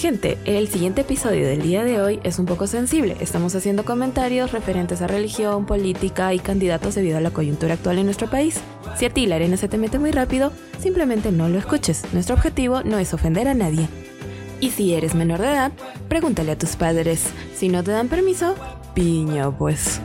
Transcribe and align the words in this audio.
Gente, 0.00 0.38
el 0.46 0.66
siguiente 0.68 1.02
episodio 1.02 1.46
del 1.46 1.60
día 1.60 1.84
de 1.84 2.00
hoy 2.00 2.20
es 2.24 2.38
un 2.38 2.46
poco 2.46 2.66
sensible. 2.66 3.18
Estamos 3.20 3.54
haciendo 3.54 3.84
comentarios 3.84 4.50
referentes 4.50 5.02
a 5.02 5.06
religión, 5.06 5.66
política 5.66 6.32
y 6.32 6.38
candidatos 6.38 6.94
debido 6.94 7.18
a 7.18 7.20
la 7.20 7.32
coyuntura 7.32 7.74
actual 7.74 7.98
en 7.98 8.06
nuestro 8.06 8.30
país. 8.30 8.62
Si 8.96 9.04
a 9.04 9.10
ti 9.10 9.26
la 9.26 9.34
arena 9.34 9.58
se 9.58 9.68
te 9.68 9.76
mete 9.76 9.98
muy 9.98 10.10
rápido, 10.10 10.52
simplemente 10.78 11.30
no 11.32 11.50
lo 11.50 11.58
escuches. 11.58 12.02
Nuestro 12.14 12.34
objetivo 12.34 12.82
no 12.82 12.98
es 12.98 13.12
ofender 13.12 13.46
a 13.46 13.52
nadie. 13.52 13.90
Y 14.58 14.70
si 14.70 14.94
eres 14.94 15.14
menor 15.14 15.40
de 15.40 15.48
edad, 15.48 15.72
pregúntale 16.08 16.52
a 16.52 16.58
tus 16.58 16.76
padres. 16.76 17.26
Si 17.54 17.68
no 17.68 17.84
te 17.84 17.90
dan 17.90 18.08
permiso, 18.08 18.54
piña 18.94 19.50
pues. 19.50 20.00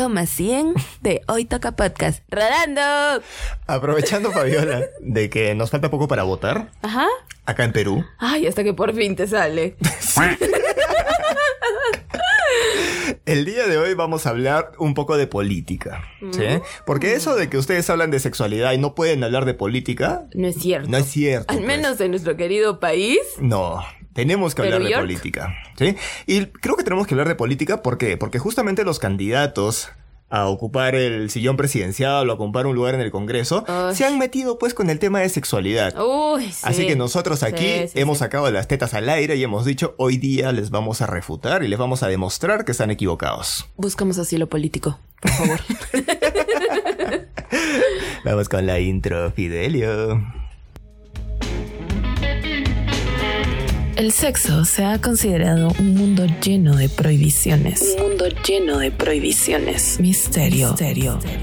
Toma 0.00 0.24
100 0.24 0.72
de 1.02 1.20
Hoy 1.28 1.44
Toca 1.44 1.72
Podcast. 1.72 2.22
¡Rodando! 2.30 3.22
Aprovechando, 3.66 4.32
Fabiola, 4.32 4.86
de 5.02 5.28
que 5.28 5.54
nos 5.54 5.70
falta 5.70 5.90
poco 5.90 6.08
para 6.08 6.22
votar, 6.22 6.70
Ajá. 6.80 7.06
acá 7.44 7.64
en 7.64 7.72
Perú, 7.72 8.02
Ay, 8.16 8.46
hasta 8.46 8.64
que 8.64 8.72
por 8.72 8.94
fin 8.94 9.14
te 9.14 9.26
sale. 9.26 9.76
el 13.26 13.44
día 13.44 13.66
de 13.66 13.76
hoy 13.76 13.92
vamos 13.92 14.26
a 14.26 14.30
hablar 14.30 14.72
un 14.78 14.94
poco 14.94 15.18
de 15.18 15.26
política, 15.26 16.02
¿sí? 16.32 16.46
Porque 16.86 17.12
eso 17.12 17.36
de 17.36 17.50
que 17.50 17.58
ustedes 17.58 17.90
hablan 17.90 18.10
de 18.10 18.20
sexualidad 18.20 18.72
y 18.72 18.78
no 18.78 18.94
pueden 18.94 19.22
hablar 19.22 19.44
de 19.44 19.52
política, 19.52 20.24
No 20.32 20.48
es 20.48 20.56
cierto. 20.56 20.88
no 20.88 20.96
es 20.96 21.10
cierto. 21.10 21.52
Al 21.52 21.58
pues. 21.58 21.66
menos 21.66 22.00
en 22.00 22.12
nuestro 22.12 22.38
querido 22.38 22.80
país. 22.80 23.18
No, 23.38 23.84
tenemos 24.12 24.54
que 24.54 24.62
hablar 24.62 24.78
¿Pero 24.78 24.84
de 24.84 24.90
York? 24.90 25.02
política, 25.02 25.54
¿sí? 25.76 25.96
Y 26.26 26.46
creo 26.46 26.76
que 26.76 26.84
tenemos 26.84 27.06
que 27.06 27.14
hablar 27.14 27.28
de 27.28 27.34
política, 27.34 27.82
¿por 27.82 27.98
qué? 27.98 28.16
Porque 28.16 28.38
justamente 28.38 28.84
los 28.84 28.98
candidatos 28.98 29.90
a 30.30 30.46
ocupar 30.46 30.94
el 30.94 31.28
sillón 31.28 31.56
presidencial 31.56 32.28
o 32.28 32.32
a 32.32 32.34
ocupar 32.36 32.66
un 32.66 32.76
lugar 32.76 32.94
en 32.94 33.00
el 33.00 33.10
Congreso 33.10 33.64
se 33.92 34.04
han 34.04 34.16
metido 34.16 34.58
pues 34.58 34.74
con 34.74 34.88
el 34.88 35.00
tema 35.00 35.18
de 35.20 35.28
sexualidad. 35.28 35.92
Uy, 36.00 36.52
sí. 36.52 36.60
Así 36.62 36.86
que 36.86 36.94
nosotros 36.94 37.42
aquí 37.42 37.64
Sí, 37.64 37.88
sí, 37.88 38.00
hemos 38.00 38.18
sacado 38.18 38.48
las 38.52 38.68
tetas 38.68 38.94
al 38.94 39.08
aire 39.08 39.34
y 39.34 39.42
hemos 39.42 39.64
dicho 39.64 39.94
hoy 39.98 40.18
día 40.18 40.52
les 40.52 40.70
vamos 40.70 41.02
a 41.02 41.06
refutar 41.06 41.64
y 41.64 41.68
les 41.68 41.78
vamos 41.78 42.04
a 42.04 42.08
demostrar 42.08 42.64
que 42.64 42.72
están 42.72 42.92
equivocados. 42.92 43.68
Buscamos 43.76 44.18
asilo 44.18 44.48
político, 44.48 45.00
por 45.20 45.30
favor. 45.32 45.60
Vamos 48.24 48.48
con 48.48 48.66
la 48.66 48.78
intro, 48.78 49.30
Fidelio. 49.32 50.22
El 54.00 54.12
sexo 54.12 54.64
se 54.64 54.82
ha 54.82 54.98
considerado 54.98 55.74
un 55.78 55.94
mundo 55.94 56.24
lleno 56.40 56.74
de 56.74 56.88
prohibiciones. 56.88 57.96
Un 57.98 58.08
mundo 58.08 58.28
lleno 58.48 58.78
de 58.78 58.90
prohibiciones. 58.90 60.00
Misterio, 60.00 60.74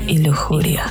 y 0.08 0.18
lujuria. 0.18 0.86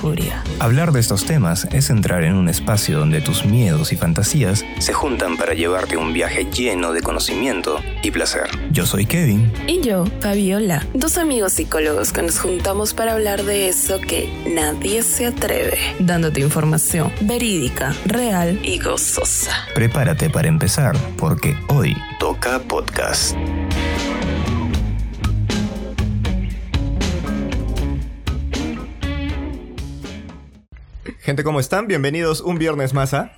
Hablar 0.61 0.93
de 0.93 1.01
estos 1.01 1.25
temas 1.25 1.67
es 1.73 1.91
entrar 1.91 2.23
en 2.23 2.35
un 2.35 2.49
espacio 2.49 3.01
donde 3.01 3.21
tus 3.21 3.45
miedos 3.45 3.93
y 3.93 3.97
fantasías 3.97 4.65
se 4.79 4.93
juntan 4.93 5.37
para 5.37 5.55
llevarte 5.55 5.97
a 5.97 5.99
un 5.99 6.13
viaje 6.13 6.45
lleno 6.45 6.93
de 6.93 7.03
conocimiento 7.03 7.81
y 8.01 8.13
placer. 8.13 8.49
Yo 8.71 8.87
soy 8.87 9.05
Kevin. 9.05 9.53
Y 9.67 9.81
yo, 9.81 10.05
Fabiola, 10.21 10.87
dos 10.95 11.19
amigos 11.19 11.55
psicólogos 11.55 12.13
que 12.13 12.23
nos 12.23 12.39
juntamos 12.39 12.95
para 12.95 13.15
hablar 13.15 13.43
de 13.43 13.69
eso 13.69 14.01
que 14.01 14.31
nadie 14.55 15.03
se 15.03 15.27
atreve. 15.27 15.79
Dándote 15.99 16.43
información 16.43 17.11
verídica, 17.23 17.93
real 18.05 18.61
y 18.63 18.79
gozosa. 18.79 19.51
Prepárate 19.75 20.31
para 20.31 20.47
empezar 20.47 20.97
porque 21.17 21.56
hoy 21.69 21.97
toca 22.19 22.59
podcast. 22.61 23.37
Gente, 31.21 31.43
¿cómo 31.43 31.61
están? 31.61 31.87
Bienvenidos 31.89 32.41
un 32.41 32.59
viernes 32.59 32.95
más 32.95 33.15
a... 33.15 33.33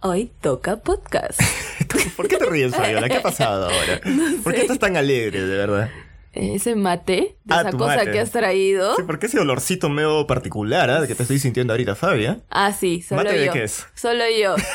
Hoy 0.00 0.32
toca 0.40 0.78
podcast. 0.78 1.40
¿Por 2.16 2.28
qué 2.28 2.36
te 2.36 2.46
ríes, 2.46 2.74
Fabiola? 2.74 3.08
¿Qué 3.08 3.16
ha 3.16 3.22
pasado 3.22 3.66
ahora? 3.66 4.00
¿Por 4.42 4.54
qué 4.54 4.62
estás 4.62 4.78
tan 4.78 4.96
alegre, 4.96 5.40
de 5.40 5.56
verdad? 5.56 5.90
Ese 6.38 6.74
mate, 6.76 7.36
de 7.44 7.54
Ah, 7.54 7.60
esa 7.62 7.72
cosa 7.72 7.96
mate. 7.96 8.10
que 8.12 8.20
has 8.20 8.30
traído. 8.30 8.94
Sí, 8.96 9.02
¿por 9.04 9.18
qué 9.18 9.24
ese 9.26 9.38
olorcito 9.40 9.88
medio 9.88 10.26
particular 10.26 11.00
de 11.00 11.08
que 11.08 11.14
te 11.14 11.22
estoy 11.22 11.38
sintiendo 11.38 11.72
ahorita, 11.72 11.94
Fabia? 11.94 12.40
Ah, 12.50 12.72
sí, 12.74 13.00
solo 13.00 13.22
¿Mate 13.24 13.38
de 13.38 13.46
yo. 13.46 13.52
qué 13.52 13.64
es? 13.64 13.86
Solo 13.94 14.22
yo. 14.38 14.54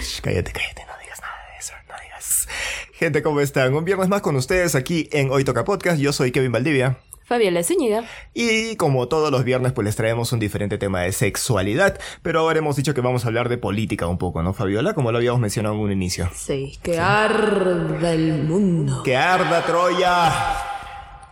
Shh, 0.00 0.20
cállate, 0.20 0.52
cállate, 0.52 0.82
no 0.86 0.92
digas 1.02 1.20
nada 1.20 1.34
de 1.52 1.58
eso, 1.58 1.72
no 1.88 1.94
digas. 2.02 2.48
Gente, 2.92 3.22
¿cómo 3.22 3.40
están? 3.40 3.74
Un 3.74 3.84
viernes 3.84 4.08
más 4.08 4.20
con 4.20 4.36
ustedes 4.36 4.74
aquí 4.74 5.08
en 5.12 5.30
Hoy 5.30 5.42
Toca 5.44 5.64
Podcast. 5.64 5.98
Yo 5.98 6.12
soy 6.12 6.30
Kevin 6.32 6.52
Valdivia. 6.52 6.98
Fabiola 7.28 7.62
Zúñiga. 7.62 8.04
Y 8.32 8.76
como 8.76 9.06
todos 9.06 9.30
los 9.30 9.44
viernes, 9.44 9.72
pues 9.74 9.84
les 9.84 9.96
traemos 9.96 10.32
un 10.32 10.38
diferente 10.38 10.78
tema 10.78 11.02
de 11.02 11.12
sexualidad. 11.12 12.00
Pero 12.22 12.40
ahora 12.40 12.60
hemos 12.60 12.74
dicho 12.76 12.94
que 12.94 13.02
vamos 13.02 13.24
a 13.24 13.28
hablar 13.28 13.50
de 13.50 13.58
política 13.58 14.06
un 14.06 14.16
poco, 14.16 14.42
¿no, 14.42 14.54
Fabiola? 14.54 14.94
Como 14.94 15.12
lo 15.12 15.18
habíamos 15.18 15.38
mencionado 15.38 15.74
en 15.74 15.80
un 15.82 15.92
inicio. 15.92 16.30
Sí, 16.34 16.78
que 16.82 16.98
arda 16.98 18.14
el 18.14 18.44
mundo. 18.44 19.02
¡Que 19.02 19.14
arda 19.14 19.62
Troya! 19.66 20.32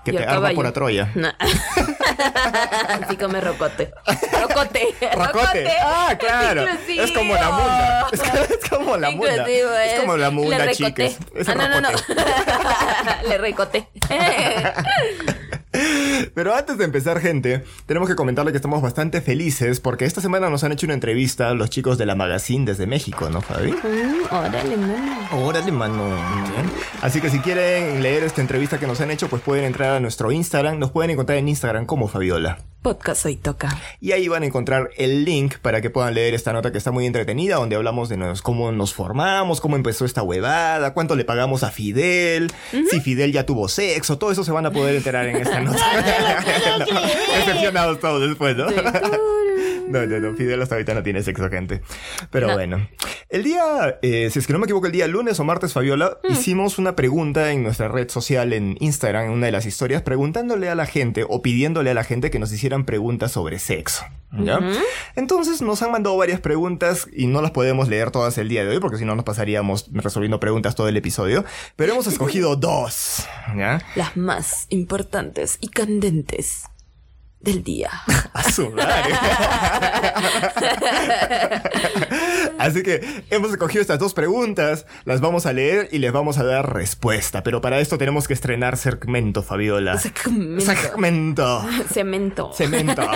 Que 0.05 0.12
te 0.12 0.25
arda 0.25 0.51
por 0.51 0.65
la 0.67 0.73
Troya. 0.73 1.11
Así 2.89 3.17
come 3.21 3.41
rocote. 3.41 3.91
Rocote. 4.39 4.95
¡Rocote! 5.15 5.67
¡Ah, 5.83 6.15
claro! 6.19 6.63
inclusivo. 6.63 7.03
Es 7.05 7.13
como 7.13 7.34
la 7.34 7.51
munda. 7.51 8.07
Es, 8.13 8.69
como 8.69 8.97
la 8.99 9.11
munda. 9.11 9.49
Es 9.49 10.01
como 10.01 10.17
la 10.17 10.31
munda, 10.31 10.71
chicas. 10.73 11.17
Es 11.34 11.49
ah, 11.49 11.55
no, 11.55 11.69
no, 11.69 11.81
no. 11.81 11.89
Le 13.28 13.39
recoté. 13.39 13.89
Pero 16.36 16.54
antes 16.54 16.76
de 16.76 16.84
empezar, 16.84 17.19
gente, 17.19 17.64
tenemos 17.86 18.10
que 18.10 18.14
comentarle 18.14 18.52
que 18.52 18.58
estamos 18.58 18.82
bastante 18.82 19.22
felices 19.22 19.80
porque 19.80 20.04
esta 20.04 20.20
semana 20.20 20.50
nos 20.50 20.64
han 20.64 20.72
hecho 20.72 20.84
una 20.84 20.92
entrevista 20.92 21.54
los 21.54 21.70
chicos 21.70 21.97
de 21.97 22.04
la 22.04 22.14
Magazine 22.14 22.66
desde 22.66 22.86
México, 22.86 23.30
¿no, 23.30 23.41
Fabi? 23.41 23.72
Mm, 23.72 24.34
Órale, 24.34 24.76
mano. 24.76 25.28
Órale, 25.32 25.72
mano. 25.72 26.04
Bien. 26.04 26.70
Así 27.00 27.22
que 27.22 27.30
si 27.30 27.38
quieren 27.38 28.02
leer 28.02 28.22
esta 28.22 28.42
entrevista 28.42 28.78
que 28.78 28.86
nos 28.86 29.00
han 29.00 29.10
hecho, 29.10 29.28
pues 29.28 29.41
pueden 29.41 29.64
entrar 29.64 29.97
a 29.97 30.00
nuestro 30.00 30.30
Instagram. 30.30 30.78
Nos 30.78 30.91
pueden 30.91 31.10
encontrar 31.10 31.38
en 31.38 31.48
Instagram 31.48 31.86
como 31.86 32.06
Fabiola. 32.06 32.58
Podcast 32.86 33.26
hoy 33.26 33.34
toca. 33.34 33.76
Y 34.00 34.12
ahí 34.12 34.28
van 34.28 34.44
a 34.44 34.47
encontrar 34.47 34.91
el 34.97 35.24
link 35.24 35.56
para 35.60 35.80
que 35.80 35.91
puedan 35.91 36.14
leer 36.14 36.34
esta 36.34 36.52
nota 36.52 36.70
que 36.70 36.78
está 36.78 36.92
muy 36.92 37.04
entretenida, 37.04 37.56
donde 37.56 37.74
hablamos 37.74 38.08
de 38.08 38.16
nos- 38.16 38.42
cómo 38.42 38.70
nos 38.70 38.94
formamos, 38.94 39.60
cómo 39.60 39.74
empezó 39.74 40.04
esta 40.04 40.22
huevada, 40.22 40.94
cuánto 40.94 41.16
le 41.16 41.24
pagamos 41.24 41.64
a 41.64 41.72
Fidel, 41.72 42.48
si 42.88 43.00
Fidel 43.00 43.32
ya 43.32 43.44
tuvo 43.44 43.66
sexo, 43.69 44.19
todo 44.19 44.30
eso 44.30 44.44
se 44.44 44.52
van 44.52 44.66
a 44.66 44.70
poder 44.70 44.94
enterar 44.94 45.26
en 45.26 45.34
esta 45.38 45.60
nota. 45.62 45.80
No, 46.78 47.00
decepcionados 47.44 47.98
todos 47.98 48.22
después, 48.28 48.56
¿no? 48.56 48.66
No, 49.88 50.04
no, 50.04 50.19
no, 50.20 50.34
Fidel 50.34 50.60
hasta 50.62 50.74
ahorita 50.74 50.94
no 50.94 51.02
tiene 51.02 51.22
sexo, 51.22 51.48
gente. 51.48 51.80
Pero 52.30 52.48
No. 52.48 52.54
bueno. 52.54 52.88
El 53.28 53.42
día, 53.42 53.98
eh, 54.02 54.28
si 54.30 54.38
es 54.38 54.47
que 54.47 54.52
no 54.52 54.58
me 54.58 54.64
equivoco, 54.64 54.86
el 54.86 54.92
día 54.92 55.06
lunes 55.06 55.38
o 55.41 55.44
martes, 55.44 55.72
Fabiola, 55.72 56.19
hicimos 56.28 56.78
una 56.78 56.94
pregunta 56.97 57.50
en 57.52 57.62
nuestra 57.62 57.88
red 57.88 58.08
social 58.08 58.52
en 58.52 58.76
Instagram, 58.80 59.26
en 59.26 59.30
una 59.32 59.47
de 59.47 59.52
las 59.52 59.66
historias, 59.66 60.02
preguntándole 60.02 60.69
a 60.69 60.74
la 60.74 60.86
gente 60.86 61.24
o 61.28 61.42
pidiéndole 61.42 61.91
a 61.91 61.94
la 61.94 62.04
gente 62.04 62.30
que 62.30 62.38
nos 62.38 62.52
hicieran 62.52 62.84
preguntas 62.84 63.32
sobre 63.32 63.58
sexo. 63.58 64.04
¿Ya? 64.32 64.58
Entonces 65.14 65.62
nos 65.62 65.82
han 65.82 65.92
mandado 65.92 66.16
varias 66.16 66.41
preguntas 66.41 67.08
y 67.14 67.26
no 67.26 67.41
las 67.41 67.53
podemos 67.53 67.88
leer 67.88 68.10
todas 68.10 68.36
el 68.38 68.48
día 68.48 68.64
de 68.64 68.70
hoy 68.70 68.80
porque 68.80 68.98
si 68.98 69.04
no 69.04 69.14
nos 69.14 69.24
pasaríamos 69.24 69.88
resolviendo 69.92 70.41
preguntas 70.41 70.74
todo 70.74 70.88
el 70.88 70.97
episodio. 70.97 71.44
Pero 71.76 71.92
hemos 71.92 72.06
escogido 72.08 72.56
dos. 72.56 73.24
¿Ya? 73.56 73.82
Las 73.94 74.16
más 74.16 74.66
importantes 74.68 75.58
y 75.60 75.68
candentes 75.68 76.64
del 77.41 77.62
día. 77.62 77.91
A 78.32 78.50
su 78.50 78.70
madre. 78.70 79.14
Así 82.58 82.82
que 82.82 83.24
hemos 83.30 83.50
escogido 83.50 83.80
estas 83.80 83.98
dos 83.98 84.14
preguntas, 84.14 84.86
las 85.04 85.20
vamos 85.20 85.47
a 85.47 85.52
leer 85.52 85.88
y 85.92 85.98
les 85.98 86.12
vamos 86.12 86.38
a 86.38 86.44
dar 86.44 86.74
respuesta. 86.74 87.42
Pero 87.42 87.60
para 87.60 87.80
esto 87.80 87.98
tenemos 87.98 88.28
que 88.28 88.34
estrenar 88.34 88.76
segmento, 88.76 89.42
Fabiola. 89.42 89.98
Segmento. 89.98 90.64
Segmento. 90.64 91.64
Cemento. 91.92 92.52
Cemento. 92.52 93.02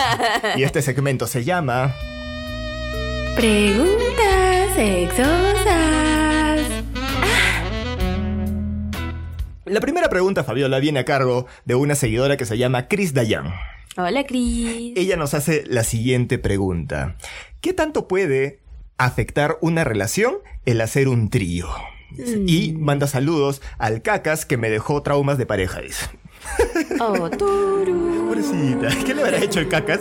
Y 0.57 0.63
este 0.63 0.83
segmento 0.83 1.27
se 1.27 1.45
llama... 1.45 1.95
Preguntas 3.37 4.75
sexosas. 4.75 6.61
La 9.65 9.81
primera 9.81 10.09
pregunta, 10.09 10.45
Fabiola, 10.45 10.81
viene 10.81 11.01
a 11.01 11.05
cargo 11.05 11.47
de 11.65 11.75
una 11.75 11.95
seguidora 11.95 12.37
que 12.37 12.45
se 12.45 12.59
llama 12.59 12.89
Chris 12.89 13.15
Dayan. 13.15 13.53
Hola, 13.97 14.25
Cris. 14.25 14.93
Ella 14.97 15.17
nos 15.17 15.35
hace 15.35 15.65
la 15.67 15.83
siguiente 15.83 16.39
pregunta. 16.39 17.17
¿Qué 17.61 17.73
tanto 17.73 18.07
puede 18.07 18.61
afectar 18.99 19.59
una 19.61 19.83
relación 19.83 20.37
el 20.65 20.81
hacer 20.81 21.09
un 21.09 21.29
trío? 21.29 21.69
Y 22.47 22.73
manda 22.73 23.07
saludos 23.07 23.63
al 23.79 24.03
cacas 24.03 24.47
que 24.47 24.57
me 24.57 24.71
dejó 24.71 25.03
traumas 25.03 25.39
de 25.39 25.47
pareja, 25.47 25.81
dice. 25.81 26.07
Oh, 27.01 27.29
turu. 27.39 28.27
Pobrecita, 28.29 28.89
¿qué 29.05 29.15
le 29.15 29.23
habrá 29.23 29.39
hecho 29.39 29.59
el 29.59 29.69
cacas? 29.69 30.01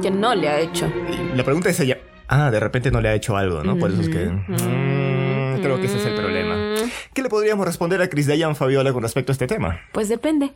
Que 0.00 0.10
no 0.10 0.34
le 0.34 0.48
ha 0.48 0.60
hecho. 0.60 0.90
La 1.34 1.44
pregunta 1.44 1.68
es 1.68 1.80
ella. 1.80 1.98
Ah, 2.28 2.50
de 2.50 2.60
repente 2.60 2.90
no 2.90 3.00
le 3.02 3.10
ha 3.10 3.14
hecho 3.14 3.36
algo, 3.36 3.62
¿no? 3.62 3.78
Por 3.78 3.90
eso 3.90 4.00
es 4.00 4.08
que. 4.08 4.24
Mm, 4.26 5.60
creo 5.60 5.78
que 5.78 5.86
ese 5.86 5.98
es 5.98 6.06
el 6.06 6.14
problema. 6.14 6.76
¿Qué 7.12 7.22
le 7.22 7.28
podríamos 7.28 7.66
responder 7.66 8.00
a 8.00 8.08
Chris 8.08 8.26
Dayan 8.26 8.56
Fabiola 8.56 8.92
con 8.92 9.02
respecto 9.02 9.32
a 9.32 9.34
este 9.34 9.46
tema? 9.46 9.80
Pues 9.92 10.08
depende 10.08 10.52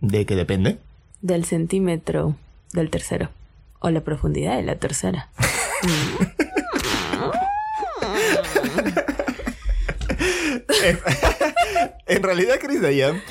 ¿De 0.00 0.24
qué 0.24 0.34
depende? 0.34 0.78
del 1.22 1.44
centímetro 1.44 2.36
del 2.72 2.90
tercero. 2.90 3.30
O 3.80 3.90
la 3.90 4.02
profundidad 4.02 4.56
de 4.56 4.62
la 4.62 4.76
tercera. 4.76 5.30
en, 12.06 12.22
realidad, 12.22 12.56
Chris 12.60 12.82
Dayan, 12.82 13.22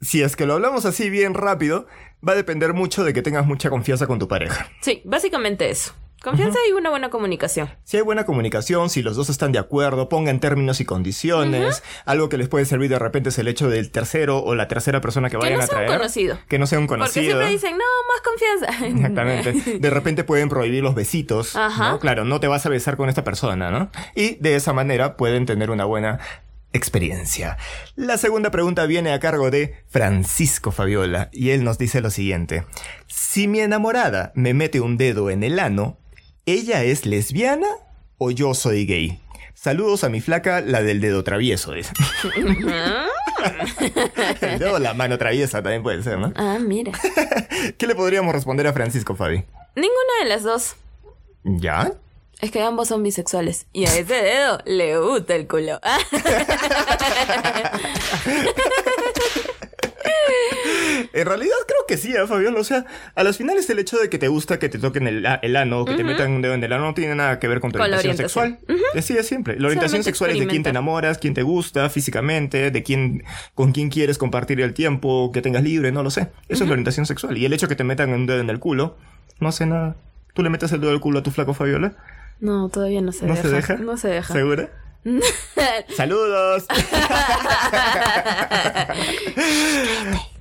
si 0.00 0.22
es 0.22 0.36
que 0.36 0.46
lo 0.46 0.54
hablamos 0.54 0.86
así 0.86 1.10
bien 1.10 1.34
rápido, 1.34 1.86
va 2.26 2.32
a 2.32 2.36
depender 2.36 2.72
mucho 2.72 3.04
de 3.04 3.12
que 3.12 3.22
tengas 3.22 3.46
mucha 3.46 3.70
confianza 3.70 4.06
con 4.06 4.18
tu 4.18 4.28
pareja. 4.28 4.68
Sí, 4.80 5.02
básicamente 5.04 5.68
eso. 5.68 5.94
Confianza 6.24 6.58
y 6.68 6.72
una 6.72 6.90
buena 6.90 7.10
comunicación. 7.10 7.68
Si 7.84 7.96
hay 7.98 8.02
buena 8.02 8.24
comunicación, 8.24 8.90
si 8.90 9.02
los 9.02 9.14
dos 9.14 9.28
están 9.28 9.52
de 9.52 9.58
acuerdo, 9.58 10.08
pongan 10.08 10.40
términos 10.40 10.80
y 10.80 10.84
condiciones. 10.84 11.82
Algo 12.06 12.28
que 12.28 12.38
les 12.38 12.48
puede 12.48 12.64
servir 12.64 12.88
de 12.90 12.98
repente 12.98 13.28
es 13.28 13.38
el 13.38 13.46
hecho 13.46 13.68
del 13.68 13.90
tercero 13.90 14.38
o 14.42 14.54
la 14.54 14.66
tercera 14.66 15.00
persona 15.00 15.28
que, 15.28 15.36
Que 15.36 15.42
vayan 15.44 15.58
no 15.58 15.64
a 15.64 15.66
sea 15.66 15.78
un 15.78 15.84
traer. 15.84 15.98
conocido. 16.00 16.38
Que 16.48 16.58
no 16.58 16.66
sea 16.66 16.78
un 16.78 16.86
Porque 16.86 17.00
conocido. 17.00 17.24
siempre 17.26 17.48
dicen, 17.50 17.72
no, 17.76 17.84
más 18.12 18.20
confianza. 18.22 18.86
Exactamente. 18.86 19.78
De 19.78 19.90
repente 19.90 20.24
pueden 20.24 20.48
prohibir 20.48 20.82
los 20.82 20.94
besitos. 20.94 21.54
Ajá. 21.54 21.90
¿no? 21.90 21.98
Claro, 22.00 22.24
no 22.24 22.40
te 22.40 22.48
vas 22.48 22.64
a 22.66 22.68
besar 22.70 22.96
con 22.96 23.08
esta 23.08 23.22
persona, 23.22 23.70
¿no? 23.70 23.90
Y 24.14 24.36
de 24.36 24.56
esa 24.56 24.72
manera 24.72 25.16
pueden 25.16 25.46
tener 25.46 25.70
una 25.70 25.84
buena 25.84 26.18
experiencia. 26.72 27.56
La 27.94 28.18
segunda 28.18 28.50
pregunta 28.50 28.84
viene 28.86 29.12
a 29.12 29.20
cargo 29.20 29.50
de 29.50 29.76
Francisco 29.88 30.72
Fabiola 30.72 31.28
y 31.32 31.50
él 31.50 31.62
nos 31.62 31.78
dice 31.78 32.00
lo 32.00 32.10
siguiente. 32.10 32.64
Si 33.06 33.46
mi 33.46 33.60
enamorada 33.60 34.32
me 34.34 34.54
mete 34.54 34.80
un 34.80 34.96
dedo 34.96 35.30
en 35.30 35.44
el 35.44 35.60
ano, 35.60 35.98
¿ella 36.46 36.84
es 36.84 37.06
lesbiana 37.06 37.66
o 38.18 38.30
yo 38.30 38.52
soy 38.54 38.86
gay? 38.86 39.20
Saludos 39.54 40.04
a 40.04 40.10
mi 40.10 40.20
flaca, 40.20 40.60
la 40.60 40.82
del 40.82 41.00
dedo 41.00 41.24
travieso. 41.24 41.72
el 41.74 41.84
dedo, 44.58 44.78
la 44.78 44.92
mano 44.94 45.16
traviesa 45.16 45.62
también 45.62 45.82
puede 45.82 46.02
ser, 46.02 46.18
¿no? 46.18 46.32
ah, 46.36 46.58
mira. 46.60 46.92
¿Qué 47.78 47.86
le 47.86 47.94
podríamos 47.94 48.34
responder 48.34 48.66
a 48.66 48.74
Francisco, 48.74 49.14
Fabi? 49.14 49.44
Ninguna 49.74 50.22
de 50.22 50.28
las 50.28 50.42
dos. 50.42 50.76
¿Ya? 51.44 51.92
Es 52.40 52.50
que 52.50 52.62
ambos 52.62 52.88
son 52.88 53.02
bisexuales. 53.02 53.66
Y 53.72 53.86
a 53.86 53.96
ese 53.96 54.14
dedo 54.14 54.58
le 54.66 54.98
gusta 54.98 55.34
el 55.34 55.48
culo. 55.48 55.80
En 61.14 61.26
realidad 61.26 61.54
creo 61.66 61.80
que 61.86 61.96
sí, 61.96 62.12
¿eh, 62.12 62.26
Fabián? 62.26 62.56
O 62.56 62.64
sea, 62.64 62.84
a 63.14 63.22
las 63.24 63.36
finales 63.38 63.70
el 63.70 63.78
hecho 63.78 63.96
de 63.98 64.10
que 64.10 64.18
te 64.18 64.28
gusta 64.28 64.58
que 64.58 64.68
te 64.68 64.78
toquen 64.78 65.06
el, 65.06 65.24
el 65.42 65.56
ano 65.56 65.80
o 65.80 65.84
que 65.84 65.94
te 65.94 66.02
metan 66.04 66.32
un 66.32 66.42
dedo 66.42 66.54
en 66.54 66.64
el 66.64 66.72
ano 66.72 66.86
no 66.86 66.94
tiene 66.94 67.14
nada 67.14 67.38
que 67.38 67.46
ver 67.48 67.60
con 67.60 67.70
tu 67.72 67.78
Con 67.78 67.86
orientación, 67.92 68.14
orientación. 68.14 68.58
sexual. 68.58 68.88
Así 68.98 69.14
de 69.14 69.22
simple. 69.22 69.54
La 69.58 69.66
orientación 69.68 70.02
Solamente 70.02 70.10
sexual 70.10 70.30
es 70.32 70.38
de 70.40 70.46
quién 70.48 70.62
te 70.64 70.70
enamoras, 70.70 71.18
quién 71.18 71.34
te 71.34 71.42
gusta 71.42 71.88
físicamente, 71.88 72.70
de 72.70 72.82
quién, 72.82 73.22
con 73.54 73.72
quién 73.72 73.90
quieres 73.90 74.18
compartir 74.18 74.60
el 74.60 74.74
tiempo 74.74 75.30
que 75.32 75.40
tengas 75.40 75.62
libre, 75.62 75.92
no 75.92 76.02
lo 76.02 76.10
sé. 76.10 76.30
Eso 76.48 76.64
es 76.64 76.68
la 76.68 76.72
orientación 76.72 77.06
sexual. 77.06 77.38
Y 77.38 77.44
el 77.44 77.52
hecho 77.52 77.68
que 77.68 77.76
te 77.76 77.84
metan 77.84 78.10
un 78.12 78.26
dedo 78.26 78.40
en 78.40 78.50
el 78.50 78.58
culo, 78.58 78.96
no 79.40 79.48
hace 79.48 79.66
nada. 79.66 79.96
¿Tú 80.34 80.42
le 80.42 80.50
metes 80.50 80.72
el 80.72 80.80
dedo 80.80 80.90
del 80.90 81.00
culo 81.00 81.20
a 81.20 81.22
tu 81.22 81.30
flaco 81.30 81.54
Fabiola? 81.54 81.92
No, 82.40 82.68
todavía 82.68 83.00
no 83.00 83.12
se 83.12 83.24
¿No 83.26 83.34
deja. 83.34 83.48
se 83.48 83.54
deja? 83.54 83.76
No 83.76 83.96
se 83.96 84.08
deja. 84.08 84.32
¿Segura? 84.34 84.68
¡Saludos! 85.96 86.64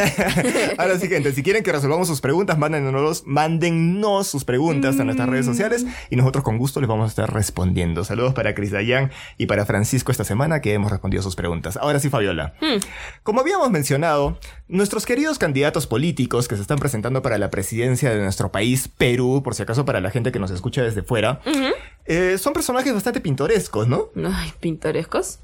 Ahora 0.78 0.98
sí, 0.98 1.08
gente, 1.08 1.32
si 1.32 1.42
quieren 1.42 1.62
que 1.62 1.72
resolvamos 1.72 2.08
sus 2.08 2.20
preguntas, 2.20 2.58
mándennos, 2.58 3.24
mándennos 3.26 4.26
sus 4.26 4.44
preguntas 4.44 4.98
a 4.98 5.04
nuestras 5.04 5.28
redes 5.28 5.46
sociales 5.46 5.86
y 6.10 6.16
nosotros 6.16 6.44
con 6.44 6.58
gusto 6.58 6.80
les 6.80 6.88
vamos 6.88 7.06
a 7.06 7.08
estar 7.08 7.32
respondiendo. 7.32 8.04
Saludos 8.04 8.34
para 8.34 8.54
Chris 8.54 8.70
Dayan 8.70 9.10
y 9.38 9.46
para 9.46 9.66
Francisco 9.66 10.12
esta 10.12 10.24
semana 10.24 10.60
que 10.60 10.72
hemos 10.72 10.90
respondido 10.90 11.22
sus 11.22 11.36
preguntas. 11.36 11.76
Ahora 11.76 12.00
sí, 12.00 12.08
Fabiola. 12.08 12.54
Como 13.22 13.40
habíamos 13.40 13.70
mencionado, 13.70 14.38
nuestros 14.68 15.06
queridos 15.06 15.38
candidatos 15.38 15.86
políticos 15.86 16.48
que 16.48 16.56
se 16.56 16.62
están 16.62 16.78
presentando 16.78 17.22
para 17.22 17.38
la 17.38 17.50
presidencia 17.50 18.10
de 18.10 18.22
nuestro 18.22 18.52
país, 18.52 18.88
Perú, 18.88 19.42
por 19.42 19.54
si 19.54 19.62
acaso 19.62 19.84
para 19.84 20.00
la 20.00 20.10
gente 20.10 20.32
que 20.32 20.38
nos 20.38 20.50
escucha 20.50 20.82
desde 20.82 21.02
fuera, 21.02 21.40
eh, 22.06 22.38
son 22.38 22.52
personajes 22.52 22.92
bastante 22.92 23.20
pintorescos, 23.20 23.88
¿no? 23.88 24.08
Ay, 24.24 24.52
pintorescos. 24.60 25.40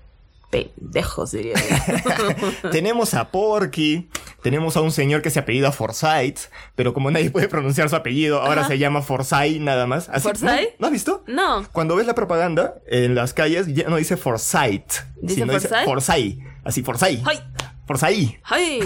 Pendejos, 0.51 1.33
diría 1.33 1.55
yo. 1.55 2.71
tenemos 2.71 3.15
a 3.15 3.31
Porky, 3.31 4.09
tenemos 4.43 4.77
a 4.77 4.81
un 4.81 4.93
señor 4.93 5.21
que 5.23 5.31
se 5.31 5.41
apellida 5.41 5.73
Forsyth, 5.73 6.39
pero 6.77 6.95
como 6.95 7.11
nadie 7.11 7.31
puede 7.31 7.49
pronunciar 7.49 7.89
su 7.91 7.97
apellido, 7.97 8.41
ahora 8.41 8.61
Ajá. 8.63 8.69
se 8.71 8.79
llama 8.79 9.03
Forsyth 9.03 9.61
nada 9.61 9.87
más. 9.87 10.09
Así- 10.09 10.23
¿Forsyth? 10.23 10.45
¿No? 10.45 10.57
¿No 10.79 10.87
has 10.87 10.93
visto? 10.93 11.25
No. 11.27 11.67
Cuando 11.73 11.97
ves 11.97 12.07
la 12.07 12.15
propaganda 12.15 12.75
en 12.87 13.15
las 13.15 13.35
calles, 13.35 13.67
ya 13.69 13.89
no 13.89 13.97
dice 13.97 14.17
Forsyth, 14.17 14.93
¿Dice 15.21 15.41
sino 15.41 15.53
Forsyth? 15.53 15.85
Forsyth. 15.85 16.39
Así, 16.65 16.83
Forsyth. 16.83 17.23
¡Ay! 17.27 17.39
Forsyth. 17.87 18.41
¡Ay! 18.45 18.81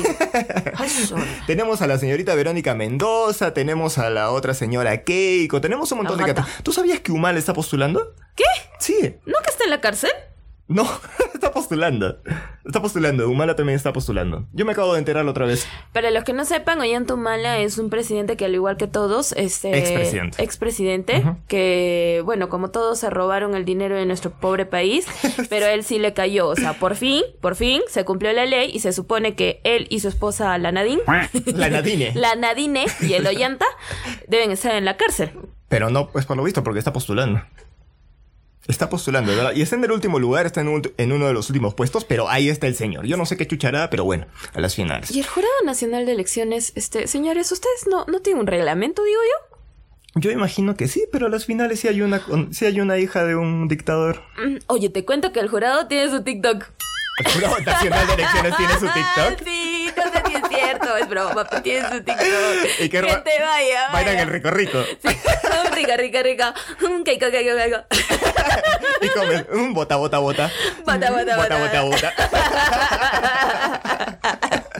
¡Ay, 0.77 0.89
sola! 1.09 1.25
Tenemos 1.47 1.81
a 1.83 1.87
la 1.87 1.99
señorita 1.99 2.35
Verónica 2.35 2.75
Mendoza, 2.75 3.55
tenemos 3.55 3.97
a 3.99 4.11
la 4.11 4.31
otra 4.31 4.55
señora 4.55 5.03
Keiko, 5.05 5.61
tenemos 5.61 5.91
un 5.93 5.99
montón 5.99 6.19
de 6.19 6.25
cantantes. 6.25 6.55
¿Tú 6.63 6.73
sabías 6.73 7.01
que 7.01 7.13
Humal 7.13 7.37
está 7.37 7.53
postulando? 7.55 8.15
¿Qué? 8.35 8.45
Sí. 8.79 9.17
¿No 9.27 9.39
que 9.43 9.51
está 9.51 9.65
en 9.65 9.71
la 9.71 9.81
cárcel? 9.81 10.11
No, 10.71 10.89
está 11.35 11.51
postulando. 11.53 12.19
Está 12.65 12.81
postulando. 12.81 13.29
Humala 13.29 13.57
también 13.57 13.75
está 13.75 13.93
postulando. 13.93 14.47
Yo 14.53 14.65
me 14.65 14.71
acabo 14.71 14.93
de 14.93 15.01
enterar 15.01 15.27
otra 15.27 15.45
vez. 15.45 15.67
Para 15.93 16.13
los 16.13 16.23
que 16.23 16.33
no 16.33 16.45
sepan, 16.45 16.81
Ollantumala 16.81 17.59
es 17.59 17.77
un 17.79 17.91
presidente 17.91 18.37
que 18.37 18.45
al 18.45 18.55
igual 18.55 18.77
que 18.77 18.87
todos, 18.87 19.33
este 19.33 19.77
Expresidente. 19.77 20.41
expresidente, 20.43 21.25
que 21.49 22.23
bueno, 22.25 22.49
como 22.49 22.71
todos 22.71 23.01
se 23.01 23.11
robaron 23.11 23.57
el 23.57 23.65
dinero 23.65 23.97
de 23.97 24.07
nuestro 24.07 24.31
pobre 24.31 24.65
país, 24.65 25.07
pero 25.51 25.67
él 25.67 25.83
sí 25.83 25.99
le 25.99 26.13
cayó, 26.15 26.47
o 26.49 26.55
sea, 26.55 26.75
por 26.75 26.95
fin, 26.95 27.25
por 27.41 27.57
fin 27.57 27.83
se 27.89 28.05
cumplió 28.05 28.33
la 28.33 28.47
ley 28.47 28.71
y 28.73 28.79
se 28.79 28.93
supone 28.93 29.35
que 29.35 29.61
él 29.65 29.89
y 29.91 29.99
su 29.99 30.07
esposa 30.07 30.57
la 30.59 30.71
Nadine, 30.71 31.03
La 31.47 31.69
Nadine. 31.69 32.13
la 32.15 32.37
Nadine 32.37 32.87
y 33.01 33.15
el 33.15 33.27
Ollanta 33.27 33.67
deben 34.29 34.53
estar 34.53 34.73
en 34.77 34.85
la 34.85 34.97
cárcel. 34.97 35.33
Pero 35.69 35.91
no, 35.91 36.11
pues 36.11 36.27
por 36.27 36.37
lo 36.37 36.45
visto, 36.45 36.63
porque 36.63 36.79
está 36.79 36.93
postulando. 36.93 37.43
Está 38.71 38.89
postulando, 38.89 39.35
¿verdad? 39.35 39.53
Y 39.55 39.63
está 39.63 39.77
en 39.77 39.85
el 39.85 39.93
último 39.93 40.19
lugar, 40.19 40.47
está 40.47 40.61
en, 40.61 40.69
un- 40.69 40.93
en 40.97 41.13
uno 41.13 41.27
de 41.27 41.33
los 41.35 41.51
últimos 41.51 41.75
puestos, 41.75 42.05
pero 42.05 42.29
ahí 42.29 42.49
está 42.49 42.67
el 42.67 42.75
señor. 42.77 43.05
Yo 43.07 43.17
no 43.17 43.27
sé 43.27 43.37
qué 43.37 43.47
chuchará, 43.47 43.91
pero 43.91 44.05
bueno, 44.05 44.27
a 44.55 44.61
las 44.61 44.75
finales. 44.75 45.11
Y 45.11 45.21
el 45.21 45.27
Jurado 45.27 45.53
Nacional 45.65 46.07
de 46.07 46.13
Elecciones, 46.13 46.73
este, 46.77 47.07
señores, 47.09 47.51
ustedes 47.53 47.87
no 47.91 48.05
no 48.07 48.21
tienen 48.21 48.41
un 48.41 48.47
reglamento, 48.47 49.03
digo 49.05 49.21
yo. 49.23 49.57
Yo 50.21 50.31
imagino 50.33 50.75
que 50.77 50.89
sí, 50.89 51.05
pero 51.13 51.27
a 51.27 51.29
las 51.29 51.47
finales 51.47 51.81
sí 51.81 51.89
hay 51.89 52.03
una, 52.03 52.21
sí 52.53 52.65
hay 52.67 52.81
una 52.81 52.99
hija 52.99 53.25
de 53.25 53.37
un 53.37 53.69
dictador. 53.69 54.23
Mm, 54.45 54.57
Oye, 54.67 54.89
te 54.89 55.05
cuento 55.05 55.33
que 55.33 55.41
el 55.41 55.49
jurado 55.49 55.87
tiene 55.87 56.11
su 56.11 56.23
TikTok. 56.25 56.65
El 57.25 57.33
Jurado 57.33 57.59
Nacional 57.61 58.07
de 58.07 58.15
Elecciones 58.15 58.57
tiene 58.57 58.73
su 58.75 58.87
TikTok. 58.87 59.45
Sí, 59.45 59.80
no 59.97 60.03
sé 60.13 60.23
si 60.27 60.35
es 60.35 60.43
cierto, 60.49 60.97
es 60.97 61.09
broma, 61.09 61.45
tiene 61.63 61.89
su 61.89 62.03
TikTok. 62.03 62.27
Y 62.81 62.89
que 62.89 63.01
que 63.01 63.17
te 63.17 63.41
vaya, 63.43 63.89
Bailan 63.93 64.15
vaya. 64.15 64.23
el 64.23 64.29
rico 64.29 64.51
rico. 64.51 64.83
Sí. 65.03 65.09
rica, 65.75 65.97
rica, 65.97 66.23
rica. 66.23 66.55
Mm, 66.81 67.03
Keiko, 67.03 67.31
keiko, 67.31 67.57
keiko. 67.57 67.79
Y 69.03 69.09
comen 69.09 69.47
un 69.53 69.73
bota, 69.75 69.97
bota, 69.97 70.19
bota. 70.19 70.51
Bota, 70.85 71.11
bota, 71.11 71.37
Bota, 71.37 71.59
bota. 71.59 71.83
bota, 71.83 72.11
bota. 72.11 72.13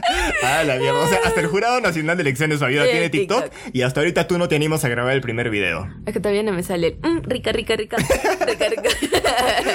Ah, 0.43 0.63
la 0.63 0.75
mierda. 0.77 0.99
O 0.99 1.07
sea, 1.07 1.19
hasta 1.25 1.39
el 1.39 1.47
Jurado 1.47 1.79
Nacional 1.81 2.17
de 2.17 2.21
Elecciones 2.21 2.59
Fabiola 2.59 2.85
Tiene 2.85 3.09
tiene 3.09 3.25
TikTok, 3.27 3.43
TikTok. 3.51 3.75
y 3.75 3.81
hasta 3.83 3.99
ahorita 4.01 4.27
tú 4.27 4.37
no 4.37 4.47
te 4.47 4.55
animas 4.55 4.83
a 4.83 4.89
grabar 4.89 5.13
el 5.13 5.21
primer 5.21 5.49
video. 5.49 5.87
Es 6.05 6.13
que 6.13 6.19
todavía 6.19 6.43
no 6.43 6.51
me 6.51 6.63
sale. 6.63 6.97
Mm, 7.03 7.21
rica, 7.23 7.51
rica, 7.51 7.75
rica. 7.75 7.97
Rica, 7.97 8.67
rica. 8.69 8.89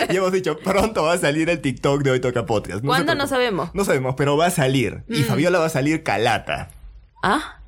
Y 0.11 0.16
hemos 0.16 0.33
dicho, 0.33 0.59
pronto 0.59 1.02
va 1.04 1.14
a 1.14 1.18
salir 1.18 1.49
el 1.50 1.61
TikTok 1.61 2.02
de 2.02 2.11
Hoy 2.12 2.21
Toca 2.21 2.47
Podcast. 2.47 2.83
No 2.83 2.88
¿Cuándo? 2.88 3.14
No 3.14 3.26
sabemos. 3.26 3.71
No 3.75 3.85
sabemos, 3.85 4.14
pero 4.16 4.37
va 4.37 4.47
a 4.47 4.50
salir. 4.50 5.02
Y 5.09 5.21
Mm. 5.23 5.25
Fabiola 5.25 5.59
va 5.59 5.66
a 5.66 5.71
salir 5.71 6.02
calata. 6.02 6.68
Ah, 7.23 7.61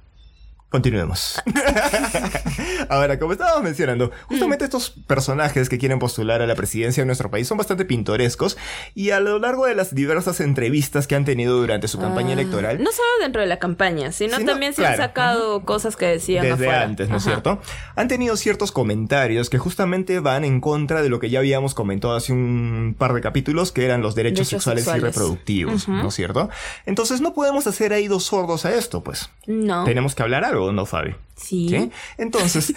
Continuemos. 0.70 1.40
Ahora, 2.88 3.18
como 3.18 3.32
estábamos 3.32 3.62
mencionando, 3.62 4.10
justamente 4.28 4.64
estos 4.64 4.90
personajes 5.06 5.68
que 5.68 5.78
quieren 5.78 5.98
postular 5.98 6.42
a 6.42 6.46
la 6.46 6.54
presidencia 6.54 7.02
de 7.02 7.06
nuestro 7.06 7.30
país 7.30 7.48
son 7.48 7.56
bastante 7.58 7.84
pintorescos 7.84 8.58
y 8.94 9.10
a 9.10 9.20
lo 9.20 9.38
largo 9.38 9.66
de 9.66 9.74
las 9.74 9.94
diversas 9.94 10.40
entrevistas 10.40 11.06
que 11.06 11.14
han 11.14 11.24
tenido 11.24 11.56
durante 11.58 11.88
su 11.88 11.98
campaña 11.98 12.30
Ah. 12.30 12.32
electoral, 12.34 12.82
No 12.82 12.90
solo 12.92 13.08
dentro 13.22 13.40
de 13.40 13.46
la 13.46 13.58
campaña, 13.58 14.12
sino 14.12 14.38
también 14.44 14.74
se 14.74 14.84
han 14.86 14.96
sacado 14.96 15.64
cosas 15.64 15.96
que 15.96 16.06
decían 16.06 16.42
desde 16.42 16.54
afuera. 16.66 16.82
antes, 16.82 17.08
¿no 17.08 17.16
es 17.16 17.22
cierto? 17.24 17.60
Han 17.96 18.08
tenido 18.08 18.36
ciertos 18.36 18.70
comentarios 18.72 19.48
que 19.50 19.58
justamente 19.58 20.20
van 20.20 20.44
en 20.44 20.60
contra 20.60 21.02
de 21.02 21.08
lo 21.08 21.18
que 21.18 21.30
ya 21.30 21.38
habíamos 21.38 21.74
comentado 21.74 22.14
hace 22.14 22.32
un 22.32 22.94
par 22.98 23.14
de 23.14 23.20
capítulos, 23.20 23.72
que 23.72 23.84
eran 23.84 24.02
los 24.02 24.14
derechos, 24.14 24.50
Derechos 24.50 24.64
sexuales, 24.64 24.86
y 24.86 25.00
reproductivos. 25.00 25.88
¿no 25.88 26.08
es 26.08 26.14
cierto? 26.14 26.50
Entonces 26.86 27.20
no 27.22 27.32
podemos 27.32 27.66
hacer 27.66 27.92
ahí 27.92 28.06
dos 28.08 28.24
sordos 28.24 28.64
a 28.64 28.74
esto, 28.74 29.02
pues. 29.02 29.30
No. 29.46 29.84
Tenemos 29.84 30.14
que 30.14 30.22
hablar 30.22 30.44
algo, 30.44 30.57
¿no, 30.72 30.86
Fabi? 30.86 31.14
Sí. 31.48 31.68
¿Sí? 31.68 31.90
Entonces, 32.18 32.74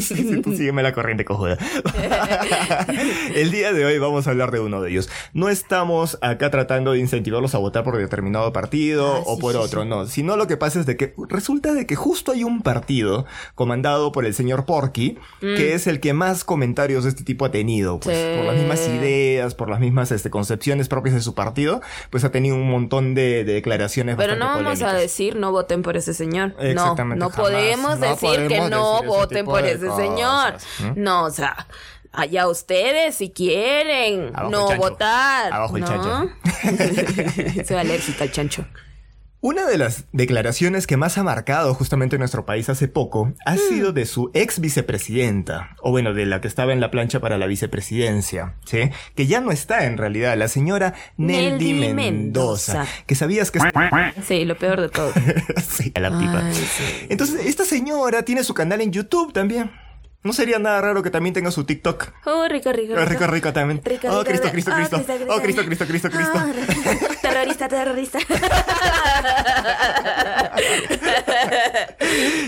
sí, 0.00 0.40
tú 0.42 0.56
sígueme 0.56 0.82
la 0.82 0.92
corriente 0.92 1.24
cojuda. 1.24 1.58
El 3.34 3.50
día 3.50 3.72
de 3.72 3.84
hoy 3.84 3.98
vamos 3.98 4.26
a 4.26 4.30
hablar 4.30 4.50
de 4.50 4.60
uno 4.60 4.80
de 4.80 4.90
ellos. 4.90 5.08
No 5.32 5.48
estamos 5.48 6.18
acá 6.20 6.50
tratando 6.50 6.92
de 6.92 6.98
incentivarlos 7.00 7.54
a 7.54 7.58
votar 7.58 7.84
por 7.84 7.96
determinado 7.96 8.52
partido 8.52 9.16
Ah, 9.18 9.22
o 9.26 9.34
sí, 9.36 9.40
por 9.40 9.52
sí, 9.52 9.58
otro, 9.58 9.84
no. 9.84 10.06
Sino 10.06 10.36
lo 10.36 10.46
que 10.46 10.56
pasa 10.56 10.80
es 10.80 10.86
de 10.86 10.96
que 10.96 11.14
resulta 11.28 11.72
de 11.74 11.86
que 11.86 11.96
justo 11.96 12.32
hay 12.32 12.44
un 12.44 12.62
partido 12.62 13.26
comandado 13.54 14.12
por 14.12 14.24
el 14.24 14.34
señor 14.34 14.64
Porky 14.64 15.18
que 15.40 15.74
es 15.74 15.86
el 15.86 16.00
que 16.00 16.12
más 16.12 16.44
comentarios 16.44 17.04
de 17.04 17.10
este 17.10 17.24
tipo 17.24 17.44
ha 17.44 17.50
tenido, 17.50 18.00
pues 18.00 18.18
Mm. 18.18 18.36
Por 18.38 18.46
las 18.46 18.56
mismas 18.56 18.88
ideas, 18.88 19.54
por 19.54 19.68
las 19.70 19.80
mismas 19.80 20.10
este, 20.12 20.30
concepciones 20.30 20.88
propias 20.88 21.14
de 21.14 21.20
su 21.20 21.34
partido, 21.34 21.80
pues 22.10 22.24
ha 22.24 22.30
tenido 22.30 22.56
un 22.56 22.68
montón 22.70 23.14
de, 23.14 23.44
de 23.44 23.52
declaraciones 23.54 24.16
Pero 24.16 24.32
bastante 24.32 24.58
no 24.58 24.64
vamos 24.64 24.82
a 24.82 24.92
decir 24.94 25.36
no 25.36 25.52
voten 25.52 25.82
por 25.82 25.96
ese 25.96 26.14
señor. 26.14 26.54
No, 26.56 26.62
Exactamente, 26.62 27.18
no 27.20 27.30
jamás. 27.30 27.50
podemos 27.50 27.97
No 28.00 28.08
decir 28.08 28.30
que 28.48 28.56
podemos 28.58 28.70
no 28.70 28.92
decir 28.94 29.08
voten 29.08 29.44
por 29.44 29.64
ese 29.64 29.86
cosas, 29.86 29.96
señor. 29.96 30.54
¿no? 30.80 30.92
No, 30.96 31.24
o 31.24 31.30
sea, 31.30 31.66
Allá 32.10 32.48
ustedes 32.48 33.16
si 33.16 33.30
quieren 33.30 34.30
Abajo 34.34 34.46
el 34.46 34.50
no 34.50 34.68
chancho. 34.68 34.82
votar. 34.82 35.52
Abajo 35.52 35.76
el 35.76 35.82
¿no? 35.82 35.88
chancho. 35.88 37.64
Soy 37.66 37.76
alérgica 37.76 38.24
al 38.24 38.32
chancho. 38.32 38.64
Una 39.40 39.66
de 39.66 39.78
las 39.78 40.06
declaraciones 40.12 40.88
que 40.88 40.96
más 40.96 41.16
ha 41.16 41.22
marcado 41.22 41.72
justamente 41.72 42.18
nuestro 42.18 42.44
país 42.44 42.68
hace 42.68 42.88
poco 42.88 43.34
ha 43.46 43.54
Mm. 43.54 43.58
sido 43.68 43.92
de 43.92 44.04
su 44.04 44.32
ex 44.34 44.58
vicepresidenta, 44.58 45.76
o 45.80 45.92
bueno, 45.92 46.12
de 46.12 46.26
la 46.26 46.40
que 46.40 46.48
estaba 46.48 46.72
en 46.72 46.80
la 46.80 46.90
plancha 46.90 47.20
para 47.20 47.38
la 47.38 47.46
vicepresidencia, 47.46 48.54
¿sí? 48.64 48.90
Que 49.14 49.28
ya 49.28 49.40
no 49.40 49.52
está 49.52 49.84
en 49.86 49.96
realidad, 49.96 50.36
la 50.36 50.48
señora 50.48 50.94
Nelly, 51.16 51.72
Nelly 51.72 51.94
Mendoza, 51.94 52.72
Mendoza. 52.74 52.86
que 53.06 53.14
sabías 53.14 53.52
que... 53.52 53.60
Sí, 54.26 54.44
lo 54.44 54.58
peor 54.58 54.80
de 54.80 54.88
todo. 54.88 55.12
sí, 55.68 55.92
a 55.94 56.00
la 56.00 56.52
sí. 56.52 57.06
Entonces, 57.08 57.46
esta 57.46 57.64
señora 57.64 58.24
tiene 58.24 58.42
su 58.42 58.54
canal 58.54 58.80
en 58.80 58.90
YouTube 58.90 59.32
también. 59.32 59.70
No 60.24 60.32
sería 60.32 60.58
nada 60.58 60.80
raro 60.80 61.00
que 61.02 61.10
también 61.10 61.32
tenga 61.32 61.50
su 61.52 61.62
TikTok. 61.64 62.08
Oh, 62.26 62.48
rico, 62.48 62.72
rico. 62.72 62.94
Oh, 62.94 63.04
rico, 63.04 63.26
rico 63.28 63.52
también. 63.52 63.80
Rico, 63.84 64.08
Oh, 64.08 64.24
rico, 64.24 64.48
Cristo, 64.48 64.48
rico. 64.48 64.72
Cristo, 64.76 64.96
Cristo. 64.96 65.26
Oh, 65.32 65.40
Cristo, 65.40 65.64
Cristo, 65.64 65.86
Cristo, 65.86 66.10
Cristo. 66.10 66.32
Ah, 66.34 66.46
terrorista, 67.22 67.68
terrorista. 67.68 68.18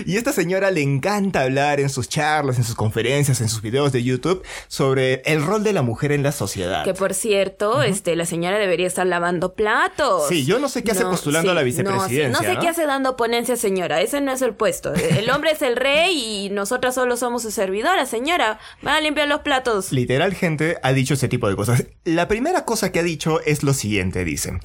Y 0.05 0.17
esta 0.17 0.33
señora 0.33 0.71
le 0.71 0.81
encanta 0.81 1.41
hablar 1.41 1.79
en 1.79 1.89
sus 1.89 2.09
charlas, 2.09 2.57
en 2.57 2.63
sus 2.63 2.75
conferencias, 2.75 3.41
en 3.41 3.49
sus 3.49 3.61
videos 3.61 3.91
de 3.91 4.03
YouTube 4.03 4.43
sobre 4.67 5.21
el 5.25 5.43
rol 5.43 5.63
de 5.63 5.73
la 5.73 5.81
mujer 5.81 6.11
en 6.11 6.23
la 6.23 6.31
sociedad. 6.31 6.83
Que 6.83 6.93
por 6.93 7.13
cierto, 7.13 7.81
este, 7.83 8.15
la 8.15 8.25
señora 8.25 8.57
debería 8.57 8.87
estar 8.87 9.05
lavando 9.05 9.53
platos. 9.53 10.27
Sí, 10.29 10.45
yo 10.45 10.59
no 10.59 10.69
sé 10.69 10.83
qué 10.83 10.91
hace 10.91 11.03
postulando 11.03 11.51
a 11.51 11.53
la 11.53 11.61
no, 11.61 11.65
vicepresidencia, 11.65 12.29
No, 12.29 12.39
sé 12.39 12.55
¿no? 12.55 12.59
qué 12.61 12.67
hace 12.67 12.85
dando 12.85 13.15
ponencia, 13.15 13.55
señora. 13.55 14.01
Ese 14.01 14.21
no 14.21 14.31
es 14.31 14.41
el 14.41 14.53
puesto. 14.55 14.93
El 14.93 15.29
hombre 15.29 15.51
es 15.51 15.61
el 15.61 15.75
rey 15.75 16.45
y 16.45 16.49
nosotras 16.49 16.95
solo 16.95 17.17
somos 17.17 17.43
su 17.43 17.51
servidora, 17.51 18.05
señora. 18.05 18.59
Va 18.85 18.95
a 18.95 19.01
limpiar 19.01 19.27
los 19.27 19.41
platos. 19.41 19.91
Literal 19.91 20.33
gente 20.33 20.77
ha 20.83 20.93
dicho 20.93 21.13
ese 21.13 21.27
tipo 21.27 21.47
de 21.49 21.55
cosas. 21.55 21.85
La 22.03 22.27
primera 22.27 22.65
cosa 22.65 22.91
que 22.91 22.99
ha 22.99 23.03
dicho 23.03 23.41
es 23.41 23.63
lo 23.63 23.73
siguiente, 23.73 24.25
dice. 24.25 24.59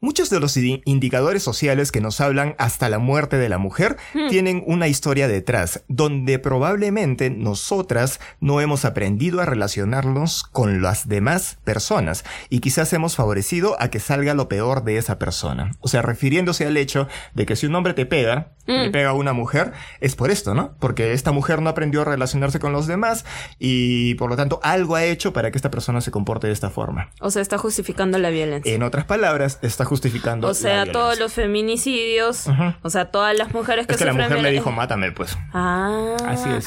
Muchos 0.00 0.28
de 0.30 0.40
los 0.40 0.56
indi- 0.56 0.82
indicadores 0.84 1.42
sociales 1.42 1.90
que 1.90 2.00
nos 2.00 2.20
hablan 2.20 2.54
hasta 2.58 2.88
la 2.88 2.98
muerte 2.98 3.38
de 3.38 3.48
la 3.48 3.58
mujer 3.58 3.96
tienen 4.28 4.62
una 4.66 4.88
historia 4.88 5.26
detrás, 5.26 5.82
donde 5.88 6.38
probablemente 6.38 7.30
nosotras 7.30 8.20
no 8.40 8.60
hemos 8.60 8.84
aprendido 8.84 9.40
a 9.40 9.46
relacionarnos 9.46 10.42
con 10.44 10.82
las 10.82 11.08
demás 11.08 11.58
personas 11.64 12.24
y 12.50 12.60
quizás 12.60 12.92
hemos 12.92 13.16
favorecido 13.16 13.76
a 13.80 13.88
que 13.88 13.98
salga 13.98 14.34
lo 14.34 14.48
peor 14.48 14.84
de 14.84 14.98
esa 14.98 15.18
persona. 15.18 15.72
O 15.80 15.88
sea, 15.88 16.02
refiriéndose 16.02 16.66
al 16.66 16.76
hecho 16.76 17.08
de 17.34 17.46
que 17.46 17.56
si 17.56 17.66
un 17.66 17.74
hombre 17.74 17.94
te 17.94 18.04
pega, 18.06 18.52
le 18.66 18.90
pega 18.90 19.10
a 19.10 19.14
una 19.14 19.32
mujer, 19.32 19.72
es 20.00 20.14
por 20.16 20.30
esto, 20.30 20.54
¿no? 20.54 20.74
Porque 20.78 21.12
esta 21.12 21.32
mujer 21.32 21.62
no 21.62 21.70
aprendió 21.70 22.02
a 22.02 22.04
relacionarse 22.04 22.58
con 22.58 22.72
los 22.72 22.86
demás 22.86 23.24
y 23.58 24.14
por 24.16 24.28
lo 24.28 24.36
tanto 24.36 24.60
algo 24.62 24.96
ha 24.96 25.04
hecho 25.04 25.32
para 25.32 25.50
que 25.50 25.56
esta 25.58 25.70
persona 25.70 26.00
se 26.02 26.10
comporte 26.10 26.48
de 26.48 26.52
esta 26.52 26.68
forma. 26.68 27.10
O 27.20 27.30
sea, 27.30 27.40
está 27.42 27.58
justificando 27.58 28.18
la 28.18 28.30
violencia. 28.30 28.74
En 28.74 28.82
otras 28.82 29.04
palabras, 29.06 29.58
está 29.62 29.84
justificando. 29.86 30.48
o 30.48 30.54
sea, 30.54 30.84
violencia. 30.84 30.92
todos 30.92 31.18
los 31.18 31.32
feminicidios, 31.32 32.46
o 32.82 32.90
sea, 32.90 33.06
todas 33.10 33.36
las 33.36 33.54
mujeres 33.54 33.86
que 33.86 33.92
Es 33.94 33.98
que 33.98 34.04
la 34.04 34.12
sufren 34.12 34.28
mujer 34.28 34.42
le 34.42 34.50
violen- 34.50 34.52
dijo, 34.60 34.72
mátame, 34.72 35.12
pues. 35.12 35.36
Ah. 35.54 36.16
Así 36.26 36.48
es. 36.50 36.66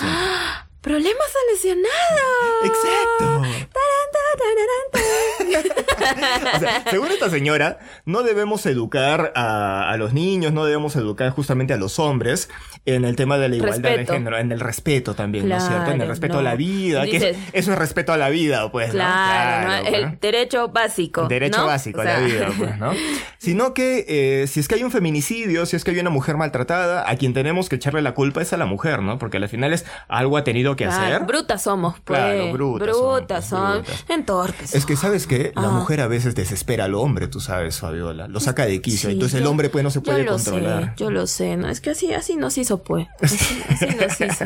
Problemas 0.82 1.24
solucionados. 1.48 2.64
Exacto. 2.64 3.42
Tarán. 3.42 3.99
O 6.56 6.60
sea, 6.60 6.84
según 6.90 7.12
esta 7.12 7.30
señora, 7.30 7.80
no 8.06 8.24
debemos 8.24 8.66
educar 8.66 9.32
a, 9.36 9.90
a 9.90 9.98
los 9.98 10.14
niños, 10.14 10.54
no 10.54 10.66
debemos 10.66 10.96
educar 10.96 11.30
justamente 11.32 11.74
a 11.74 11.78
los 11.78 12.00
hombres 12.00 12.50
en 12.86 13.06
el 13.06 13.16
tema 13.16 13.38
de 13.38 13.50
la 13.50 13.56
igualdad 13.58 13.90
Respeto. 13.92 14.12
de 14.14 14.18
género, 14.18 14.38
en 14.38 14.52
el 14.52 14.60
respeto 14.60 15.14
también, 15.14 15.48
¿no 15.48 15.58
es 15.58 15.64
cierto? 15.64 15.86
En 15.86 15.92
el 15.92 15.96
Claro, 15.98 16.10
respeto 16.12 16.34
no. 16.36 16.40
a 16.40 16.44
la 16.44 16.56
vida, 16.56 17.04
que 17.06 17.18
es- 17.18 17.38
eso 17.54 17.72
es 17.74 17.78
respeto 17.78 18.14
a 18.14 18.18
la 18.18 18.30
vida, 18.30 18.72
pues, 18.72 18.88
¿no? 18.90 18.94
Claro, 19.00 19.84
¿no? 19.84 19.88
el 19.98 20.20
derecho 20.20 20.70
básico. 20.70 21.28
Derecho 21.28 21.66
básico 21.66 22.00
O 22.00 22.02
a 22.02 22.06
la 22.06 22.20
vida, 22.20 22.48
pues, 22.58 22.78
¿no? 22.78 22.92
Sino 23.38 23.74
que 23.74 24.06
eh, 24.08 24.48
si 24.48 24.60
es 24.60 24.68
que 24.68 24.76
hay 24.76 24.84
un 24.84 24.92
feminicidio, 24.92 25.66
si 25.66 25.76
es 25.76 25.84
que 25.84 25.92
hay 25.92 26.00
una 26.00 26.10
mujer 26.10 26.38
maltratada, 26.38 27.10
a 27.10 27.16
quien 27.16 27.34
tenemos 27.34 27.70
que 27.70 27.76
echarle 27.76 28.02
la 28.02 28.14
culpa 28.14 28.42
es 28.42 28.54
a 28.54 28.58
la 28.58 28.66
mujer, 28.66 29.02
¿no? 29.02 29.18
Porque 29.20 29.38
al 29.38 29.48
final 29.50 29.74
es 29.74 29.86
algo 30.08 30.38
ha 30.38 30.44
tenido 30.44 30.76
que 30.76 30.86
claro, 30.86 31.16
hacer. 31.16 31.28
brutas 31.28 31.64
somos, 31.64 31.96
pues. 32.04 32.20
Claro, 32.20 32.52
brutas 32.54 32.88
Brutas 32.88 33.46
son. 33.46 33.82
brutas. 33.84 33.99
En 34.08 34.26
torpes. 34.26 34.74
Es 34.74 34.86
que, 34.86 34.96
¿sabes 34.96 35.28
qué? 35.28 35.52
La 35.56 35.68
Ah. 35.68 35.72
mujer 35.72 36.02
a 36.02 36.08
veces 36.08 36.36
desespera 36.36 36.86
al 36.86 36.96
hombre, 36.96 37.28
tú 37.28 37.40
sabes, 37.40 37.80
Fabiola. 37.80 38.28
Lo 38.28 38.40
saca 38.40 38.66
de 38.66 38.82
quicio. 38.82 39.10
Sí, 39.10 39.14
Entonces 39.14 39.38
el 39.40 39.44
yo- 39.44 39.52
hombre, 39.52 39.70
pues, 39.70 39.84
no 39.84 39.92
se 39.92 40.00
yo 40.00 40.04
puede 40.04 40.24
lo 40.24 40.34
controlar. 40.34 40.84
Sé, 40.86 40.92
yo 40.98 41.12
lo 41.12 41.28
sé, 41.28 41.58
¿no? 41.58 41.70
Es 41.70 41.82
que 41.82 41.90
así, 41.92 42.14
así 42.14 42.36
nos 42.36 42.58
hizo, 42.58 42.84
pues. 42.84 43.08
Así, 43.22 43.64
así 43.70 43.86
nos 43.96 44.22
hizo. 44.22 44.46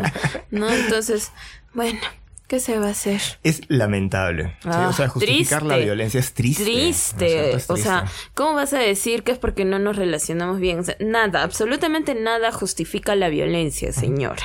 ¿No? 0.51 0.69
Entonces, 0.69 1.31
bueno, 1.73 1.99
¿qué 2.47 2.59
se 2.59 2.77
va 2.79 2.87
a 2.87 2.91
hacer? 2.91 3.21
Es 3.43 3.61
lamentable. 3.69 4.57
¿sí? 4.61 4.69
Ah, 4.71 4.87
o 4.89 4.93
sea, 4.93 5.07
justificar 5.09 5.63
la 5.63 5.77
violencia 5.77 6.19
es 6.19 6.33
triste. 6.33 6.63
¿no 6.63 6.69
es 6.69 7.13
Triste. 7.17 7.55
O 7.67 7.77
sea. 7.77 8.05
¿cómo 8.35 8.53
vas 8.55 8.73
a 8.73 8.79
decir 8.79 9.23
que 9.23 9.31
es 9.31 9.37
porque 9.39 9.65
no 9.65 9.79
nos 9.79 9.95
relacionamos 9.95 10.59
bien? 10.59 10.79
O 10.79 10.83
sea, 10.83 10.95
nada, 10.99 11.43
absolutamente 11.43 12.15
nada 12.15 12.51
justifica 12.51 13.15
la 13.15 13.29
violencia, 13.29 13.91
señora. 13.93 14.43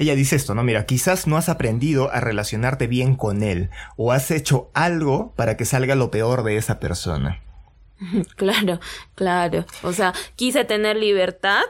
Ella 0.00 0.14
dice 0.14 0.34
esto, 0.34 0.54
¿no? 0.54 0.64
Mira, 0.64 0.86
quizás 0.86 1.26
no 1.26 1.36
has 1.36 1.50
aprendido 1.50 2.10
a 2.10 2.20
relacionarte 2.20 2.86
bien 2.86 3.16
con 3.16 3.42
él 3.42 3.68
o 3.98 4.12
has 4.12 4.30
hecho 4.30 4.70
algo 4.72 5.34
para 5.36 5.58
que 5.58 5.66
salga 5.66 5.94
lo 5.94 6.10
peor 6.10 6.42
de 6.42 6.56
esa 6.56 6.80
persona. 6.80 7.42
Claro, 8.36 8.80
claro. 9.14 9.66
O 9.82 9.92
sea, 9.92 10.14
quise 10.34 10.64
tener 10.64 10.96
libertad 10.96 11.66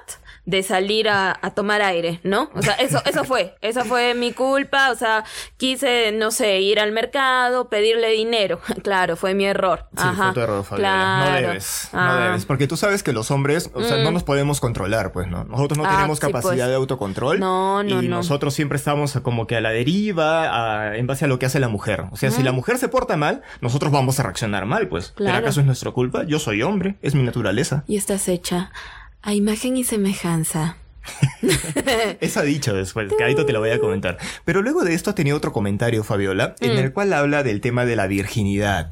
de 0.51 0.63
salir 0.65 1.09
a, 1.09 1.39
a 1.41 1.51
tomar 1.53 1.81
aire, 1.81 2.21
¿no? 2.25 2.51
O 2.55 2.61
sea, 2.63 2.75
eso, 2.75 3.01
eso 3.07 3.25
fue, 3.25 3.55
esa 3.61 3.85
fue 3.85 4.15
mi 4.15 4.33
culpa, 4.33 4.91
o 4.91 4.97
sea, 4.97 5.25
quise, 5.57 6.11
no 6.13 6.33
sé, 6.33 6.59
ir 6.61 6.81
al 6.81 6.91
mercado, 6.91 7.69
pedirle 7.69 8.09
dinero, 8.11 8.61
claro, 8.83 9.17
fue 9.17 9.35
mi 9.35 9.45
error. 9.47 9.87
Sí, 9.97 10.03
Ajá, 10.05 10.25
fue 10.25 10.35
tu 10.35 10.41
error, 10.41 10.65
Fabiola. 10.65 11.19
No 11.21 11.25
claro. 11.27 11.47
debes, 11.49 11.89
no 11.93 12.17
debes. 12.17 12.45
Porque 12.47 12.67
tú 12.67 12.77
sabes 12.77 13.03
que 13.03 13.13
los 13.13 13.31
hombres, 13.31 13.71
o 13.75 13.83
sea, 13.83 13.99
no 14.03 14.11
nos 14.11 14.25
podemos 14.25 14.61
controlar, 14.61 15.13
pues, 15.13 15.29
¿no? 15.29 15.45
Nosotros 15.45 15.79
no 15.79 15.85
Ah, 15.87 15.91
tenemos 15.95 16.19
sí, 16.19 16.27
capacidad 16.27 16.51
pues. 16.57 16.69
de 16.69 16.75
autocontrol. 16.75 17.39
No, 17.39 17.83
no, 17.85 18.03
Y 18.03 18.09
no. 18.09 18.17
nosotros 18.17 18.53
siempre 18.53 18.77
estamos 18.77 19.13
como 19.23 19.47
que 19.47 19.57
a 19.57 19.61
la 19.61 19.71
deriva 19.71 20.89
a- 20.89 20.97
en 20.97 21.07
base 21.07 21.27
a 21.27 21.29
lo 21.29 21.39
que 21.39 21.47
hace 21.47 21.61
la 21.61 21.69
mujer. 21.69 22.05
O 22.11 22.17
sea, 22.17 22.31
si 22.33 22.43
la 22.43 22.51
mujer 22.53 22.79
se 22.79 22.89
porta 22.89 23.17
mal, 23.17 23.43
nosotros 23.61 23.93
vamos 23.93 24.19
a 24.19 24.25
reaccionar 24.25 24.67
mal, 24.67 24.89
pues. 24.89 25.13
¿Pero 25.17 25.27
Claro. 25.31 25.39
acaso 25.45 25.61
es 25.61 25.67
nuestra 25.67 25.93
culpa? 25.93 26.25
Yo 26.25 26.39
soy 26.41 26.63
hombre, 26.63 26.97
es 27.03 27.15
mi 27.15 27.23
naturaleza. 27.23 27.85
Y 27.87 27.97
estás 27.97 28.27
hecha 28.29 28.73
a 29.23 29.35
imagen 29.35 29.77
y 29.77 29.85
semejanza. 29.85 30.77
Eso 32.21 32.41
ha 32.41 32.43
dicho 32.43 32.75
después, 32.75 33.11
que 33.17 33.23
ahorita 33.23 33.47
te 33.47 33.53
lo 33.53 33.61
voy 33.61 33.71
a 33.71 33.79
comentar. 33.81 34.19
Pero 34.45 34.63
luego 34.63 34.85
de 34.85 34.95
esto 34.95 35.11
ha 35.11 35.15
tenido 35.15 35.37
otro 35.37 35.53
comentario, 35.53 36.05
Fabiola, 36.05 36.55
en 36.61 36.75
Mm. 36.75 36.79
el 36.79 36.93
cual 36.93 37.13
habla 37.13 37.43
del 37.43 37.61
tema 37.61 37.85
de 37.85 37.97
la 37.97 38.07
virginidad. 38.07 38.91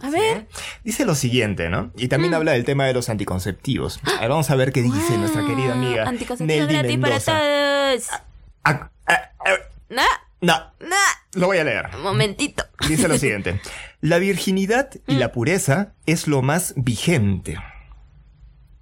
A 0.00 0.10
ver. 0.10 0.48
Dice 0.82 1.04
lo 1.04 1.14
siguiente, 1.14 1.68
¿no? 1.68 1.92
Y 1.96 2.06
Mm. 2.06 2.08
también 2.08 2.34
habla 2.34 2.52
del 2.52 2.64
tema 2.64 2.86
de 2.86 2.94
los 2.94 3.08
anticonceptivos. 3.08 4.00
A 4.16 4.20
ver, 4.22 4.30
vamos 4.30 4.50
a 4.50 4.56
ver 4.56 4.72
qué 4.72 4.82
dice 4.82 5.16
nuestra 5.18 5.46
querida 5.46 5.72
amiga 5.74 6.08
Anticoncepción 6.08 6.66
Nelly 6.66 6.72
gratis 6.96 6.98
para 6.98 7.20
todos. 7.20 8.08
Ah, 8.64 8.90
ah, 9.06 9.30
ah, 9.46 9.50
No, 9.90 10.02
no, 10.40 10.56
no. 10.80 10.96
lo 11.34 11.46
voy 11.46 11.58
a 11.58 11.64
leer. 11.64 11.96
Momentito. 11.98 12.64
Dice 12.88 13.06
lo 13.08 13.16
siguiente. 13.18 13.60
La 14.00 14.18
virginidad 14.18 14.90
y 15.06 15.14
Mm. 15.14 15.18
la 15.18 15.30
pureza 15.30 15.92
es 16.06 16.26
lo 16.26 16.42
más 16.42 16.74
vigente. 16.76 17.56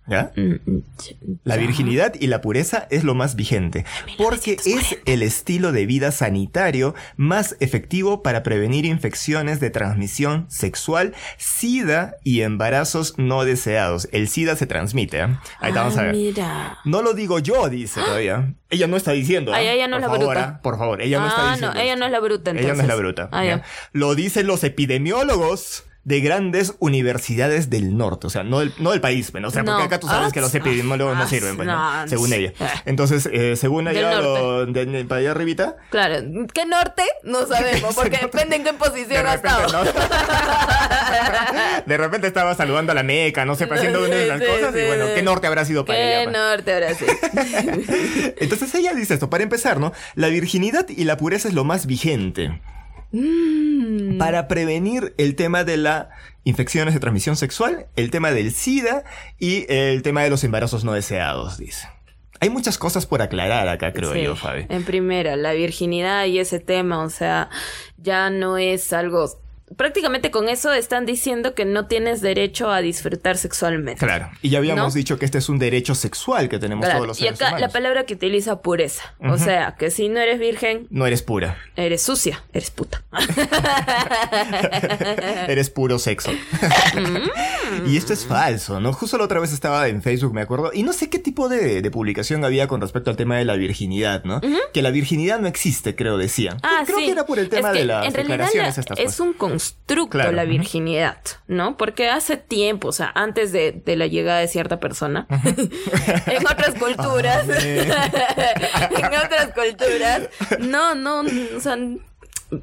¿Ya? 0.07 0.33
La 1.45 1.57
virginidad 1.57 2.15
y 2.19 2.27
la 2.27 2.41
pureza 2.41 2.89
es 2.91 3.05
lo 3.05 3.15
más 3.15 3.37
vigente, 3.37 3.85
porque 4.19 4.57
es 4.67 4.99
el 5.07 5.23
estilo 5.23 5.71
de 5.71 5.87
vida 5.87 6.11
sanitario 6.11 6.95
más 7.17 7.57
efectivo 7.61 8.23
para 8.23 8.43
prevenir 8.43 8.87
infecciones 8.87 9.61
de 9.61 9.71
transmisión 9.71 10.47
sexual, 10.49 11.15
SIDA 11.39 12.17
y 12.25 12.41
embarazos 12.41 13.15
no 13.19 13.45
deseados. 13.45 14.09
El 14.11 14.27
SIDA 14.29 14.57
se 14.57 14.67
transmite, 14.67 15.19
¿eh? 15.21 15.29
Ahí 15.61 15.69
está, 15.69 15.83
vamos 15.83 15.97
a 15.97 16.01
Ah, 16.01 16.05
ver. 16.07 16.15
Mira. 16.17 16.79
No 16.85 17.03
lo 17.03 17.15
digo 17.15 17.39
yo, 17.39 17.69
dice 17.69 18.01
todavía. 18.01 18.55
Ella 18.69 18.87
no 18.89 18.97
está 18.97 19.13
diciendo. 19.13 19.53
Ay, 19.55 19.67
¿eh? 19.67 19.75
ella 19.75 19.87
no 19.87 19.97
es 19.99 20.03
por 20.03 20.13
la 20.13 20.19
favor, 20.19 20.35
bruta. 20.37 20.55
¿eh? 20.57 20.61
Por 20.63 20.79
favor, 20.79 21.03
ella 21.03 21.21
no 21.21 21.29
está 21.29 21.41
Ah, 21.41 21.53
diciendo. 21.53 21.75
no, 21.75 21.81
ella 21.81 21.97
no 21.97 22.07
es 22.07 22.13
la 22.13 22.21
bruta, 22.21 22.51
Ella 22.51 22.61
no 22.61 22.69
es 22.69 22.77
la 22.79 22.83
entonces. 22.83 22.99
bruta. 22.99 23.29
Ah. 23.33 23.63
Lo 23.93 24.15
dicen 24.17 24.47
los 24.49 24.65
epidemiólogos 24.65 25.85
de 26.03 26.21
grandes 26.21 26.75
universidades 26.79 27.69
del 27.69 27.95
norte, 27.99 28.27
o 28.27 28.31
sea, 28.31 28.43
no 28.43 28.61
del, 28.61 28.73
no 28.79 28.93
del 28.93 29.03
país, 29.03 29.31
bueno, 29.33 29.49
o 29.49 29.51
sea, 29.51 29.63
porque 29.65 29.81
No. 29.81 29.85
acá 29.85 30.01
tú 30.01 30.07
sabes 30.07 30.29
Ah, 30.29 30.31
que 30.33 30.41
los 30.41 30.55
epidemiólogos 30.55 31.15
no 31.15 31.25
ah, 31.25 31.29
sirven, 31.29 31.57
pues, 31.57 31.69
¿no? 31.69 32.01
no, 32.03 32.09
según 32.09 32.33
ella. 32.33 32.55
Ah. 32.59 32.71
Entonces, 32.87 33.29
eh, 33.31 33.55
según 33.57 33.87
ella, 33.87 34.19
lo- 34.21 34.65
de- 34.65 35.05
para 35.05 35.21
allá 35.21 35.33
arribita, 35.33 35.77
Claro, 35.91 36.17
¿qué 36.55 36.65
norte? 36.65 37.03
No 37.23 37.47
sabemos, 37.47 37.95
porque 37.95 38.17
depende 38.17 38.57
en 38.57 38.65
qué 38.65 38.73
de 38.73 38.79
posición 38.79 39.27
ha 39.27 39.37
repente, 39.37 39.67
estado. 39.67 39.85
de 41.87 41.97
repente 41.97 42.27
estaba 42.27 42.55
saludando 42.55 42.93
a 42.93 42.95
la 42.95 43.03
meca, 43.03 43.45
no 43.45 43.55
sé, 43.55 43.65
haciendo 43.71 44.01
una 44.05 44.15
de 44.17 44.27
las 44.27 44.41
Sí, 44.41 44.47
cosas, 44.47 44.75
sí, 44.75 44.81
y 44.81 44.87
bueno. 44.87 45.05
¿qué 45.15 45.23
norte 45.23 45.47
habrá 45.47 45.65
sido 45.67 45.85
para 45.85 45.99
¿Qué 45.99 46.23
ella? 46.23 46.31
pues? 46.31 46.37
norte 46.39 46.73
ahora 46.75 46.95
sí? 46.95 47.05
Entonces 48.41 48.75
ella 48.75 48.95
dice 48.95 49.15
esto, 49.15 49.31
para 49.31 49.43
empezar, 49.45 49.79
¿no? 49.81 49.93
La 50.15 50.29
virginidad 50.29 50.87
y 50.89 51.05
la 51.05 51.17
pureza 51.17 51.49
es 51.49 51.55
lo 51.55 51.65
más 51.65 51.87
vigente. 51.87 52.61
Mm. 53.13 54.19
Para 54.19 54.49
prevenir 54.49 55.15
el 55.19 55.35
tema 55.35 55.65
de 55.65 55.77
las 55.77 56.09
infecciones 56.45 56.95
de 56.95 57.01
transmisión 57.01 57.37
sexual, 57.37 57.87
el 57.97 58.11
tema 58.11 58.31
del 58.31 58.53
SIDA 58.53 59.05
y 59.39 59.67
el 59.69 60.03
tema 60.03 60.23
de 60.23 60.31
los 60.31 60.45
embarazos 60.45 60.85
no 60.85 60.93
deseados, 60.93 61.59
dice. 61.59 61.89
hay 62.41 62.49
muchas 62.49 62.79
cosas 62.79 63.05
por 63.05 63.21
aclarar 63.21 63.69
acá, 63.69 63.93
creo 63.93 64.15
Sí. 64.15 64.23
yo, 64.23 64.35
Fabi. 64.35 64.65
En 64.71 64.85
primera, 64.85 65.37
la 65.37 65.53
virginidad 65.53 66.25
y 66.25 66.39
ese 66.39 66.59
tema, 66.59 67.03
o 67.05 67.11
sea, 67.11 67.51
ya 67.99 68.31
no 68.31 68.57
es 68.57 68.93
algo... 68.93 69.29
Prácticamente 69.77 70.31
con 70.31 70.49
eso 70.49 70.73
están 70.73 71.07
diciendo 71.07 71.55
que 71.55 71.65
no 71.65 71.87
tienes 71.87 72.21
derecho 72.21 72.71
a 72.71 72.81
disfrutar 72.81 73.37
sexualmente. 73.37 74.05
Claro. 74.05 74.31
Y 74.43 74.51
ya 74.51 74.59
habíamos 74.59 74.95
¿No? 74.95 74.99
dicho 74.99 75.19
que 75.19 75.25
este 75.25 75.39
es 75.39 75.49
un 75.49 75.59
derecho 75.59 75.95
sexual 75.95 76.49
que 76.49 76.59
tenemos 76.59 76.85
Claro, 76.85 76.99
todos 76.99 77.09
los 77.09 77.19
Y 77.21 77.25
seres 77.25 77.43
acá 77.43 77.59
la 77.59 77.69
palabra 77.69 78.05
que 78.05 78.15
utiliza 78.15 78.61
pureza. 78.63 79.15
O 79.21 79.39
sea, 79.39 79.77
que 79.79 79.91
si 79.91 80.09
no 80.09 80.21
eres 80.21 80.39
virgen, 80.39 80.87
No 80.91 81.07
eres 81.07 81.23
pura. 81.23 81.59
eres 81.77 82.03
sucia, 82.03 82.43
eres 82.53 82.71
puta. 82.71 83.03
Eres 85.49 85.71
puro 85.71 85.99
sexo. 85.99 86.31
Mm. 86.33 87.87
y 87.89 87.97
esto 87.97 88.13
es 88.13 88.27
falso, 88.27 88.81
¿no? 88.81 88.93
Justo 88.93 89.19
la 89.19 89.25
otra 89.25 89.41
vez 89.41 89.53
estaba 89.53 89.89
en 89.89 90.03
Facebook, 90.03 90.35
me 90.35 90.43
acuerdo, 90.43 90.71
y 90.75 90.83
no 90.83 90.93
sé 90.93 91.09
qué 91.09 91.19
tipo 91.19 91.49
de, 91.49 91.83
de 91.83 91.91
publicación 91.91 92.45
había 92.45 92.67
con 92.69 92.81
respecto 92.81 93.11
al 93.11 93.17
tema 93.17 93.37
de 93.37 93.45
la 93.45 93.55
virginidad, 93.57 94.25
¿no? 94.25 94.41
Que 94.73 94.83
la 94.83 94.91
virginidad 94.91 95.39
no 95.41 95.49
existe, 95.49 95.95
creo, 95.95 96.19
decían. 96.19 96.59
Ah, 96.63 96.83
creo 96.85 96.99
sí. 96.99 97.07
que 97.07 97.11
era 97.13 97.27
por 97.27 97.39
el 97.39 97.49
tema 97.49 97.69
Es 97.69 97.75
que 97.75 97.79
de 97.81 97.85
las 97.87 98.07
en 98.07 98.15
realidad 98.15 98.37
declaraciones 98.47 98.77
la- 98.77 98.81
estas. 98.81 98.99
es 98.99 99.05
pues. 99.05 99.21
un 99.21 99.33
constructo 99.61 100.11
Claro, 100.11 100.33
la 100.33 100.45
virginidad, 100.45 101.19
¿no? 101.47 101.77
Porque 101.77 102.09
hace 102.09 102.37
tiempo, 102.37 102.89
o 102.89 102.93
sea, 102.93 103.13
antes 103.15 103.53
de, 103.53 103.73
de 103.73 103.97
la 103.97 104.07
llegada 104.07 104.39
de 104.41 104.49
cierta 104.49 104.81
persona, 104.81 105.27
en 106.27 106.47
otras 106.47 106.75
culturas, 106.75 107.49
en 107.65 109.07
otras 109.07 109.53
culturas, 109.55 110.29
no, 110.59 110.95
no, 110.95 111.21
o 111.21 111.61
sea, 111.61 111.77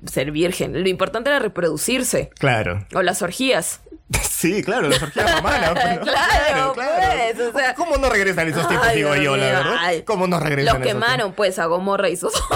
ser 0.06 0.32
virgen. 0.32 0.82
Lo 0.82 0.90
importante 0.90 1.30
era 1.30 1.40
reproducirse. 1.40 2.30
Claro. 2.40 2.86
O 2.94 3.02
las 3.02 3.22
orgías. 3.22 3.82
Sí, 4.38 4.62
claro, 4.64 4.88
la 4.88 4.98
orgía 4.98 5.96
¿no? 5.96 6.02
Claro, 6.06 6.74
pues, 6.76 7.40
o 7.40 7.58
sea- 7.58 7.74
¿Cómo 7.74 7.98
no 7.98 8.08
regresan 8.08 8.48
esos 8.48 8.68
tiempos, 8.68 8.88
Ay, 8.88 8.98
digo 8.98 9.16
yo, 9.16 9.36
la 9.36 9.46
verdad? 9.48 9.76
ay. 9.80 10.04
¿Cómo 10.04 10.28
no 10.28 10.40
regresan 10.40 10.76
Los 10.76 10.82
esos 10.88 10.94
quemaron, 10.94 11.34
pues, 11.34 11.58
a 11.58 11.66
Gomorra 11.66 12.08
y. 12.10 12.16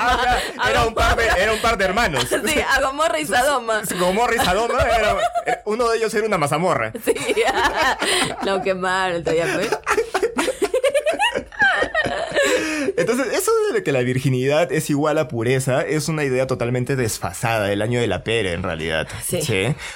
Ah, 0.00 0.18
ya, 0.24 0.70
era, 0.70 0.84
un 0.86 0.94
par 0.94 1.16
de, 1.16 1.26
era 1.26 1.52
un 1.52 1.60
par 1.60 1.76
de 1.78 1.84
hermanos. 1.84 2.26
Sí, 2.28 2.60
a 2.60 2.80
Gomorra 2.80 3.18
y 3.18 3.26
Sodoma. 3.26 3.82
Gomorra 3.98 4.34
y 4.34 4.38
Sadoma, 4.38 4.80
era- 4.82 5.16
uno 5.64 5.88
de 5.88 5.98
ellos 5.98 6.12
era 6.14 6.26
una 6.26 6.38
mazamorra. 6.38 6.92
Sí, 7.04 7.14
lo 8.42 8.62
quemaron 8.62 9.22
todavía, 9.24 9.46
pues. 9.54 9.68
Entonces, 12.98 13.28
eso 13.32 13.52
de 13.72 13.82
que 13.82 13.92
la 13.92 14.00
virginidad 14.00 14.72
es 14.72 14.90
igual 14.90 15.18
a 15.18 15.28
pureza 15.28 15.82
es 15.82 16.08
una 16.08 16.24
idea 16.24 16.46
totalmente 16.46 16.96
desfasada 16.96 17.66
del 17.66 17.82
año 17.82 18.00
de 18.00 18.06
la 18.06 18.24
pera, 18.24 18.52
en 18.52 18.62
realidad. 18.62 19.08
Sí. 19.24 19.40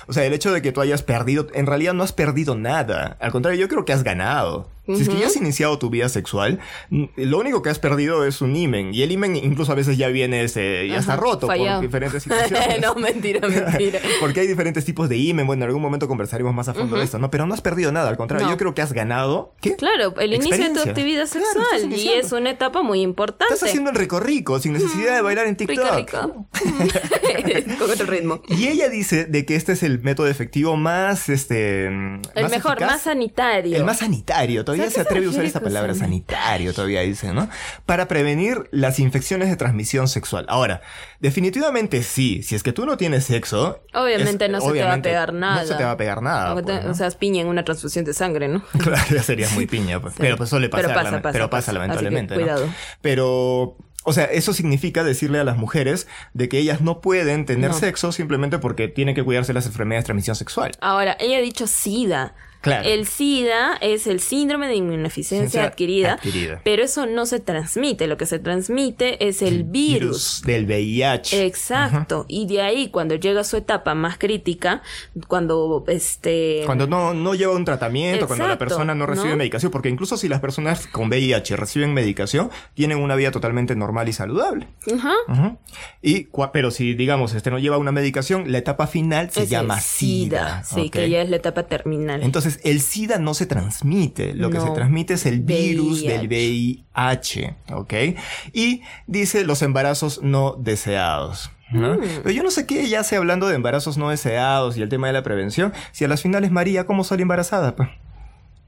O 0.06 0.12
sea, 0.12 0.24
el 0.24 0.32
hecho 0.32 0.52
de 0.52 0.62
que 0.62 0.72
tú 0.72 0.80
hayas 0.80 1.02
perdido, 1.02 1.46
en 1.54 1.66
realidad 1.66 1.94
no 1.94 2.02
has 2.02 2.12
perdido 2.12 2.54
nada. 2.54 3.16
Al 3.20 3.32
contrario, 3.32 3.60
yo 3.60 3.68
creo 3.68 3.84
que 3.84 3.92
has 3.92 4.04
ganado. 4.04 4.68
Si 4.86 5.02
es 5.02 5.08
que 5.08 5.18
ya 5.18 5.26
has 5.28 5.36
iniciado 5.36 5.78
tu 5.78 5.90
vida 5.90 6.08
sexual, 6.08 6.58
lo 6.90 7.38
único 7.38 7.62
que 7.62 7.70
has 7.70 7.78
perdido 7.78 8.26
es 8.26 8.40
un 8.40 8.56
imen. 8.56 8.92
Y 8.92 9.02
el 9.02 9.12
imen 9.12 9.36
incluso 9.36 9.70
a 9.70 9.74
veces 9.76 9.96
ya 9.96 10.08
viene, 10.08 10.42
este, 10.42 10.88
ya 10.88 10.98
está 10.98 11.16
roto 11.16 11.46
fallado. 11.46 11.78
por 11.80 11.86
diferentes 11.88 12.22
situaciones. 12.24 12.80
no, 12.80 12.94
mentira, 12.96 13.46
mentira. 13.48 14.00
Porque 14.20 14.40
hay 14.40 14.46
diferentes 14.48 14.84
tipos 14.84 15.08
de 15.08 15.16
imen. 15.16 15.46
Bueno, 15.46 15.62
en 15.64 15.68
algún 15.68 15.82
momento 15.82 16.08
conversaremos 16.08 16.52
más 16.52 16.68
a 16.68 16.74
fondo 16.74 16.96
de 16.96 17.04
esto, 17.04 17.18
¿no? 17.18 17.30
Pero 17.30 17.46
no 17.46 17.54
has 17.54 17.60
perdido 17.60 17.92
nada. 17.92 18.08
Al 18.08 18.16
contrario, 18.16 18.46
No. 18.46 18.52
yo 18.52 18.58
creo 18.58 18.74
que 18.74 18.82
has 18.82 18.92
ganado. 18.92 19.54
¿Qué? 19.60 19.76
Claro, 19.76 20.14
el 20.18 20.34
inicio 20.34 20.56
de 20.58 20.70
tu 20.70 20.80
actividad 20.88 21.26
sexual. 21.26 21.92
y 21.92 22.08
es 22.08 22.32
una 22.32 22.50
etapa 22.50 22.82
muy 22.82 23.00
importante. 23.02 23.54
Estás 23.54 23.68
haciendo 23.68 23.90
el 23.90 23.96
rico 23.96 24.58
sin 24.58 24.72
necesidad 24.72 25.14
de 25.14 25.22
bailar 25.22 25.46
en 25.46 25.56
TikTok. 25.56 25.94
Rica, 25.96 26.28
rica. 26.52 27.76
Con 27.78 27.90
otro 27.90 28.06
ritmo. 28.06 28.42
Y 28.48 28.68
ella 28.68 28.88
dice 28.88 29.24
de 29.26 29.44
que 29.46 29.56
este 29.56 29.72
es 29.72 29.82
el 29.82 30.00
método 30.00 30.26
efectivo 30.26 30.76
más, 30.76 31.28
este... 31.28 31.86
El 31.86 32.20
más 32.42 32.50
mejor, 32.50 32.72
eficaz. 32.72 32.90
más 32.90 33.02
sanitario. 33.02 33.76
El 33.76 33.84
más 33.84 33.98
sanitario, 33.98 34.64
todavía 34.76 34.84
¿Sabes 34.90 34.94
se 34.94 35.00
atreve 35.00 35.26
a 35.26 35.30
usar 35.30 35.44
esta 35.44 35.60
con 35.60 35.68
palabra 35.68 35.92
san- 35.94 36.00
sanitario, 36.02 36.72
todavía 36.74 37.00
dice, 37.02 37.32
¿no? 37.32 37.48
Para 37.86 38.08
prevenir 38.08 38.68
las 38.70 38.98
infecciones 38.98 39.48
de 39.48 39.56
transmisión 39.56 40.08
sexual. 40.08 40.46
Ahora, 40.48 40.82
definitivamente 41.20 42.02
sí, 42.02 42.42
si 42.42 42.54
es 42.54 42.62
que 42.62 42.72
tú 42.72 42.84
no 42.84 42.96
tienes 42.96 43.24
sexo... 43.24 43.80
Obviamente 43.94 44.44
es- 44.46 44.50
no 44.50 44.60
se 44.60 44.72
te 44.72 44.82
va 44.84 44.94
a 44.94 45.02
pegar 45.02 45.32
nada. 45.32 45.62
No 45.62 45.68
se 45.68 45.74
te 45.74 45.84
va 45.84 45.92
a 45.92 45.96
pegar 45.96 46.22
nada. 46.22 46.54
Te- 46.56 46.62
pues, 46.62 46.84
¿no? 46.84 46.90
O 46.90 46.94
sea, 46.94 47.10
piña 47.10 47.40
en 47.42 47.48
una 47.48 47.64
transfusión 47.64 48.04
de 48.04 48.12
sangre, 48.14 48.48
¿no? 48.48 48.62
Claro, 48.78 49.02
ya 49.14 49.22
serías 49.22 49.52
muy 49.52 49.66
piña, 49.66 50.00
pues. 50.00 50.14
Sí. 50.14 50.18
Pero 50.20 50.36
pues 50.36 50.50
suele 50.50 50.68
Pero 50.68 50.88
pasar, 50.88 50.94
pasa, 50.96 51.10
lame- 51.10 51.22
pasa, 51.22 51.32
pero 51.32 51.50
pasa 51.50 51.66
pasa. 51.66 51.72
lamentablemente. 51.72 52.34
Cuidado. 52.34 52.68
Pero, 53.00 53.76
o 54.04 54.12
sea, 54.12 54.24
eso 54.24 54.52
significa 54.52 55.04
decirle 55.04 55.38
a 55.38 55.44
las 55.44 55.56
mujeres 55.56 56.06
de 56.34 56.48
que 56.48 56.58
ellas 56.58 56.80
no 56.80 57.00
pueden 57.00 57.46
tener 57.46 57.70
No. 57.70 57.76
sexo 57.76 58.12
simplemente 58.12 58.58
porque 58.58 58.88
tienen 58.88 59.14
que 59.14 59.22
cuidarse 59.22 59.48
de 59.48 59.54
las 59.54 59.66
enfermedades 59.66 60.04
de 60.04 60.06
transmisión 60.06 60.36
sexual. 60.36 60.72
Ahora, 60.80 61.16
ella 61.20 61.38
ha 61.38 61.40
dicho 61.40 61.66
SIDA. 61.66 62.34
Claro. 62.62 62.88
El 62.88 63.06
SIDA 63.06 63.76
es 63.80 64.06
el 64.06 64.20
síndrome 64.20 64.68
de 64.68 64.76
inmunodeficiencia 64.76 65.22
Ciencia 65.50 65.64
adquirida, 65.64 66.12
adquirida. 66.14 66.60
pero 66.64 66.82
eso 66.84 67.06
no 67.06 67.26
se 67.26 67.40
transmite. 67.40 68.06
Lo 68.06 68.16
que 68.16 68.26
se 68.26 68.38
transmite 68.38 69.28
es 69.28 69.42
el 69.42 69.64
virus. 69.64 70.42
del 70.46 70.64
VIH. 70.66 71.44
Exacto. 71.44 72.24
Y 72.28 72.46
de 72.46 72.62
ahí, 72.62 72.88
cuando 72.88 73.16
llega 73.16 73.40
a 73.40 73.44
su 73.44 73.56
etapa 73.56 73.94
más 73.94 74.16
crítica, 74.18 74.82
cuando 75.28 75.84
este. 75.88 76.62
Cuando 76.66 76.86
no, 76.86 77.14
no 77.14 77.34
lleva 77.34 77.52
un 77.54 77.64
tratamiento, 77.64 78.26
cuando 78.26 78.46
la 78.46 78.58
persona 78.58 78.94
no 78.94 79.06
recibe 79.06 79.30
¿no? 79.30 79.36
medicación, 79.36 79.70
porque 79.72 79.88
incluso 79.88 80.16
si 80.16 80.28
las 80.28 80.40
personas 80.40 80.86
con 80.86 81.08
VIH 81.08 81.56
reciben 81.56 81.92
medicación, 81.92 82.50
tienen 82.74 82.98
una 82.98 83.16
vida 83.16 83.30
totalmente 83.30 83.74
normal 83.74 84.08
y 84.08 84.12
saludable. 84.12 84.68
Ajá. 84.94 85.12
Ujú. 85.28 85.58
Y, 86.00 86.28
pero 86.52 86.70
si, 86.70 86.94
digamos, 86.94 87.34
este 87.34 87.50
no 87.50 87.58
lleva 87.58 87.78
una 87.78 87.92
medicación, 87.92 88.50
la 88.52 88.58
etapa 88.58 88.86
final 88.86 89.30
se 89.30 89.42
Es 89.44 89.50
llama 89.50 89.80
SIDA. 89.80 90.62
Sí, 90.64 90.90
que 90.90 91.08
ya 91.10 91.22
es 91.22 91.28
la 91.30 91.36
etapa 91.36 91.64
terminal. 91.64 92.22
Entonces, 92.22 92.51
el 92.64 92.80
SIDA 92.80 93.18
no 93.18 93.34
se 93.34 93.46
transmite. 93.46 94.34
Lo 94.34 94.50
que 94.50 94.60
se 94.60 94.70
transmite 94.70 95.14
es 95.14 95.26
el 95.26 95.40
virus 95.40 96.02
VIH. 96.02 96.12
del 96.12 96.26
VIH. 96.28 97.56
¿Ok? 97.72 97.94
Y 98.52 98.82
dice 99.06 99.44
los 99.44 99.62
embarazos 99.62 100.22
no 100.22 100.56
deseados. 100.58 101.50
¿no? 101.70 101.94
Mm. 101.94 102.00
Pero 102.22 102.30
yo 102.30 102.42
no 102.42 102.50
sé 102.50 102.66
qué 102.66 102.82
ella 102.82 103.00
hace 103.00 103.16
hablando 103.16 103.48
de 103.48 103.54
embarazos 103.54 103.96
no 103.98 104.10
deseados 104.10 104.76
y 104.76 104.82
el 104.82 104.88
tema 104.88 105.06
de 105.06 105.12
la 105.12 105.22
prevención. 105.22 105.72
Si 105.92 106.04
a 106.04 106.08
las 106.08 106.22
finales 106.22 106.50
María, 106.50 106.86
¿cómo 106.86 107.04
sale 107.04 107.22
embarazada? 107.22 107.76
Pues? 107.76 107.88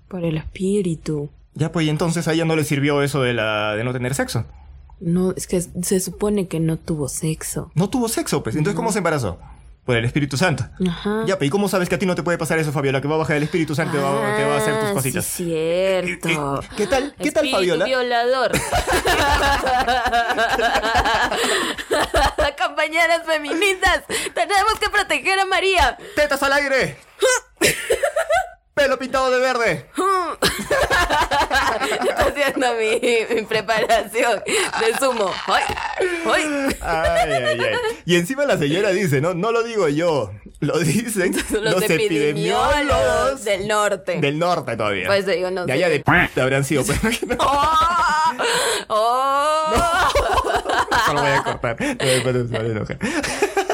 Por 0.09 0.25
el 0.25 0.37
espíritu. 0.37 1.31
Ya, 1.55 1.71
pues, 1.71 1.87
y 1.87 1.91
entonces 1.91 2.27
a 2.27 2.33
ella 2.33 2.45
no 2.45 2.57
le 2.57 2.65
sirvió 2.65 3.03
eso 3.03 3.23
de, 3.23 3.33
la, 3.33 3.77
de 3.77 3.85
no 3.85 3.93
tener 3.93 4.15
sexo. 4.15 4.45
No, 5.01 5.33
es 5.33 5.47
que 5.47 5.61
se 5.61 6.01
supone 6.01 6.49
que 6.49 6.61
no 6.61 6.79
tuvo 6.79 7.09
sexo. 7.09 7.71
No 7.75 7.91
tuvo 7.91 8.09
sexo, 8.09 8.43
pues. 8.43 8.57
Entonces, 8.57 8.77
¿cómo 8.77 8.91
se 8.91 8.99
embarazó? 8.99 9.39
Por 9.85 9.97
el 9.97 10.05
Espíritu 10.07 10.37
Santo. 10.39 10.65
Ajá. 10.89 11.25
Ya, 11.27 11.37
¿y 11.41 11.51
cómo 11.51 11.69
sabes 11.69 11.91
que 11.91 11.97
a 11.97 11.99
ti 11.99 12.07
no 12.07 12.15
te 12.15 12.23
puede 12.23 12.39
pasar 12.39 12.59
eso, 12.59 12.73
Fabiola? 12.73 13.03
Que 13.03 13.09
va 13.09 13.17
a 13.17 13.19
bajar 13.19 13.37
el 13.37 13.43
Espíritu 13.43 13.75
Santo 13.75 13.97
y 13.97 14.01
te 14.01 14.03
va, 14.03 14.37
te 14.37 14.45
va 14.45 14.55
a 14.55 14.57
hacer 14.59 14.81
tus 14.81 14.89
Ah, 14.89 14.93
cositas. 14.95 15.25
Sí, 15.27 15.45
cierto. 15.45 16.61
¿Qué 16.77 16.87
tal? 16.87 17.15
¿Qué 17.21 17.31
tal, 17.31 17.51
Fabiola? 17.51 17.85
violador. 17.85 18.53
Compañeras 22.67 23.23
feministas, 23.27 24.03
tenemos 24.35 24.79
que 24.81 24.89
proteger 24.91 25.39
a 25.39 25.45
María. 25.45 25.97
¡Tetas 26.17 26.43
al 26.43 26.53
aire! 26.55 26.97
¡Pelo 28.75 28.99
pintado 28.99 29.31
de 29.31 29.39
verde! 29.39 29.91
Está 31.81 32.27
haciendo 32.27 32.67
mi, 32.75 33.35
mi 33.35 33.43
preparación 33.43 34.43
de 34.45 34.99
zumo. 34.99 35.33
¡Ay! 35.47 35.63
¡Ay! 36.27 36.45
Ay, 36.81 37.33
ay, 37.33 37.61
ay. 37.61 37.75
Y 38.07 38.17
encima 38.17 38.45
la 38.45 38.59
señora 38.59 38.91
dice, 38.91 39.21
no, 39.21 39.35
no 39.35 39.53
lo 39.53 39.63
digo 39.63 39.89
yo, 39.89 40.31
lo 40.61 40.79
dicen 40.79 41.35
Los, 41.63 41.83
epidemiólogos 41.83 43.45
del 43.45 43.69
norte. 43.69 44.21
del 44.21 44.39
norte 44.39 44.77
todavía. 44.77 45.07
Pues 45.07 45.27
digo, 45.27 45.51
no 45.51 45.67
de 45.67 45.73
allá 45.73 45.89
de 45.89 46.01
p 46.01 46.41
habrán 46.41 46.65
sido, 46.65 46.83
¡Oh! 47.39 48.33
¡Oh! 48.89 49.73
no 51.09 51.15
lo 51.15 51.21
voy 51.21 51.31
a 51.31 51.43
cortar. 51.43 51.77
Van 51.77 52.67
a 52.67 52.69
enojar. 52.69 52.99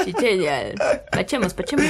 Chichella. 0.03 0.73
Pachemos, 1.11 1.53
pachemos. 1.53 1.85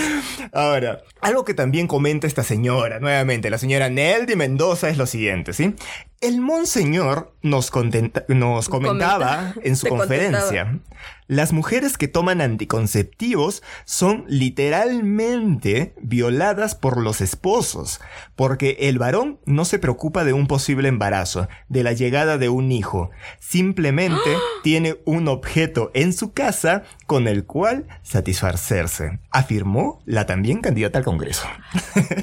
Ahora, 0.52 1.02
algo 1.22 1.46
que 1.46 1.54
también 1.54 1.88
comenta 1.88 2.28
esta 2.28 2.44
señora, 2.44 3.00
nuevamente, 3.00 3.50
la 3.50 3.58
señora 3.58 3.90
Neldy 3.90 4.36
Mendoza, 4.36 4.90
es 4.90 4.98
lo 4.98 5.06
siguiente, 5.06 5.54
¿sí? 5.54 5.76
El 6.22 6.40
monseñor 6.40 7.34
nos, 7.42 7.72
contenta- 7.72 8.26
nos 8.28 8.70
comentaba 8.70 9.54
Comenta- 9.54 9.62
en 9.68 9.76
su 9.76 9.88
conferencia, 9.88 10.80
las 11.28 11.52
mujeres 11.52 11.98
que 11.98 12.08
toman 12.08 12.42
anticonceptivos 12.42 13.64
son 13.86 14.26
literalmente 14.28 15.96
violadas 16.02 16.76
por 16.76 16.98
los 17.02 17.22
esposos, 17.22 18.02
porque 18.36 18.78
el 18.82 19.00
varón 19.00 19.40
no 19.46 19.66
se 19.66 19.80
preocupa 19.80 20.24
de 20.24 20.34
un 20.34 20.46
posible 20.46 20.90
embarazo, 20.90 21.48
de 21.70 21.84
la 21.84 21.94
llegada 21.94 22.38
de 22.38 22.50
un 22.50 22.72
hijo, 22.72 23.10
simplemente 23.40 24.30
tiene 24.64 24.98
un 25.06 25.28
objeto 25.28 25.90
en 25.96 26.14
su 26.14 26.34
casa 26.34 26.84
con 27.08 27.28
el 27.28 27.46
cual 27.46 27.88
satisfacerse, 28.04 29.20
afirmó 29.32 30.02
la 30.06 30.26
también 30.28 30.62
candidata 30.62 31.00
al 31.00 31.06
Congreso. 31.06 31.48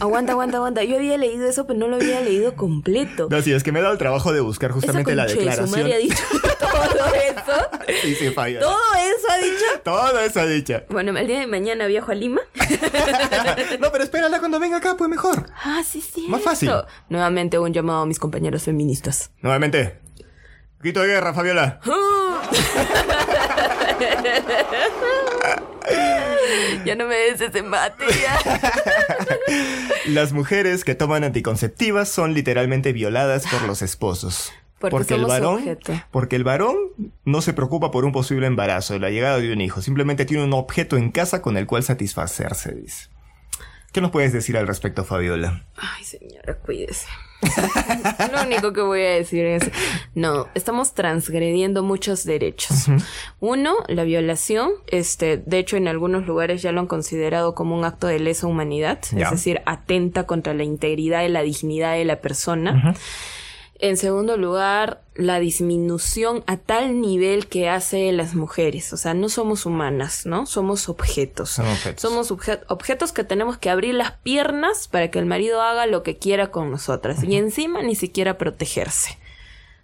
Aguanta, 0.01 0.33
aguanta, 0.33 0.59
aguanta. 0.59 0.85
Yo 0.85 0.97
había 0.97 1.19
leído 1.19 1.49
eso, 1.49 1.67
pero 1.67 1.79
no 1.79 1.89
lo 1.89 1.97
había 1.97 2.21
leído 2.21 2.55
completo. 2.55 3.27
No, 3.31 3.43
sí, 3.43 3.53
es 3.53 3.63
que 3.65 3.73
me 3.73 3.81
he 3.81 3.83
dado 3.88 3.92
el 3.94 3.98
trabajo 3.98 4.33
de 4.33 4.40
buscar 4.40 4.70
justamente 4.72 5.14
la 5.14 5.27
concha 5.27 5.40
de 5.44 5.57
su 5.57 5.62
madre 5.68 5.94
ha 5.94 5.98
declaración. 5.98 6.01
dicho 6.01 6.57
todo 6.59 7.14
eso. 7.14 7.68
Sí, 8.03 8.14
sí, 8.14 8.31
Fabiola. 8.31 8.66
¿Todo 8.66 8.79
eso 8.94 9.27
ha 9.31 9.38
dicho? 9.38 9.64
Todo 9.83 10.20
eso 10.20 10.40
ha 10.40 10.46
dicho. 10.46 10.83
Bueno, 10.90 11.16
el 11.16 11.27
día 11.27 11.40
de 11.40 11.46
mañana 11.46 11.87
viajo 11.87 12.12
a 12.12 12.14
Lima. 12.14 12.40
No, 13.81 13.90
pero 13.90 14.05
espérala 14.05 14.38
cuando 14.40 14.61
venga 14.61 14.77
acá, 14.77 14.94
pues 14.96 15.09
mejor. 15.09 15.46
Ah, 15.64 15.83
sí, 15.87 16.01
sí. 16.01 16.27
Más 16.29 16.42
fácil. 16.42 16.70
Nuevamente 17.09 17.59
un 17.59 17.72
llamado 17.72 18.03
a 18.03 18.07
mis 18.07 18.18
compañeros 18.18 18.62
feministas. 18.64 19.31
Nuevamente. 19.40 20.01
Grito 20.81 21.01
de 21.01 21.07
guerra, 21.09 21.33
Fabiola. 21.35 21.81
Ya 26.85 26.94
no 26.94 27.07
me 27.07 27.16
des 27.16 27.40
ese 27.40 27.62
mate, 27.62 28.05
ya. 28.22 28.61
Las 30.07 30.33
mujeres 30.33 30.85
que 30.85 30.94
toman 30.94 31.24
anticonceptivas 31.24 32.09
son 32.09 32.35
literalmente 32.35 32.92
violadas 32.92 33.46
por 33.46 33.62
los 33.62 33.83
esposos. 33.83 34.53
Porque 34.79 35.14
el 35.14 35.20
somos 35.20 35.29
varón, 35.29 35.55
objeto. 35.55 35.92
porque 36.12 36.37
el 36.37 36.44
varón 36.44 36.77
no 37.24 37.42
se 37.42 37.53
preocupa 37.53 37.90
por 37.90 38.05
un 38.05 38.12
posible 38.12 38.46
embarazo, 38.46 38.96
la 38.98 39.11
llegada 39.11 39.38
de 39.38 39.53
un 39.53 39.61
hijo, 39.61 39.83
simplemente 39.83 40.24
tiene 40.24 40.44
un 40.44 40.53
objeto 40.53 40.96
en 40.96 41.11
casa 41.11 41.42
con 41.42 41.57
el 41.57 41.66
cual 41.66 41.83
satisfacerse, 41.83 42.74
dice. 42.74 43.09
¿Qué 43.99 44.03
nos 44.03 44.13
puedes 44.13 44.33
decir 44.33 44.57
al 44.57 44.69
respecto, 44.69 45.03
Fabiola? 45.03 45.65
Ay, 45.75 46.05
señora, 46.05 46.55
cuídese. 46.55 47.09
Lo 48.33 48.43
único 48.45 48.73
que 48.73 48.81
voy 48.81 49.01
a 49.01 49.11
decir 49.11 49.45
es, 49.45 49.69
no, 50.15 50.47
estamos 50.55 50.95
transgrediendo 50.95 51.83
muchos 51.83 52.23
derechos. 52.23 52.87
Uno, 53.41 53.75
la 53.89 54.05
violación, 54.05 54.71
este, 54.87 55.39
de 55.39 55.59
hecho 55.59 55.77
en 55.77 55.89
algunos 55.89 56.29
lugares 56.29 56.63
ya 56.63 56.71
lo 56.71 56.79
han 56.79 56.87
considerado 56.87 57.57
como 57.57 57.77
un 57.77 57.85
acto 57.85 58.07
de 58.07 58.21
lesa 58.21 58.47
humanidad, 58.47 59.01
es 59.03 59.31
decir, 59.33 59.63
atenta 59.67 60.29
contra 60.29 60.55
la 60.55 60.63
integridad 60.63 61.25
y 61.25 61.31
la 61.31 61.43
dignidad 61.43 61.95
de 61.95 62.05
la 62.05 62.21
persona. 62.21 62.95
En 63.81 63.97
segundo 63.97 64.37
lugar, 64.37 65.03
la 65.14 65.38
disminución 65.38 66.43
a 66.49 66.57
tal 66.57 67.01
nivel 67.01 67.47
que 67.47 67.69
hace 67.69 68.11
las 68.12 68.35
mujeres. 68.35 68.93
O 68.93 68.97
sea, 68.97 69.14
no 69.14 69.29
somos 69.29 69.67
humanas, 69.67 70.27
¿no? 70.27 70.47
Somos 70.47 70.88
objetos. 70.88 71.51
Son 71.51 71.67
objetos. 71.69 72.03
Somos 72.03 72.31
obje- 72.33 72.61
objetos 72.69 73.12
que 73.12 73.23
tenemos 73.23 73.57
que 73.57 73.71
abrir 73.71 73.95
las 73.95 74.12
piernas 74.12 74.88
para 74.88 75.11
que 75.12 75.21
el 75.21 75.27
marido 75.27 75.62
haga 75.62 75.87
lo 75.87 76.03
que 76.03 76.17
quiera 76.17 76.51
con 76.51 76.71
nosotras. 76.73 77.23
Y 77.23 77.37
encima 77.37 77.83
ni 77.83 77.95
siquiera 77.95 78.37
protegerse. 78.37 79.17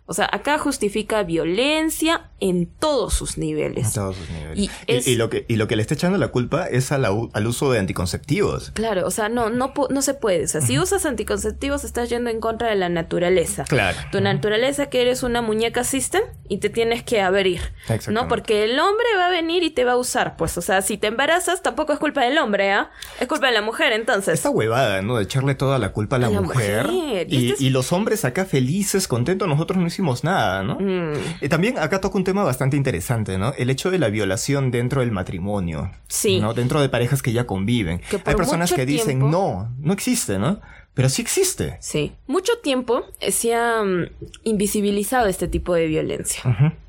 O 0.07 0.13
sea, 0.13 0.29
acá 0.31 0.59
justifica 0.59 1.23
violencia 1.23 2.31
en 2.41 2.67
todos 2.67 3.15
sus 3.15 3.39
niveles. 3.39 3.89
A 3.97 4.01
todos 4.03 4.17
sus 4.17 4.29
niveles. 4.31 4.59
Y 4.59 4.71
es- 4.87 5.07
y 5.09 5.17
lo 5.17 5.31
que, 5.31 5.47
y 5.49 5.57
lo 5.57 5.67
que 5.67 5.77
le 5.77 5.83
está 5.83 5.95
echando 5.95 6.19
la 6.19 6.29
culpa 6.29 6.67
es 6.67 6.93
a 6.93 6.99
la 6.99 7.09
al 7.33 7.47
uso 7.47 7.73
de 7.73 7.79
anticonceptivos. 7.79 8.71
Claro, 8.73 9.07
o 9.07 9.11
sea, 9.11 9.29
no, 9.31 9.49
no, 9.51 9.73
no 9.89 10.03
se 10.03 10.13
puede. 10.15 10.45
O 10.45 10.49
sea, 10.49 10.61
si 10.61 10.79
usas 10.79 11.07
anticonceptivos 11.07 11.85
estás 11.85 12.11
yendo 12.11 12.29
en 12.31 12.41
contra 12.41 12.69
de 12.69 12.75
la 12.75 12.89
naturaleza. 12.91 13.65
Claro. 13.65 13.97
Tu 14.13 14.21
naturaleza 14.21 14.87
que 14.91 15.01
eres 15.01 15.23
una 15.23 15.41
muñeca 15.41 15.85
system 15.85 16.23
y 16.49 16.59
te 16.59 16.69
tienes 16.69 17.03
que 17.03 17.23
abrir. 17.23 17.61
¿No? 18.09 18.29
Porque 18.29 18.65
el 18.65 18.79
hombre 18.79 19.07
va 19.17 19.27
a 19.29 19.31
venir 19.31 19.63
y 19.63 19.71
te 19.71 19.85
va 19.85 19.93
a 19.93 19.97
usar. 19.97 20.37
Pues, 20.37 20.59
o 20.59 20.63
sea, 20.63 20.83
si 20.83 20.99
te 20.99 21.07
embarazas 21.07 21.63
tampoco 21.63 21.93
es 21.95 21.99
culpa 21.99 22.23
del 22.25 22.37
hombre, 22.39 22.73
¿ah? 22.73 22.91
Es 23.21 23.27
culpa 23.29 23.47
de 23.47 23.55
la 23.55 23.63
mujer, 23.63 23.93
entonces. 23.95 24.35
Esta 24.35 24.51
huevada, 24.51 25.01
¿no? 25.03 25.17
De 25.17 25.25
echarle 25.25 25.55
toda 25.55 25.79
la 25.79 25.93
culpa 25.93 26.17
a 26.17 26.19
la, 26.19 26.27
A 26.27 26.31
la 26.31 26.41
mujer. 26.43 26.89
mujer. 26.89 27.27
Y 27.31 27.37
Y, 27.37 27.39
este 27.51 27.55
es- 27.55 27.61
y 27.63 27.71
los 27.71 27.93
hombres 27.93 28.25
acá 28.27 28.45
felices, 28.45 29.09
contentos, 29.09 29.49
nosotros 29.49 29.79
no 29.79 29.87
hicimos 29.95 30.25
nada, 30.25 30.63
¿no? 30.63 30.77
Mm. 30.79 31.15
Y 31.41 31.49
también 31.49 31.79
acá 31.79 32.01
toca 32.01 32.19
un 32.19 32.25
tema 32.25 32.43
bastante 32.45 32.77
interesante, 32.77 33.39
¿no? 33.39 33.53
El 33.57 33.71
hecho 33.71 33.91
de 33.91 33.99
la 33.99 34.09
violación 34.09 34.71
dentro 34.71 35.01
del 35.01 35.13
matrimonio. 35.13 35.91
Sí. 36.09 36.41
¿no? 36.41 36.53
Dentro 36.53 36.81
de 36.81 36.89
parejas 36.89 37.23
que 37.23 37.33
ya 37.33 37.47
conviven. 37.47 38.01
Que 38.11 38.21
Hay 38.25 38.35
personas 38.35 38.73
que 38.73 38.85
dicen, 38.87 39.19
no, 39.31 39.73
no 39.79 39.93
existe, 39.93 40.39
¿no? 40.39 40.61
Pero 40.95 41.09
sí 41.09 41.23
existe. 41.23 41.77
Sí. 41.81 42.13
Mucho 42.27 42.53
tiempo 42.63 43.05
eh, 43.21 43.33
se 43.33 43.55
ha 43.55 43.83
mm, 43.83 44.07
invisibilizado 44.45 45.27
este 45.27 45.49
tipo 45.49 45.75
de 45.75 45.87
violencia. 45.87 46.43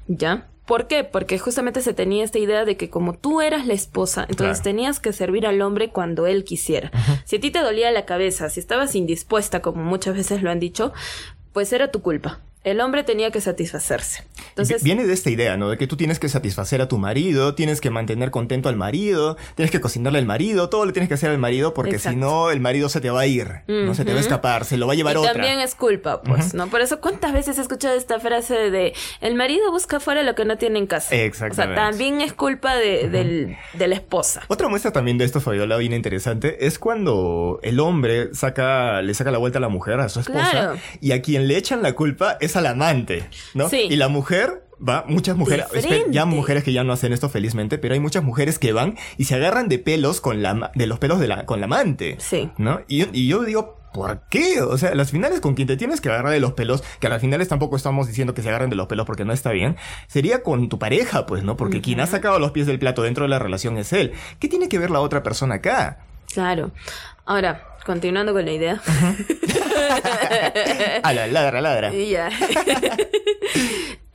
¿Ya? 0.08 0.48
¿Por 0.66 0.88
qué? 0.88 1.04
Porque 1.04 1.38
justamente 1.38 1.82
se 1.82 1.94
tenía 1.94 2.24
esta 2.24 2.40
idea 2.40 2.66
de 2.66 2.76
que 2.76 2.90
como 2.90 3.14
tú 3.14 3.42
eras 3.42 3.68
la 3.68 3.74
esposa, 3.74 4.22
entonces 4.28 4.62
Claro. 4.62 4.64
tenías 4.64 5.00
que 5.00 5.14
servir 5.14 5.46
al 5.46 5.62
hombre 5.62 5.90
cuando 5.90 6.26
él 6.26 6.44
quisiera. 6.44 6.92
Si 7.26 7.36
a 7.36 7.40
ti 7.40 7.52
te 7.52 7.60
dolía 7.60 7.92
la 7.92 8.06
cabeza, 8.06 8.50
si 8.50 8.60
estabas 8.60 8.96
indispuesta, 8.96 9.62
como 9.62 9.84
muchas 9.84 10.16
veces 10.16 10.42
lo 10.42 10.50
han 10.50 10.60
dicho, 10.60 10.92
pues 11.54 11.72
era 11.72 11.92
tu 11.92 12.02
culpa. 12.02 12.40
El 12.66 12.82
hombre 12.82 13.04
tenía 13.04 13.32
que 13.32 13.40
satisfacerse. 13.40 14.24
Entonces, 14.50 14.84
Vi- 14.84 14.90
Viene 14.90 15.06
de 15.06 15.14
esta 15.14 15.30
idea, 15.30 15.56
¿no? 15.56 15.70
De 15.70 15.78
que 15.78 15.88
tú 15.88 15.96
tienes 15.98 16.20
que 16.20 16.28
satisfacer 16.30 16.82
a 16.82 16.88
tu 16.88 16.98
marido, 16.98 17.56
tienes 17.56 17.80
que 17.80 17.90
mantener 17.90 18.32
contento 18.32 18.68
al 18.70 18.76
marido, 18.76 19.38
tienes 19.56 19.72
que 19.72 19.80
cocinarle 19.80 20.20
al 20.20 20.26
marido, 20.26 20.70
todo 20.70 20.86
le 20.86 20.92
tienes 20.92 21.08
que 21.08 21.14
hacer 21.14 21.30
al 21.30 21.38
marido 21.38 21.74
porque 21.74 22.00
si 22.00 22.16
no 22.16 22.52
el 22.52 22.60
marido 22.60 22.90
se 22.90 23.00
te 23.02 23.10
va 23.10 23.22
a 23.22 23.28
ir, 23.28 23.62
no 23.68 23.94
se 23.96 24.04
te 24.04 24.12
va 24.12 24.18
a 24.18 24.22
escapar, 24.22 24.66
se 24.66 24.78
lo 24.78 24.88
va 24.88 24.94
a 24.94 24.96
llevar 24.96 25.16
y 25.16 25.20
otra. 25.20 25.34
también 25.34 25.60
es 25.60 25.76
culpa, 25.76 26.22
pues, 26.22 26.54
¿no? 26.54 26.68
Por 26.68 26.82
eso, 26.82 27.00
¿cuántas 27.00 27.32
veces 27.34 27.58
he 27.58 27.62
escuchado 27.62 27.96
esta 27.96 28.20
frase 28.20 28.72
de 28.72 28.94
el 29.22 29.36
marido 29.36 29.72
busca 29.72 30.00
fuera 30.00 30.24
lo 30.24 30.36
que 30.36 30.46
no 30.46 30.58
tiene 30.58 30.80
en 30.80 30.88
casa? 30.88 31.16
Exactamente. 31.16 31.74
O 31.74 31.76
sea, 31.76 31.90
también 31.92 32.22
es 32.22 32.34
culpa 32.34 32.76
de, 32.76 33.10
del- 33.10 33.56
de 33.74 33.88
la 33.88 33.96
esposa. 33.96 34.42
Otra 34.48 34.68
muestra 34.70 34.92
también 34.92 35.18
de 35.18 35.26
esto, 35.26 35.40
Fabiola, 35.40 35.78
bien 35.78 35.94
interesante, 35.94 36.66
es 36.66 36.80
cuando 36.80 37.60
el 37.64 37.80
hombre 37.80 38.34
saca, 38.34 39.02
le 39.02 39.14
saca 39.14 39.30
la 39.32 39.38
vuelta 39.38 39.60
a 39.60 39.62
la 39.62 39.70
mujer, 39.70 40.00
a 40.00 40.10
su 40.10 40.20
esposa, 40.22 40.50
Claro. 40.52 40.78
y 41.02 41.12
a 41.12 41.22
quien 41.22 41.48
le 41.48 41.58
echan 41.58 41.82
la 41.84 41.94
culpa 41.94 42.38
es 42.40 42.55
al 42.56 42.66
amante, 42.68 43.28
¿no? 43.54 43.70
Sí. 43.70 43.88
Y 43.90 43.96
la 43.96 44.08
mujer 44.08 44.64
va, 44.88 45.06
muchas 45.08 45.38
mujeres, 45.38 45.66
espera, 45.74 46.06
ya 46.10 46.26
mujeres 46.26 46.64
que 46.64 46.74
ya 46.74 46.84
no 46.84 46.94
hacen 46.94 47.14
esto 47.14 47.30
felizmente, 47.30 47.78
pero 47.78 47.94
hay 47.94 48.00
muchas 48.00 48.24
mujeres 48.24 48.60
que 48.60 48.74
van 48.74 48.98
y 49.18 49.26
se 49.26 49.36
agarran 49.36 49.68
de 49.70 49.80
pelos 49.80 50.22
con 50.22 50.42
la, 50.42 50.72
de 50.76 50.88
los 50.88 51.00
pelos 51.00 51.20
de 51.20 51.28
la, 51.28 51.46
con 51.46 51.60
la 51.60 51.66
amante, 51.66 52.18
Sí. 52.20 52.50
¿no? 52.58 52.82
Y, 52.88 53.06
y 53.18 53.28
yo 53.28 53.44
digo, 53.44 53.80
¿por 53.94 54.24
qué? 54.30 54.62
O 54.62 54.78
sea, 54.78 54.94
las 54.94 55.12
finales 55.12 55.40
con 55.40 55.56
quien 55.56 55.70
te 55.70 55.78
tienes 55.78 56.02
que 56.02 56.10
agarrar 56.10 56.34
de 56.34 56.42
los 56.42 56.52
pelos, 56.52 56.84
que 57.00 57.08
a 57.08 57.10
las 57.10 57.22
finales 57.22 57.48
tampoco 57.48 57.78
estamos 57.78 58.08
diciendo 58.08 58.34
que 58.34 58.42
se 58.42 58.50
agarren 58.50 58.70
de 58.70 58.76
los 58.76 58.88
pelos 58.88 59.06
porque 59.06 59.24
no 59.24 59.32
está 59.32 59.52
bien, 59.52 59.78
sería 60.08 60.44
con 60.44 60.68
tu 60.68 60.78
pareja, 60.78 61.26
pues, 61.26 61.44
¿no? 61.44 61.56
Porque 61.56 61.80
quien 61.82 62.02
ha 62.02 62.08
sacado 62.08 62.38
los 62.40 62.52
pies 62.52 62.68
del 62.68 62.78
plato 62.78 63.04
dentro 63.04 63.24
de 63.24 63.30
la 63.30 63.40
relación 63.40 63.78
es 63.78 63.94
él. 63.94 64.12
¿Qué 64.40 64.50
tiene 64.50 64.68
que 64.68 64.80
ver 64.80 64.92
la 64.92 65.00
otra 65.00 65.24
persona 65.24 65.56
acá? 65.56 66.00
Claro. 66.34 66.72
Ahora, 67.26 67.75
continuando 67.86 68.34
con 68.34 68.44
la 68.46 68.52
idea. 68.52 68.82
A 71.04 71.14
la 71.14 71.28
ladra, 71.32 71.62
ladra. 71.62 71.92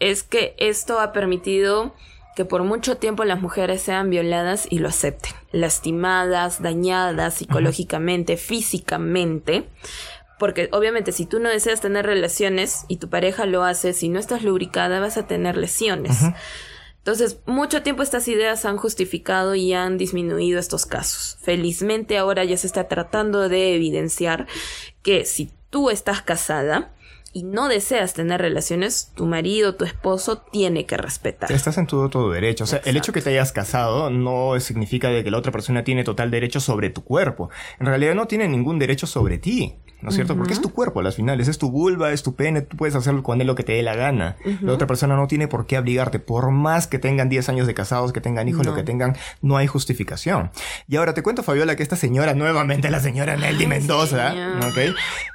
Es 0.00 0.22
que 0.22 0.54
esto 0.56 0.98
ha 0.98 1.12
permitido 1.12 1.94
que 2.34 2.46
por 2.46 2.62
mucho 2.64 2.96
tiempo 2.96 3.24
las 3.24 3.42
mujeres 3.42 3.82
sean 3.82 4.08
violadas 4.08 4.66
y 4.70 4.78
lo 4.78 4.88
acepten. 4.88 5.32
Lastimadas, 5.52 6.62
dañadas 6.62 7.34
psicológicamente, 7.34 8.38
físicamente. 8.38 9.64
Porque 10.38 10.70
obviamente 10.72 11.12
si 11.12 11.26
tú 11.26 11.38
no 11.38 11.50
deseas 11.50 11.82
tener 11.82 12.06
relaciones 12.06 12.86
y 12.88 12.96
tu 12.96 13.10
pareja 13.10 13.44
lo 13.44 13.62
hace, 13.62 13.92
si 13.92 14.08
no 14.08 14.18
estás 14.18 14.42
lubricada 14.42 15.00
vas 15.00 15.18
a 15.18 15.26
tener 15.26 15.58
lesiones. 15.58 16.16
Entonces, 17.00 17.40
mucho 17.46 17.82
tiempo 17.82 18.02
estas 18.02 18.28
ideas 18.28 18.66
han 18.66 18.76
justificado 18.76 19.54
y 19.54 19.72
han 19.72 19.96
disminuido 19.96 20.58
estos 20.58 20.84
casos. 20.84 21.38
Felizmente 21.40 22.18
ahora 22.18 22.44
ya 22.44 22.58
se 22.58 22.66
está 22.66 22.88
tratando 22.88 23.48
de 23.48 23.74
evidenciar 23.74 24.46
que 25.02 25.24
si 25.24 25.50
tú 25.70 25.88
estás 25.88 26.20
casada 26.20 26.92
y 27.32 27.44
no 27.44 27.68
deseas 27.68 28.12
tener 28.12 28.42
relaciones, 28.42 29.12
tu 29.14 29.24
marido, 29.24 29.76
tu 29.76 29.84
esposo 29.84 30.38
tiene 30.38 30.84
que 30.84 30.96
respetar. 30.96 31.50
Estás 31.50 31.78
en 31.78 31.86
todo, 31.86 32.30
derecho. 32.30 32.64
O 32.64 32.66
sea, 32.66 32.82
el 32.84 32.96
hecho 32.96 33.12
que 33.12 33.22
te 33.22 33.30
hayas 33.30 33.52
casado 33.52 34.10
no 34.10 34.58
significa 34.60 35.08
de 35.08 35.24
que 35.24 35.30
la 35.30 35.38
otra 35.38 35.52
persona 35.52 35.84
tiene 35.84 36.04
total 36.04 36.30
derecho 36.30 36.60
sobre 36.60 36.90
tu 36.90 37.02
cuerpo. 37.02 37.48
En 37.78 37.86
realidad 37.86 38.14
no 38.14 38.26
tiene 38.26 38.46
ningún 38.46 38.78
derecho 38.78 39.06
sobre 39.06 39.38
ti. 39.38 39.76
¿No 40.02 40.08
es 40.08 40.14
cierto? 40.14 40.36
Porque 40.36 40.52
es 40.52 40.60
tu 40.60 40.70
cuerpo 40.72 41.00
a 41.00 41.02
las 41.02 41.16
finales, 41.16 41.48
es 41.48 41.58
tu 41.58 41.70
vulva, 41.70 42.12
es 42.12 42.22
tu 42.22 42.34
pene, 42.34 42.62
tú 42.62 42.76
puedes 42.76 42.94
hacerlo 42.94 43.22
con 43.22 43.40
él 43.40 43.46
lo 43.46 43.54
que 43.54 43.62
te 43.62 43.72
dé 43.72 43.82
la 43.82 43.94
gana. 43.94 44.36
La 44.62 44.72
otra 44.72 44.86
persona 44.86 45.16
no 45.16 45.26
tiene 45.26 45.48
por 45.48 45.66
qué 45.66 45.78
obligarte, 45.78 46.18
por 46.18 46.50
más 46.50 46.86
que 46.86 46.98
tengan 46.98 47.28
10 47.28 47.48
años 47.50 47.66
de 47.66 47.74
casados, 47.74 48.12
que 48.12 48.20
tengan 48.20 48.48
hijos, 48.48 48.66
lo 48.66 48.74
que 48.74 48.82
tengan, 48.82 49.16
no 49.42 49.56
hay 49.56 49.66
justificación. 49.66 50.50
Y 50.88 50.96
ahora 50.96 51.14
te 51.14 51.22
cuento, 51.22 51.42
Fabiola, 51.42 51.76
que 51.76 51.82
esta 51.82 51.96
señora, 51.96 52.34
nuevamente 52.34 52.90
la 52.90 53.00
señora 53.00 53.36
Nelly 53.36 53.66
Mendoza. 53.66 54.34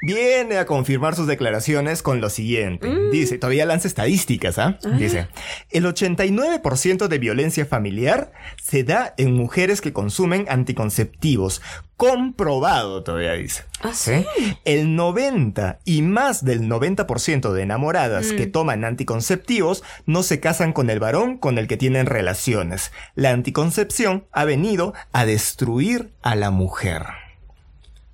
Viene 0.02 0.58
a 0.58 0.66
confirmar 0.66 1.16
sus 1.16 1.28
declaraciones 1.28 2.02
con 2.02 2.22
lo 2.22 2.30
siguiente. 2.30 2.88
Mm. 2.88 3.12
Dice, 3.12 3.38
todavía 3.38 3.66
lanza 3.66 3.88
estadísticas, 3.88 4.58
¿ah? 4.60 4.78
Dice, 4.98 5.28
el 5.72 5.86
89% 5.86 7.08
de 7.08 7.20
violencia 7.20 7.66
familiar 7.66 8.32
se 8.62 8.84
da 8.84 9.14
en 9.18 9.34
mujeres 9.34 9.82
que 9.82 9.94
consumen 9.94 10.46
anticonceptivos. 10.50 11.62
Comprobado, 11.98 13.04
todavía 13.04 13.34
dice. 13.34 13.64
¿Ah, 13.82 13.94
sí? 13.94 14.26
El 14.66 14.96
90 14.98 15.80
y 15.86 16.02
más 16.02 16.44
del 16.44 16.68
90% 16.68 17.54
de 17.54 17.62
enamoradas 17.64 18.34
Mm. 18.34 18.36
que 18.36 18.48
toman 18.48 18.84
anticonceptivos 18.84 19.82
no 20.06 20.22
se 20.22 20.40
casan 20.42 20.74
con 20.74 20.90
el 20.90 21.00
varón 21.00 21.38
con 21.38 21.58
el 21.58 21.68
que 21.68 21.78
tienen 21.78 22.06
relaciones. 22.06 22.92
La 23.16 23.32
anticoncepción 23.32 24.26
ha 24.34 24.44
venido 24.44 24.94
a 25.14 25.26
destruir 25.26 26.12
a 26.22 26.36
la 26.36 26.52
mujer. 26.52 27.04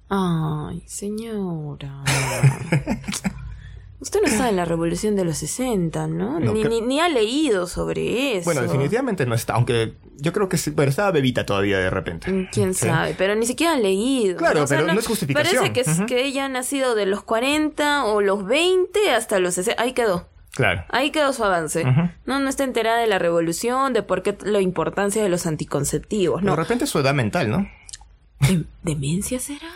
Ay, 0.10 0.84
señora. 0.86 2.04
Usted 4.01 4.19
no 4.21 4.27
está 4.27 4.49
en 4.49 4.55
la 4.55 4.65
revolución 4.65 5.15
de 5.15 5.23
los 5.23 5.37
60, 5.37 6.07
¿no? 6.07 6.39
No, 6.39 6.53
ni, 6.53 6.63
que- 6.63 6.69
ni, 6.69 6.81
ni 6.81 6.99
ha 6.99 7.07
leído 7.07 7.67
sobre 7.67 8.37
eso. 8.37 8.45
Bueno, 8.45 8.61
definitivamente 8.63 9.25
no 9.27 9.35
está, 9.35 9.53
aunque 9.53 9.93
yo 10.17 10.33
creo 10.33 10.49
que 10.49 10.57
sí, 10.57 10.71
pero 10.71 10.89
estaba 10.89 11.11
bebita 11.11 11.45
todavía 11.45 11.77
de 11.77 11.89
repente. 11.91 12.31
Mm, 12.31 12.47
¿Quién 12.51 12.73
Sí. 12.73 12.87
sabe? 12.87 13.13
Pero 13.17 13.35
ni 13.35 13.45
siquiera 13.45 13.73
ha 13.73 13.77
leído. 13.77 14.37
Claro, 14.37 14.63
O 14.63 14.67
sea, 14.67 14.79
pero 14.79 14.91
no 14.93 14.99
es 14.99 15.05
justificación. 15.07 15.55
Parece 15.63 15.73
que, 15.73 15.81
es- 15.81 15.97
Ujú. 15.99 16.05
que 16.07 16.25
ella 16.25 16.45
ha 16.45 16.49
nacido 16.49 16.95
de 16.95 17.05
los 17.05 17.21
40 17.23 18.05
o 18.05 18.21
los 18.21 18.43
20 18.45 19.11
hasta 19.11 19.37
los 19.39 19.53
60. 19.53 19.81
Ahí 19.81 19.93
quedó. 19.93 20.27
Claro. 20.53 20.83
Ahí 20.89 21.11
quedó 21.11 21.31
su 21.31 21.43
avance. 21.45 21.85
No, 22.25 22.39
no 22.39 22.49
está 22.49 22.63
enterada 22.65 22.97
de 22.99 23.07
la 23.07 23.19
revolución, 23.19 23.93
de 23.93 24.03
por 24.03 24.21
qué 24.23 24.35
la 24.43 24.59
importancia 24.61 25.21
de 25.23 25.29
los 25.29 25.45
anticonceptivos, 25.45 26.41
¿no? 26.43 26.51
De 26.51 26.57
repente 26.57 26.87
su 26.87 26.99
edad 26.99 27.13
mental, 27.13 27.49
¿no? 27.49 27.69
¿Dem- 28.41 28.65
¿Demencia 28.83 29.39
será? 29.39 29.67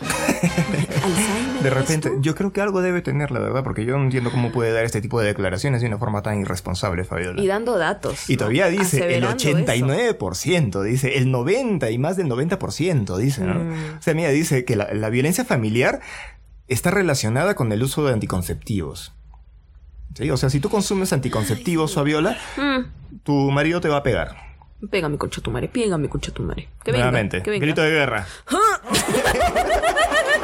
¿Alzheimer? 1.04 1.55
De 1.68 1.74
repente, 1.74 2.10
tú? 2.10 2.20
yo 2.20 2.34
creo 2.34 2.52
que 2.52 2.60
algo 2.60 2.82
debe 2.82 3.02
tener, 3.02 3.30
la 3.30 3.40
verdad, 3.40 3.62
porque 3.64 3.84
yo 3.84 3.96
no 3.96 4.04
entiendo 4.04 4.30
cómo 4.30 4.52
puede 4.52 4.72
dar 4.72 4.84
este 4.84 5.00
tipo 5.00 5.20
de 5.20 5.26
declaraciones 5.28 5.80
de 5.80 5.88
una 5.88 5.98
forma 5.98 6.22
tan 6.22 6.40
irresponsable, 6.40 7.04
Fabiola. 7.04 7.40
Y 7.42 7.46
dando 7.46 7.76
datos. 7.78 8.28
Y 8.30 8.34
¿no? 8.34 8.38
todavía 8.38 8.66
dice 8.68 8.98
el 9.16 9.24
Aseverando 9.24 9.92
eso. 9.92 10.18
89%, 10.18 10.82
dice 10.82 11.16
el 11.18 11.32
90% 11.32 11.92
y 11.92 11.98
más 11.98 12.16
del 12.16 12.28
90%, 12.28 13.16
dice, 13.18 13.44
¿no? 13.44 13.54
Mm. 13.54 13.96
O 13.98 14.02
sea, 14.02 14.14
mira, 14.14 14.30
dice 14.30 14.64
que 14.64 14.76
la, 14.76 14.92
la 14.92 15.10
violencia 15.10 15.44
familiar 15.44 16.00
está 16.68 16.90
relacionada 16.90 17.54
con 17.54 17.70
el 17.72 17.82
uso 17.82 18.04
de 18.04 18.12
anticonceptivos. 18.12 19.12
¿Sí? 20.14 20.30
O 20.30 20.36
sea, 20.36 20.48
si 20.50 20.60
tú 20.60 20.70
consumes 20.70 21.12
anticonceptivos, 21.12 21.94
Fabiola, 21.94 22.38
Mm, 22.56 23.18
tu 23.22 23.50
marido 23.50 23.80
te 23.80 23.88
va 23.88 23.98
a 23.98 24.02
pegar. 24.02 24.34
Pégame, 24.90 25.16
concha 25.18 25.40
tu 25.40 25.50
madre, 25.50 25.68
pégame, 25.68 26.08
concha 26.08 26.32
tu 26.32 26.42
madre. 26.42 26.68
Que 26.84 26.92
venga, 26.92 27.04
Nuevamente, 27.06 27.42
que 27.42 27.50
venga. 27.50 27.64
grito 27.64 27.82
de 27.82 27.90
guerra. 27.90 28.26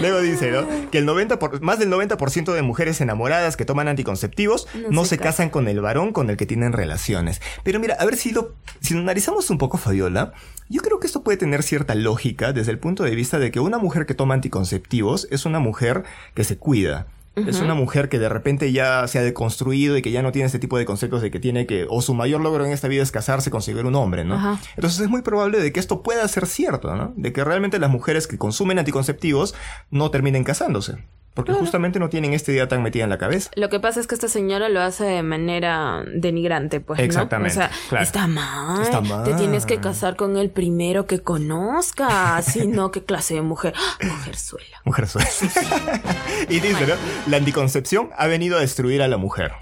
Luego 0.00 0.20
dice, 0.20 0.50
¿no? 0.50 0.64
Que 0.90 0.98
el 0.98 1.06
90 1.06 1.38
por- 1.38 1.60
más 1.60 1.78
del 1.78 1.90
90% 1.90 2.52
de 2.54 2.62
mujeres 2.62 3.00
enamoradas 3.00 3.56
que 3.56 3.64
toman 3.64 3.88
anticonceptivos 3.88 4.66
No 4.74 4.90
no, 4.90 5.02
se 5.04 5.10
se, 5.10 5.16
casan. 5.18 5.28
casan 5.28 5.50
con 5.50 5.68
el 5.68 5.80
varón 5.80 6.12
con 6.12 6.30
el 6.30 6.36
que 6.36 6.46
tienen 6.46 6.72
relaciones. 6.72 7.40
Pero 7.64 7.80
mira, 7.80 7.96
a 7.98 8.04
ver 8.04 8.16
si 8.16 8.30
lo, 8.32 8.54
si 8.80 8.94
lo 8.94 9.00
analizamos 9.00 9.50
un 9.50 9.58
poco, 9.58 9.76
Fabiola, 9.78 10.32
yo 10.68 10.82
creo 10.82 11.00
que 11.00 11.06
esto 11.06 11.22
puede 11.22 11.38
tener 11.38 11.62
cierta 11.62 11.94
lógica 11.94 12.52
desde 12.52 12.70
el 12.72 12.78
punto 12.78 13.02
de 13.02 13.14
vista 13.14 13.38
de 13.38 13.50
que 13.50 13.60
una 13.60 13.78
mujer 13.78 14.06
que 14.06 14.14
toma 14.14 14.34
anticonceptivos 14.34 15.26
es 15.30 15.44
una 15.46 15.58
mujer 15.58 16.04
que 16.34 16.44
se 16.44 16.58
cuida. 16.58 17.06
Es 17.46 17.60
una 17.60 17.74
mujer 17.74 18.08
que 18.08 18.18
de 18.18 18.28
repente 18.28 18.72
ya 18.72 19.06
se 19.08 19.18
ha 19.18 19.22
deconstruido 19.22 19.96
y 19.96 20.02
que 20.02 20.10
ya 20.10 20.22
no 20.22 20.32
tiene 20.32 20.46
este 20.46 20.58
tipo 20.58 20.78
de 20.78 20.84
conceptos 20.84 21.22
de 21.22 21.30
que 21.30 21.40
tiene 21.40 21.66
que, 21.66 21.86
o 21.88 22.02
su 22.02 22.14
mayor 22.14 22.40
logro 22.40 22.64
en 22.64 22.72
esta 22.72 22.88
vida 22.88 23.02
es 23.02 23.12
casarse, 23.12 23.50
conseguir 23.50 23.86
un 23.86 23.94
hombre, 23.94 24.24
¿no? 24.24 24.58
Entonces 24.76 25.00
es 25.00 25.08
muy 25.08 25.22
probable 25.22 25.60
de 25.60 25.72
que 25.72 25.80
esto 25.80 26.02
pueda 26.02 26.26
ser 26.28 26.46
cierto, 26.46 26.94
¿no? 26.96 27.12
De 27.16 27.32
que 27.32 27.44
realmente 27.44 27.78
las 27.78 27.90
mujeres 27.90 28.26
que 28.26 28.38
consumen 28.38 28.78
anticonceptivos 28.78 29.54
no 29.90 30.10
terminen 30.10 30.44
casándose. 30.44 30.96
Porque 31.38 31.52
justamente 31.52 32.00
no 32.00 32.08
tienen 32.08 32.32
esta 32.34 32.50
idea 32.50 32.66
tan 32.66 32.82
metida 32.82 33.04
en 33.04 33.10
la 33.10 33.16
cabeza. 33.16 33.48
Lo 33.54 33.68
que 33.68 33.78
pasa 33.78 34.00
es 34.00 34.08
que 34.08 34.16
esta 34.16 34.26
señora 34.26 34.68
lo 34.68 34.80
hace 34.80 35.04
de 35.04 35.22
manera 35.22 36.02
denigrante, 36.12 36.80
pues, 36.80 36.98
¿no? 36.98 37.04
Exactamente, 37.04 37.52
O 37.52 37.60
sea, 37.60 37.70
claro. 37.88 38.02
está 38.04 38.26
mal. 38.26 38.82
Está 38.82 39.00
mal. 39.00 39.22
Te 39.22 39.34
tienes 39.34 39.64
que 39.64 39.78
casar 39.78 40.16
con 40.16 40.36
el 40.36 40.50
primero 40.50 41.06
que 41.06 41.20
conozcas. 41.20 42.44
Si 42.44 42.66
no, 42.66 42.90
¿qué 42.90 43.04
clase 43.04 43.34
de 43.34 43.42
mujer? 43.42 43.72
¡Ah! 43.76 44.04
Mujerzuela. 44.04 44.78
Mujer 44.84 45.06
suelta. 45.06 45.30
y 46.48 46.58
dice, 46.58 46.88
¿no? 46.88 46.94
La 47.28 47.36
anticoncepción 47.36 48.10
ha 48.18 48.26
venido 48.26 48.56
a 48.56 48.60
destruir 48.60 49.00
a 49.00 49.06
la 49.06 49.16
mujer. 49.16 49.52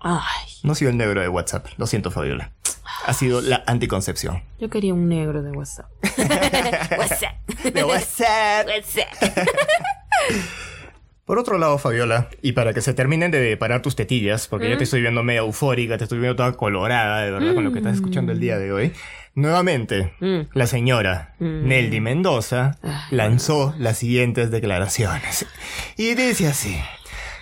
Ay, 0.00 0.20
No 0.62 0.72
ha 0.72 0.74
sido 0.74 0.90
el 0.90 0.98
negro 0.98 1.22
de 1.22 1.28
WhatsApp. 1.28 1.68
Lo 1.78 1.86
siento, 1.86 2.10
Fabiola. 2.10 2.52
Ha 3.06 3.14
sido 3.14 3.40
la 3.40 3.64
anticoncepción. 3.66 4.42
yo 4.60 4.68
quería 4.68 4.92
un 4.92 5.08
negro 5.08 5.42
de 5.42 5.52
WhatsApp. 5.52 5.86
WhatsApp. 6.98 7.48
De 7.64 7.82
WhatsApp. 7.82 8.66
WhatsApp. 8.66 9.38
Por 11.32 11.38
otro 11.38 11.56
lado, 11.56 11.78
Fabiola, 11.78 12.28
y 12.42 12.52
para 12.52 12.74
que 12.74 12.82
se 12.82 12.92
terminen 12.92 13.30
de 13.30 13.56
parar 13.56 13.80
tus 13.80 13.96
tetillas, 13.96 14.48
porque 14.48 14.68
ya 14.68 14.76
te 14.76 14.84
estoy 14.84 15.00
viendo 15.00 15.22
medio 15.22 15.40
eufórica, 15.46 15.96
te 15.96 16.04
estoy 16.04 16.18
viendo 16.18 16.36
toda 16.36 16.52
colorada, 16.52 17.22
de 17.22 17.30
verdad, 17.30 17.54
con 17.54 17.64
lo 17.64 17.72
que 17.72 17.78
estás 17.78 17.94
escuchando 17.94 18.32
el 18.32 18.38
día 18.38 18.58
de 18.58 18.70
hoy. 18.70 18.92
Nuevamente, 19.34 20.12
Mm. 20.20 20.40
la 20.52 20.66
señora 20.66 21.34
Neldy 21.38 22.00
Mendoza 22.00 22.76
lanzó 23.10 23.74
las 23.78 23.96
siguientes 23.96 24.50
declaraciones. 24.50 25.46
Y 25.96 26.14
dice 26.16 26.48
así. 26.48 26.76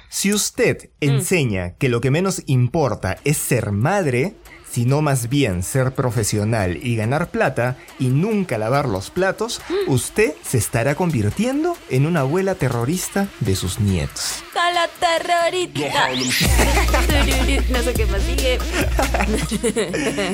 Si 0.08 0.32
usted 0.32 0.90
Mm. 1.00 1.04
enseña 1.10 1.70
que 1.74 1.88
lo 1.88 2.00
que 2.00 2.12
menos 2.12 2.44
importa 2.46 3.16
es 3.24 3.38
ser 3.38 3.72
madre, 3.72 4.34
sino 4.70 5.02
más 5.02 5.28
bien 5.28 5.62
ser 5.62 5.92
profesional 5.94 6.78
y 6.82 6.96
ganar 6.96 7.30
plata 7.30 7.76
y 7.98 8.06
nunca 8.08 8.56
lavar 8.58 8.88
los 8.88 9.10
platos, 9.10 9.60
Mm. 9.68 9.90
usted 9.90 10.32
se 10.44 10.58
estará 10.58 10.94
convirtiendo 10.94 11.76
en 11.90 12.06
una 12.06 12.20
abuela 12.20 12.54
terrorista 12.54 13.28
de 13.40 13.56
sus 13.56 13.80
nietos. 13.80 14.42
¡A 14.54 14.72
la 14.72 14.88
terrorista! 15.00 16.10
No 17.70 17.82
sé 17.82 17.92
qué 17.94 18.06
más 18.06 18.22
sigue. 18.22 18.58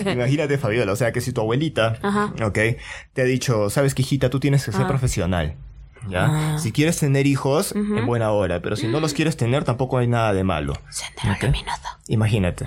Imagínate, 0.12 0.58
Fabiola, 0.58 0.92
o 0.92 0.96
sea 0.96 1.12
que 1.12 1.20
si 1.20 1.32
tu 1.32 1.40
abuelita, 1.40 1.98
Ajá. 2.02 2.32
ok, 2.44 2.58
te 3.12 3.22
ha 3.22 3.24
dicho, 3.24 3.70
sabes 3.70 3.94
que 3.94 4.02
hijita, 4.02 4.30
tú 4.30 4.40
tienes 4.40 4.64
que 4.64 4.72
ser 4.72 4.86
profesional. 4.86 5.56
¿Ya? 6.08 6.54
Ah. 6.54 6.58
Si 6.58 6.72
quieres 6.72 6.98
tener 6.98 7.26
hijos, 7.26 7.72
en 7.74 8.06
buena 8.06 8.30
hora, 8.30 8.60
pero 8.62 8.76
si 8.76 8.86
no 8.88 9.00
los 9.00 9.12
quieres 9.14 9.36
tener, 9.36 9.64
tampoco 9.64 9.98
hay 9.98 10.06
nada 10.06 10.32
de 10.32 10.44
malo. 10.44 10.74
Imagínate. 12.08 12.64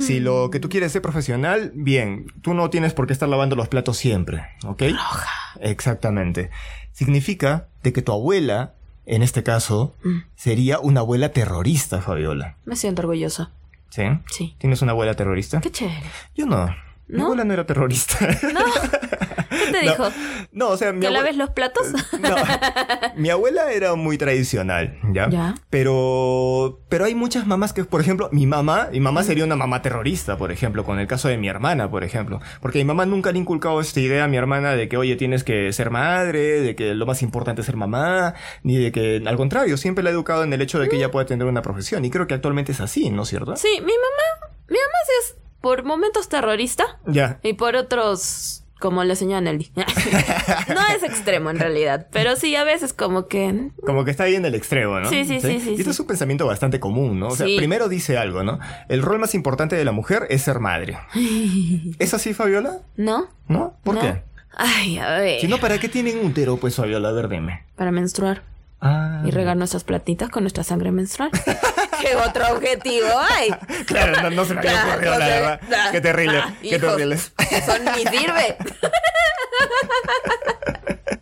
Si 0.00 0.20
lo 0.20 0.50
que 0.50 0.60
tú 0.60 0.68
quieres 0.68 0.88
es 0.88 0.92
ser 0.94 1.02
profesional, 1.02 1.72
bien, 1.74 2.26
tú 2.42 2.54
no 2.54 2.70
tienes 2.70 2.92
por 2.94 3.06
qué 3.06 3.12
estar 3.12 3.28
lavando 3.28 3.56
los 3.56 3.68
platos 3.68 3.96
siempre, 3.96 4.44
¿ok? 4.64 4.82
Roja. 4.90 5.28
Exactamente. 5.60 6.50
Significa 6.92 7.68
de 7.82 7.92
que 7.92 8.02
tu 8.02 8.12
abuela, 8.12 8.74
en 9.06 9.22
este 9.22 9.42
caso, 9.42 9.94
Mm. 10.02 10.18
sería 10.36 10.78
una 10.80 11.00
abuela 11.00 11.30
terrorista, 11.30 12.00
Fabiola. 12.00 12.56
Me 12.64 12.76
siento 12.76 13.02
orgullosa. 13.02 13.50
¿Sí? 13.90 14.02
Sí. 14.30 14.54
¿Tienes 14.58 14.82
una 14.82 14.92
abuela 14.92 15.14
terrorista? 15.14 15.60
Qué 15.60 15.70
chévere. 15.70 16.02
Yo 16.34 16.46
no. 16.46 16.66
Mi 17.06 17.18
¿No? 17.18 17.24
abuela 17.24 17.44
no 17.44 17.52
era 17.52 17.66
terrorista. 17.66 18.16
¿Qué 18.40 19.72
te 19.72 19.84
No. 19.84 19.90
dijo? 19.90 20.08
No, 20.52 20.68
o 20.68 20.76
sea, 20.76 20.92
mi 20.92 21.00
¿Que 21.00 21.06
abuela... 21.08 21.22
laves 21.24 21.36
los 21.36 21.50
platos? 21.50 21.86
No, 22.18 22.34
mi 23.16 23.30
abuela 23.30 23.72
era 23.72 23.94
muy 23.94 24.18
tradicional, 24.18 24.98
¿ya? 25.12 25.28
Ya. 25.28 25.54
Pero, 25.70 26.80
pero 26.88 27.04
hay 27.04 27.14
muchas 27.14 27.46
mamás 27.46 27.72
que, 27.72 27.84
por 27.84 28.00
ejemplo, 28.00 28.28
mi 28.32 28.46
mamá, 28.46 28.88
mi 28.92 29.00
mamá 29.00 29.22
sería 29.22 29.44
una 29.44 29.56
mamá 29.56 29.82
terrorista, 29.82 30.36
por 30.36 30.50
ejemplo, 30.52 30.84
con 30.84 30.98
el 30.98 31.06
caso 31.06 31.28
de 31.28 31.36
mi 31.38 31.48
hermana, 31.48 31.90
por 31.90 32.04
ejemplo. 32.04 32.40
Porque 32.60 32.78
mi 32.78 32.84
mamá 32.84 33.06
nunca 33.06 33.32
le 33.32 33.38
ha 33.38 33.40
inculcado 33.40 33.80
esta 33.80 34.00
idea 34.00 34.24
a 34.24 34.28
mi 34.28 34.36
hermana 34.36 34.72
de 34.74 34.88
que, 34.88 34.96
oye, 34.96 35.16
tienes 35.16 35.44
que 35.44 35.72
ser 35.72 35.90
madre, 35.90 36.60
de 36.60 36.74
que 36.76 36.94
lo 36.94 37.06
más 37.06 37.22
importante 37.22 37.60
es 37.62 37.66
ser 37.66 37.76
mamá, 37.76 38.34
ni 38.62 38.76
de 38.76 38.92
que, 38.92 39.22
al 39.26 39.36
contrario, 39.36 39.76
siempre 39.76 40.02
la 40.04 40.10
ha 40.10 40.12
educado 40.12 40.44
en 40.44 40.52
el 40.52 40.62
hecho 40.62 40.78
de 40.78 40.88
que 40.88 40.96
ella 40.96 41.10
puede 41.10 41.26
tener 41.26 41.46
una 41.46 41.62
profesión. 41.62 42.04
Y 42.04 42.10
creo 42.10 42.26
que 42.26 42.34
actualmente 42.34 42.72
es 42.72 42.80
así, 42.80 43.10
¿no 43.10 43.22
es 43.22 43.28
cierto? 43.28 43.56
Sí, 43.56 43.68
mi 43.80 43.92
mamá. 43.92 44.54
Mi 44.68 44.76
mamá 44.76 44.98
sí 45.06 45.12
es 45.20 45.36
por 45.64 45.82
momentos 45.82 46.28
terrorista 46.28 46.98
Ya. 47.06 47.38
y 47.42 47.54
por 47.54 47.74
otros. 47.74 48.60
Como 48.80 49.02
la 49.02 49.14
señora 49.14 49.40
Nelly. 49.40 49.70
no 49.76 50.80
es 50.94 51.02
extremo 51.04 51.48
en 51.48 51.58
realidad, 51.58 52.08
pero 52.12 52.36
sí 52.36 52.54
a 52.54 52.64
veces 52.64 52.92
como 52.92 53.28
que. 53.28 53.70
Como 53.86 54.04
que 54.04 54.10
está 54.10 54.24
ahí 54.24 54.34
en 54.34 54.44
el 54.44 54.54
extremo, 54.54 55.00
¿no? 55.00 55.08
Sí, 55.08 55.24
sí, 55.24 55.40
sí, 55.40 55.58
sí, 55.60 55.70
Y 55.70 55.72
este 55.72 55.84
sí. 55.84 55.90
es 55.90 56.00
un 56.00 56.06
pensamiento 56.06 56.46
bastante 56.46 56.80
común, 56.80 57.18
¿no? 57.18 57.28
O 57.28 57.36
sea, 57.36 57.46
primero 57.56 57.88
dice 57.88 58.18
algo, 58.18 58.42
¿no? 58.42 58.58
El 58.90 59.00
rol 59.00 59.18
más 59.18 59.34
importante 59.34 59.74
de 59.74 59.86
la 59.86 59.92
mujer 59.92 60.26
es 60.28 60.42
ser 60.42 60.60
madre. 60.60 60.98
¿Es 61.98 62.12
así, 62.12 62.34
Fabiola? 62.34 62.80
¿No? 62.98 63.28
¿No? 63.48 63.74
¿Por 63.84 63.94
¿No? 63.94 64.00
qué? 64.02 64.22
Ay, 64.54 64.98
a 64.98 65.18
ver. 65.18 65.40
Si 65.40 65.48
no, 65.48 65.56
¿para 65.58 65.78
qué 65.78 65.88
tienen 65.88 66.22
útero, 66.22 66.58
pues, 66.58 66.76
Fabiola? 66.76 67.08
A 67.08 67.12
ver, 67.12 67.28
dime. 67.30 67.64
Para 67.76 67.90
menstruar 67.90 68.42
Ah. 68.80 69.22
y 69.24 69.30
regar 69.30 69.56
nuestras 69.56 69.82
platitas 69.84 70.28
con 70.28 70.42
nuestra 70.42 70.62
sangre 70.64 70.90
menstrual. 70.90 71.30
¿Qué 72.00 72.16
otro 72.16 72.52
objetivo 72.54 73.06
hay? 73.30 73.50
Claro, 73.86 74.20
no, 74.22 74.30
no 74.30 74.44
se 74.44 74.54
me 74.54 74.60
había 74.60 74.72
Claro, 74.72 74.90
ocurrido, 74.92 75.18
la 75.18 75.26
no 75.26 75.30
verdad. 75.60 75.90
Qué 75.90 76.00
terrible, 76.00 76.38
ah, 76.38 76.54
qué 76.60 76.68
hijos, 76.68 76.80
terrible. 76.96 77.14
Eso 77.14 77.78
ni 77.78 78.06
sirve. 78.06 78.56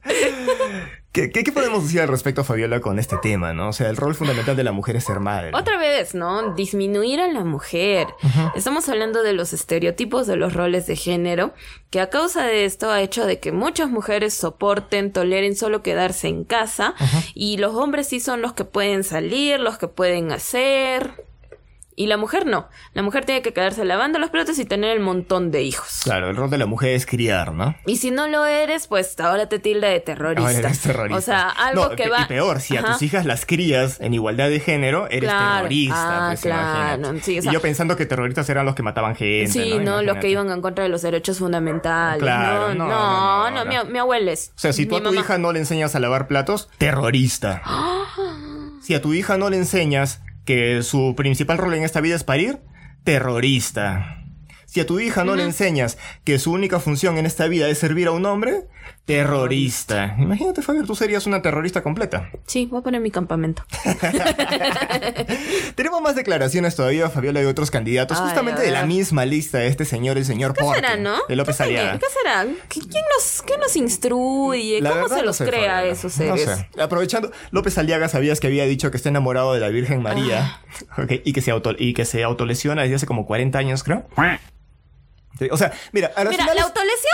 ¿Qué, 1.13 1.31
qué, 1.31 1.45
qué 1.45 1.53
podemos 1.53 1.83
decir 1.83 2.01
al 2.01 2.09
respecto, 2.09 2.43
Fabiola, 2.43 2.81
con 2.81 2.99
este 2.99 3.19
tema, 3.19 3.53
no? 3.53 3.69
O 3.69 3.73
sea, 3.75 3.91
el 3.91 3.99
rol 3.99 4.15
fundamental 4.15 4.57
de 4.57 4.65
la 4.65 4.73
mujer 4.73 4.97
es 4.97 5.05
ser 5.05 5.21
madre. 5.21 5.51
Otra 5.53 5.77
vez, 5.77 6.15
¿no? 6.15 6.55
Disminuir 6.55 7.21
a 7.21 7.31
la 7.31 7.45
mujer. 7.45 8.07
Estamos 8.55 8.89
hablando 8.89 9.23
de 9.23 9.35
los 9.35 9.53
estereotipos 9.53 10.27
de 10.27 10.37
los 10.37 10.55
roles 10.55 10.87
de 10.87 10.97
género, 10.97 11.53
que 11.91 12.01
a 12.01 12.09
causa 12.09 12.47
de 12.47 12.65
esto 12.65 12.91
ha 12.91 13.03
hecho 13.03 13.27
de 13.27 13.41
que 13.41 13.53
muchas 13.53 13.91
mujeres 13.91 14.33
soporten, 14.33 15.13
toleren 15.13 15.55
solo 15.55 15.83
quedarse 15.83 16.29
en 16.29 16.45
casa, 16.45 16.95
y 17.35 17.59
los 17.59 17.75
hombres 17.75 18.09
sí 18.09 18.19
son 18.19 18.41
los 18.41 18.55
que 18.55 18.65
pueden 18.65 19.05
salir, 19.05 19.61
los 19.61 19.77
que 19.77 19.89
pueden 19.89 20.33
hacer. 20.33 21.27
Y 22.03 22.07
la 22.09 22.17
mujer 22.17 22.47
no. 22.47 22.69
La 22.95 23.03
mujer 23.05 23.25
tiene 23.25 23.43
que 23.43 23.53
quedarse 23.53 23.85
lavando 23.85 24.19
los 24.19 24.31
platos 24.31 24.59
y 24.59 24.65
tener 24.65 24.91
el 24.91 24.99
montón 24.99 25.53
de 25.53 25.63
hijos. 25.63 26.01
Claro, 26.03 26.31
el 26.31 26.35
rol 26.37 26.51
de 26.51 26.59
la 26.59 26.67
mujer 26.67 26.95
es 26.95 27.07
criar, 27.07 27.53
¿no? 27.53 27.77
Y 27.87 27.99
si 27.99 28.11
no 28.11 28.27
lo 28.27 28.45
eres, 28.45 28.89
pues 28.89 29.21
ahora 29.21 29.49
te 29.49 29.61
tilda 29.61 29.87
de 29.87 30.01
terrorista. 30.01 30.49
Ahora 30.51 30.59
eres 30.69 30.81
terrorista. 30.81 31.17
O 31.19 31.21
sea, 31.21 31.49
algo 31.49 31.91
No, 31.91 31.95
que 31.95 32.09
va. 32.09 32.23
Y 32.23 32.25
peor, 32.25 32.61
si 32.61 32.77
a 32.77 32.83
tus 32.83 33.03
hijas 33.03 33.25
las 33.25 33.47
crías 33.47 34.01
en 34.01 34.15
igualdad 34.15 34.49
de 34.49 34.59
género, 34.59 35.07
eres 35.11 35.31
Claro. 35.31 35.55
terrorista. 35.59 36.27
Ah, 36.27 36.29
pues, 36.31 36.41
claro. 36.41 37.13
Sí, 37.23 37.39
o 37.39 37.43
sea- 37.43 37.53
y 37.53 37.55
yo 37.55 37.61
pensando 37.63 37.97
que 37.97 38.05
terroristas 38.05 38.51
eran 38.51 38.67
los 38.67 38.75
que 38.75 38.83
mataban 38.83 39.15
gente. 39.15 39.53
Sí, 39.53 39.79
no, 39.79 40.03
los 40.03 40.17
que 40.17 40.29
iban 40.29 40.51
en 40.51 40.61
contra 40.61 40.83
de 40.83 40.91
los 40.91 41.03
derechos 41.03 41.39
fundamentales. 41.39 42.21
Claro, 42.21 42.75
no, 42.75 42.89
no, 42.89 43.51
no, 43.51 43.65
no. 43.65 43.85
Mi, 43.85 43.93
mi 43.93 43.99
abuela 44.01 44.33
es. 44.33 44.51
O 44.57 44.59
sea, 44.59 44.73
si 44.73 44.87
tú 44.87 44.97
a 44.97 44.99
tu 44.99 45.05
mamá. 45.11 45.21
hija 45.21 45.39
no 45.39 45.53
le 45.53 45.61
enseñas 45.61 45.95
a 45.95 46.01
lavar 46.01 46.27
platos, 46.27 46.69
terrorista. 46.79 47.63
Si 48.83 48.95
a 48.97 49.01
tu 49.01 49.15
hija 49.15 49.39
no 49.39 49.49
le 49.49 49.59
enseñas 49.59 50.23
que 50.45 50.83
su 50.83 51.15
principal 51.17 51.59
rol 51.59 51.75
en 51.75 51.83
esta 51.83 52.01
vida 52.01 52.17
es 52.17 52.25
parir, 52.25 52.61
terrorista. 53.05 54.23
Si 54.67 54.81
a 54.81 54.87
tu 54.87 55.01
hija 55.01 55.25
no 55.25 55.37
le 55.37 55.43
enseñas 55.43 55.99
que 56.25 56.39
su 56.39 56.51
única 56.51 56.81
función 56.81 57.19
en 57.19 57.27
esta 57.27 57.47
vida 57.47 57.69
es 57.69 57.77
servir 57.77 58.09
a 58.09 58.13
un 58.13 58.25
hombre, 58.25 58.69
terrorista. 59.05 60.15
Imagínate, 60.19 60.63
Fabio, 60.63 60.85
tú 60.85 60.95
serías 60.95 61.27
una 61.27 61.43
terrorista 61.43 61.83
completa. 61.83 62.31
Sí, 62.47 62.67
voy 62.67 62.81
a 62.81 62.83
poner 62.83 63.01
mi 63.01 63.11
campamento. 63.11 63.65
Tenemos 65.75 66.01
más 66.03 66.15
declaraciones 66.15 66.77
todavía, 66.77 67.11
Fabiola, 67.11 67.41
de 67.41 67.47
otros 67.47 67.71
candidatos, 67.71 68.19
Ay, 68.19 68.25
justamente 68.25 68.63
de 68.63 68.71
la 68.71 68.87
misma 68.87 69.25
lista 69.25 69.59
de 69.59 69.67
este 69.69 69.85
señor, 69.85 70.19
el 70.19 70.25
señor 70.25 70.55
¿Qué 70.55 70.63
Porte, 70.63 70.81
será, 70.81 70.97
no? 70.97 71.17
de 71.29 71.37
López 71.37 71.57
¿Qué, 71.57 71.63
Aliaga. 71.65 71.99
¿Qué 71.99 72.07
será? 72.23 72.45
¿Qui- 72.45 72.89
¿Quién 72.91 73.05
nos, 73.17 73.43
quién 73.45 73.61
nos 73.61 73.77
instruye? 73.77 74.81
La 74.81 74.91
¿Cómo 74.91 75.09
se 75.09 75.17
no 75.17 75.23
los 75.25 75.37
sé, 75.37 75.47
crea 75.47 75.61
Fabiola. 75.77 75.93
esos 75.93 76.19
No 76.19 76.37
seres? 76.37 76.59
sé. 76.75 76.81
Aprovechando, 76.81 77.33
López 77.51 77.77
Aliaga 77.79 78.09
sabías 78.09 78.41
que 78.41 78.47
había 78.47 78.65
dicho 78.67 78.91
que 78.91 78.97
está 78.97 79.09
enamorado 79.09 79.53
de 79.55 79.61
la 79.61 79.69
Virgen 79.69 80.03
María 80.03 80.61
Ah. 80.97 81.07
Y, 81.25 81.33
que 81.33 81.41
se 81.43 81.51
auto, 81.51 81.73
y 81.79 81.93
que 81.95 82.05
se 82.05 82.23
autolesiona 82.23 82.83
desde 82.83 82.95
hace 82.97 83.07
como 83.07 83.27
40 83.27 83.59
años, 83.59 83.83
creo. 83.83 84.07
O 85.51 85.57
sea, 85.57 85.73
mira, 85.93 86.13
a 86.17 86.25
las 86.25 86.31
Mira, 86.33 86.45
finales- 86.45 86.61
la 86.61 86.67
autolesión. 86.69 87.13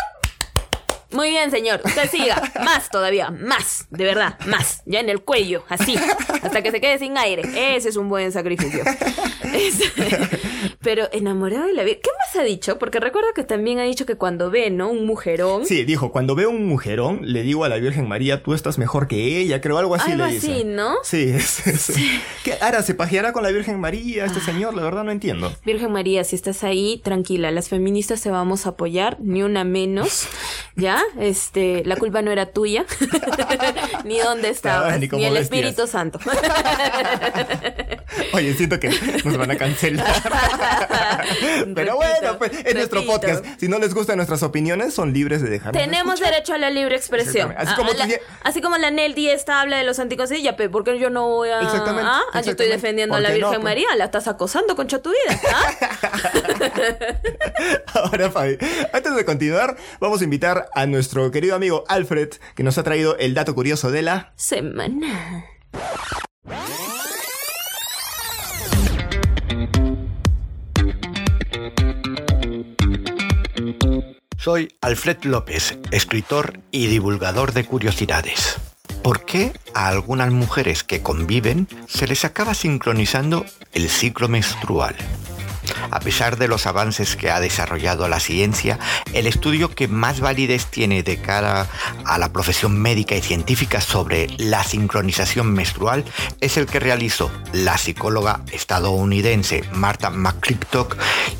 Muy 1.10 1.30
bien, 1.30 1.50
señor. 1.50 1.80
Usted 1.84 2.10
siga. 2.10 2.42
Más 2.64 2.90
todavía. 2.90 3.30
Más. 3.30 3.86
De 3.90 4.04
verdad. 4.04 4.38
Más. 4.46 4.82
Ya 4.86 5.00
en 5.00 5.08
el 5.08 5.22
cuello. 5.22 5.64
Así. 5.68 5.96
Hasta 6.42 6.62
que 6.62 6.70
se 6.70 6.80
quede 6.80 6.98
sin 6.98 7.16
aire. 7.16 7.42
Ese 7.76 7.88
es 7.88 7.96
un 7.96 8.08
buen 8.08 8.30
sacrificio. 8.32 8.84
Pero 10.80 11.08
enamorado 11.12 11.66
de 11.66 11.72
la 11.74 11.82
Virgen. 11.82 12.02
¿Qué 12.02 12.10
más 12.18 12.36
ha 12.42 12.44
dicho? 12.46 12.78
Porque 12.78 13.00
recuerdo 13.00 13.28
que 13.34 13.42
también 13.42 13.78
ha 13.78 13.82
dicho 13.82 14.06
que 14.06 14.14
cuando 14.16 14.50
ve, 14.50 14.70
¿no? 14.70 14.90
Un 14.90 15.06
mujerón. 15.06 15.66
Sí, 15.66 15.84
dijo, 15.84 16.12
cuando 16.12 16.34
veo 16.34 16.50
un 16.50 16.66
mujerón, 16.66 17.20
le 17.22 17.42
digo 17.42 17.64
a 17.64 17.68
la 17.68 17.76
Virgen 17.76 18.08
María, 18.08 18.42
tú 18.42 18.54
estás 18.54 18.78
mejor 18.78 19.08
que 19.08 19.38
ella, 19.40 19.60
creo, 19.60 19.78
algo 19.78 19.94
así 19.94 20.12
Algo 20.12 20.26
le 20.26 20.34
dice. 20.34 20.52
así, 20.52 20.64
¿no? 20.64 20.94
Sí, 21.02 21.30
es, 21.34 21.66
es- 21.66 21.92
¿Qué? 22.44 22.54
Ahora, 22.60 22.82
¿se 22.82 22.94
pajeará 22.94 23.32
con 23.32 23.42
la 23.42 23.50
Virgen 23.50 23.80
María 23.80 24.24
este 24.24 24.40
señor? 24.40 24.74
La 24.74 24.82
verdad 24.82 25.04
no 25.04 25.10
entiendo. 25.10 25.52
Virgen 25.64 25.92
María, 25.92 26.22
si 26.24 26.36
estás 26.36 26.62
ahí, 26.64 27.00
tranquila, 27.02 27.50
las 27.50 27.68
feministas 27.68 28.20
te 28.22 28.30
vamos 28.30 28.66
a 28.66 28.70
apoyar, 28.70 29.16
ni 29.20 29.42
una 29.42 29.64
menos, 29.64 30.28
¿ya? 30.76 30.97
Este, 31.18 31.82
la 31.84 31.96
culpa 31.96 32.22
no 32.22 32.30
era 32.30 32.46
tuya, 32.46 32.84
ni 34.04 34.18
dónde 34.18 34.50
estabas, 34.50 34.98
ni 34.98 35.06
el 35.06 35.10
vestías. 35.10 35.40
Espíritu 35.40 35.86
Santo. 35.86 36.18
Oye, 38.32 38.54
siento 38.54 38.78
que 38.80 38.88
nos 39.24 39.36
van 39.36 39.50
a 39.50 39.56
cancelar. 39.56 40.06
Pero 41.74 41.96
bueno, 41.96 42.38
pues 42.38 42.52
es 42.64 42.74
nuestro 42.74 43.04
podcast. 43.04 43.44
Si 43.58 43.68
no 43.68 43.78
les 43.78 43.94
gustan 43.94 44.16
nuestras 44.16 44.42
opiniones, 44.42 44.94
son 44.94 45.12
libres 45.12 45.42
de 45.42 45.50
dejarnos 45.50 45.82
Tenemos 45.82 46.14
escuchar. 46.14 46.32
derecho 46.34 46.54
a 46.54 46.58
la 46.58 46.70
libre 46.70 46.96
expresión. 46.96 47.50
Exactamente. 47.52 47.70
Así 47.70 47.76
como 47.76 47.92
la, 47.98 48.06
ya- 48.06 48.20
así 48.44 48.60
como 48.60 48.76
la 48.78 48.90
Nel 48.90 49.14
Díez 49.14 49.48
habla 49.48 49.76
de 49.78 49.84
los 49.84 49.98
anticonceptivos, 49.98 50.44
ya, 50.44 50.56
pe, 50.56 50.68
¿por 50.68 50.84
qué 50.84 50.98
yo 50.98 51.10
no 51.10 51.28
voy 51.28 51.48
a...? 51.50 51.60
Exactamente, 51.60 52.08
¿Ah? 52.12 52.20
Ah, 52.32 52.40
Yo 52.42 52.50
estoy 52.52 52.68
defendiendo 52.68 53.14
a 53.16 53.20
la 53.20 53.28
¿Por 53.28 53.36
qué 53.36 53.40
no, 53.40 53.48
Virgen 53.48 53.62
pues? 53.62 53.70
María, 53.70 53.86
la 53.96 54.04
estás 54.04 54.28
acosando, 54.28 54.76
concha 54.76 55.00
tu 55.00 55.10
vida. 55.10 55.40
¿ah? 55.54 55.72
Ahora, 57.94 58.30
Fabi, 58.30 58.58
antes 58.92 59.14
de 59.16 59.24
continuar, 59.24 59.76
vamos 60.00 60.20
a 60.20 60.24
invitar 60.24 60.68
a 60.74 60.86
nuestro 60.86 61.30
querido 61.30 61.54
amigo 61.56 61.84
Alfred, 61.88 62.30
que 62.54 62.62
nos 62.62 62.78
ha 62.78 62.82
traído 62.82 63.16
el 63.18 63.34
dato 63.34 63.54
curioso 63.54 63.90
de 63.90 64.02
la... 64.02 64.32
Semana. 64.36 65.44
Soy 74.36 74.72
Alfred 74.80 75.24
López, 75.24 75.78
escritor 75.90 76.60
y 76.70 76.86
divulgador 76.86 77.52
de 77.52 77.64
curiosidades. 77.64 78.56
¿Por 79.02 79.24
qué 79.24 79.52
a 79.74 79.88
algunas 79.88 80.30
mujeres 80.32 80.84
que 80.84 81.02
conviven 81.02 81.68
se 81.86 82.06
les 82.06 82.24
acaba 82.24 82.54
sincronizando 82.54 83.44
el 83.72 83.88
ciclo 83.88 84.28
menstrual? 84.28 84.94
A 85.90 86.00
pesar 86.00 86.36
de 86.36 86.48
los 86.48 86.66
avances 86.66 87.16
que 87.16 87.30
ha 87.30 87.40
desarrollado 87.40 88.08
la 88.08 88.20
ciencia, 88.20 88.78
el 89.12 89.26
estudio 89.26 89.74
que 89.74 89.88
más 89.88 90.20
validez 90.20 90.66
tiene 90.66 91.02
de 91.02 91.18
cara 91.18 91.66
a 92.04 92.18
la 92.18 92.32
profesión 92.32 92.78
médica 92.78 93.14
y 93.14 93.22
científica 93.22 93.80
sobre 93.80 94.28
la 94.38 94.64
sincronización 94.64 95.52
menstrual 95.52 96.04
es 96.40 96.56
el 96.56 96.66
que 96.66 96.80
realizó 96.80 97.30
la 97.52 97.78
psicóloga 97.78 98.40
estadounidense 98.52 99.64
Martha 99.72 100.10
McClintock 100.10 100.96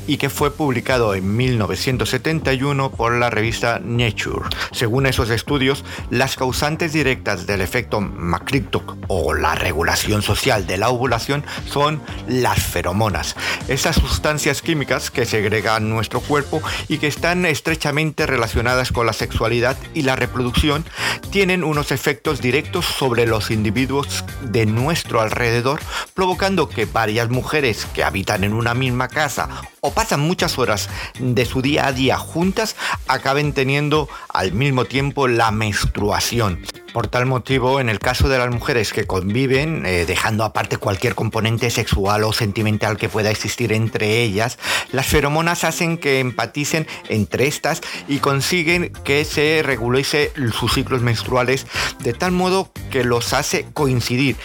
y 0.07 0.17
que 0.17 0.29
fue 0.29 0.51
publicado 0.51 1.13
en 1.13 1.35
1971 1.37 2.91
por 2.91 3.13
la 3.13 3.29
revista 3.29 3.79
Nature. 3.83 4.49
Según 4.71 5.05
esos 5.05 5.29
estudios, 5.29 5.83
las 6.09 6.35
causantes 6.35 6.93
directas 6.93 7.45
del 7.45 7.61
efecto 7.61 8.01
McClintock 8.01 8.97
o 9.07 9.33
la 9.33 9.55
regulación 9.55 10.21
social 10.21 10.65
de 10.65 10.77
la 10.77 10.89
ovulación 10.89 11.43
son 11.67 12.01
las 12.27 12.59
feromonas. 12.59 13.35
Esas 13.67 13.99
sustancias 14.19 14.61
químicas 14.61 15.11
que 15.11 15.25
segregan 15.25 15.89
nuestro 15.89 16.19
cuerpo 16.19 16.61
y 16.89 16.97
que 16.97 17.07
están 17.07 17.45
estrechamente 17.45 18.25
relacionadas 18.25 18.91
con 18.91 19.05
la 19.05 19.13
sexualidad 19.13 19.77
y 19.93 20.01
la 20.01 20.17
reproducción 20.17 20.83
tienen 21.31 21.63
unos 21.63 21.93
efectos 21.93 22.41
directos 22.41 22.83
sobre 22.83 23.25
los 23.25 23.49
individuos 23.49 24.25
de 24.43 24.65
nuestro 24.65 25.21
alrededor, 25.21 25.79
provocando 26.13 26.67
que 26.67 26.83
varias 26.83 27.29
mujeres 27.29 27.87
que 27.93 28.03
habitan 28.03 28.43
en 28.43 28.51
una 28.51 28.73
misma 28.73 29.07
casa 29.07 29.47
o 29.81 29.91
pasan 29.91 30.19
muchas 30.19 30.57
horas 30.57 30.89
de 31.19 31.45
su 31.45 31.61
día 31.61 31.87
a 31.87 31.93
día 31.93 32.17
juntas 32.17 32.75
acaben 33.07 33.53
teniendo 33.53 34.09
al 34.29 34.53
mismo 34.53 34.85
tiempo 34.85 35.27
la 35.27 35.51
menstruación. 35.51 36.65
Por 36.93 37.07
tal 37.07 37.27
motivo, 37.27 37.79
en 37.79 37.87
el 37.87 37.99
caso 37.99 38.29
de 38.29 38.39
las 38.39 38.49
mujeres 38.49 38.93
que 38.93 39.05
conviven, 39.05 39.85
eh, 39.85 40.05
dejando 40.05 40.43
aparte 40.43 40.77
cualquier 40.77 41.13
componente 41.13 41.69
sexual 41.69 42.23
o 42.23 42.33
sentimental 42.33 42.97
que 42.97 43.09
pueda 43.09 43.29
existir 43.29 43.73
entre 43.73 44.23
ellas, 44.23 44.57
las 44.91 45.05
feromonas 45.05 45.63
hacen 45.63 45.97
que 45.97 46.19
empaticen 46.19 46.87
entre 47.07 47.47
estas 47.47 47.81
y 48.07 48.17
consiguen 48.17 48.91
que 49.03 49.23
se 49.23 49.61
regulice 49.63 50.31
sus 50.57 50.73
ciclos 50.73 51.01
menstruales 51.01 51.67
de 51.99 52.13
tal 52.13 52.31
modo 52.31 52.71
que 52.89 53.03
los 53.03 53.33
hace 53.33 53.67
coincidir. 53.73 54.35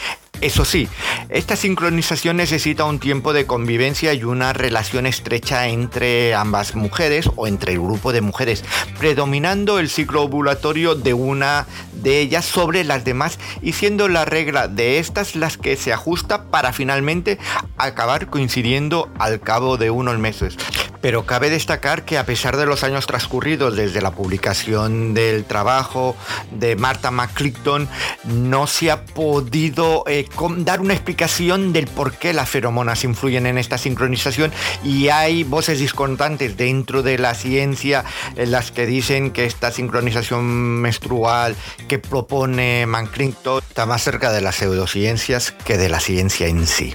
Eso 0.41 0.65
sí, 0.65 0.89
esta 1.29 1.57
sincronización 1.57 2.37
necesita 2.37 2.85
un 2.85 2.99
tiempo 2.99 3.33
de 3.33 3.47
convivencia 3.47 4.13
y 4.13 4.25
una 4.25 4.53
relación 4.53 5.07
estrecha 5.07 5.69
entre 5.69 6.35
ambas 6.35 6.75
mujeres 6.75 7.31
o 7.37 7.47
entre 7.47 7.73
el 7.73 7.81
grupo 7.81 8.13
de 8.13 8.21
mujeres, 8.21 8.65
predominando 8.99 9.79
el 9.79 9.89
ciclo 9.89 10.23
ovulatorio 10.23 10.95
de 10.97 11.15
una 11.15 11.67
de 11.93 12.21
ellas 12.21 12.45
sobre 12.45 12.85
las 12.85 13.05
demás 13.05 13.39
y 13.63 13.73
siendo 13.73 14.09
la 14.09 14.25
regla 14.25 14.69
de 14.69 14.99
estas 14.99 15.37
las 15.37 15.57
que 15.57 15.77
se 15.77 15.93
ajusta 15.93 16.45
para 16.51 16.73
finalmente 16.73 17.39
acabar 17.79 18.27
coincidiendo 18.29 19.11
al 19.19 19.41
cabo 19.41 19.79
de 19.79 19.91
unos 19.91 20.19
meses. 20.19 20.57
Pero 21.01 21.27
cabe 21.27 21.51
destacar 21.51 22.07
que 22.07 22.17
a 22.17 22.25
pesar 22.25 22.57
de 22.57 22.65
los 22.65 22.83
años 22.83 23.07
transcurridos 23.07 23.77
desde 23.77 24.01
la 24.01 24.13
publicación 24.13 25.13
del 25.13 25.45
trabajo 25.45 26.17
de 26.51 26.77
Martha 26.77 27.11
McClinton, 27.11 27.89
no 28.25 28.67
se 28.67 28.91
ha 28.91 29.05
podido 29.05 30.05
eh, 30.07 30.24
com- 30.35 30.65
dar 30.65 30.81
una 30.81 30.95
explicación 30.95 31.73
del 31.73 31.87
por 31.87 32.15
qué 32.15 32.33
las 32.33 32.49
feromonas 32.49 33.05
influyen 33.05 33.47
en 33.47 33.59
esta 33.59 33.79
sincronización 33.79 34.53
y 34.83 35.09
hay 35.09 35.45
voces 35.45 35.79
discordantes 35.79 36.57
dentro 36.57 37.03
de 37.03 37.19
la 37.19 37.35
ciencia 37.35 38.05
en 38.37 38.51
las 38.51 38.71
que 38.71 38.87
dicen 38.87 39.31
que 39.31 39.45
esta 39.45 39.71
sincronización 39.71 40.45
menstrual 40.81 41.57
que 41.89 41.99
propone 41.99 42.87
McClinton 42.87 43.63
está 43.67 43.87
más 43.87 44.03
cerca 44.03 44.33
de 44.33 44.41
las 44.41 44.57
pseudociencias 44.57 45.53
que 45.53 45.79
de 45.79 45.89
la 45.89 46.01
ciencia 46.01 46.47
en 46.47 46.67
sí. 46.67 46.95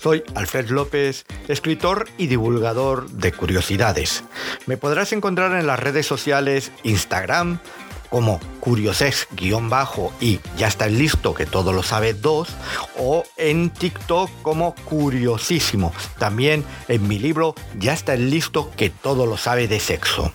Soy 0.00 0.22
Alfred 0.36 0.68
López, 0.68 1.26
escritor 1.48 2.08
y 2.18 2.28
divulgador 2.28 3.10
de 3.10 3.32
curiosidades. 3.32 4.22
Me 4.66 4.76
podrás 4.76 5.12
encontrar 5.12 5.58
en 5.58 5.66
las 5.66 5.80
redes 5.80 6.06
sociales 6.06 6.70
Instagram 6.84 7.58
como 8.10 8.40
curiosex-bajo 8.60 10.12
y 10.20 10.40
ya 10.56 10.68
está 10.68 10.86
listo 10.88 11.34
que 11.34 11.46
todo 11.46 11.72
lo 11.72 11.82
sabe 11.82 12.14
2 12.14 12.48
o 12.98 13.24
en 13.36 13.70
TikTok 13.70 14.30
como 14.42 14.74
curiosísimo. 14.74 15.92
También 16.18 16.64
en 16.88 17.06
mi 17.06 17.18
libro 17.18 17.54
ya 17.78 17.92
está 17.92 18.16
listo 18.16 18.70
que 18.76 18.90
todo 18.90 19.26
lo 19.26 19.36
sabe 19.36 19.68
de 19.68 19.80
sexo. 19.80 20.32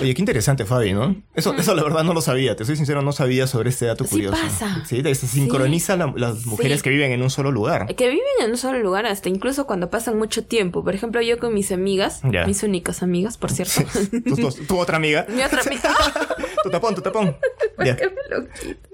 Oye, 0.00 0.14
qué 0.14 0.22
interesante, 0.22 0.64
Fabi, 0.64 0.92
¿no? 0.92 1.16
Eso, 1.34 1.54
eso 1.54 1.74
la 1.74 1.82
verdad 1.82 2.04
no 2.04 2.12
lo 2.12 2.20
sabía. 2.20 2.54
Te 2.56 2.64
soy 2.64 2.76
sincero, 2.76 3.02
no 3.02 3.12
sabía 3.12 3.46
sobre 3.46 3.70
este 3.70 3.86
dato 3.86 4.04
Sí 4.04 4.10
curioso. 4.10 4.36
pasa. 4.42 4.82
Sí, 4.86 5.02
se 5.02 5.14
sincroniza 5.26 5.96
la- 5.96 6.12
las 6.16 6.44
mujeres 6.46 6.78
Sí. 6.78 6.84
que 6.84 6.90
viven 6.90 7.12
en 7.12 7.22
un 7.22 7.30
solo 7.30 7.50
lugar. 7.50 7.86
Que 7.94 8.08
viven 8.08 8.24
en 8.40 8.50
un 8.50 8.56
solo 8.56 8.78
lugar, 8.78 9.06
hasta 9.06 9.28
incluso 9.28 9.66
cuando 9.66 9.90
pasan 9.90 10.18
mucho 10.18 10.44
tiempo. 10.44 10.84
Por 10.84 10.94
ejemplo, 10.94 11.20
yo 11.22 11.38
con 11.38 11.54
mis 11.54 11.72
amigas, 11.72 12.20
mis 12.46 12.62
únicas 12.62 13.02
amigas, 13.02 13.38
por 13.38 13.50
cierto. 13.50 13.82
Tu 14.68 14.78
otra 14.78 14.96
amiga. 14.96 15.26
Mi 15.28 15.42
otra 15.42 15.62
amiga. 15.62 15.94
tu 16.62 16.70
tapón, 16.70 16.94
tu 16.94 17.00
tapón. 17.02 17.36
Ya. 17.84 17.94
¿Qué 17.94 18.06
me 18.08 18.36
lo 18.36 18.48
quito? 18.48 18.88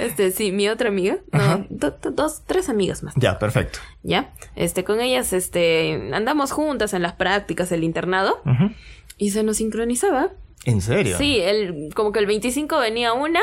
Este, 0.00 0.30
sí, 0.32 0.50
mi 0.52 0.68
otra 0.68 0.88
amiga. 0.88 1.18
No, 1.32 1.64
do- 1.70 1.96
do- 2.02 2.10
dos, 2.10 2.42
tres 2.46 2.68
amigas 2.68 3.02
más. 3.02 3.14
Ya, 3.16 3.38
perfecto. 3.38 3.78
¿Ya? 4.02 4.32
Este, 4.56 4.82
con 4.84 5.00
ellas, 5.00 5.32
este, 5.32 6.10
andamos 6.12 6.50
juntas 6.52 6.92
en 6.92 7.02
las 7.02 7.12
prácticas 7.14 7.70
del 7.70 7.84
internado. 7.84 8.40
Ujú. 8.44 8.72
Y 9.16 9.30
se 9.30 9.42
nos 9.42 9.58
sincronizaba 9.58 10.32
¿En 10.64 10.80
serio? 10.80 11.18
Sí, 11.18 11.40
el, 11.40 11.90
como 11.94 12.10
que 12.10 12.20
el 12.20 12.26
25 12.26 12.78
venía 12.78 13.12
una 13.12 13.40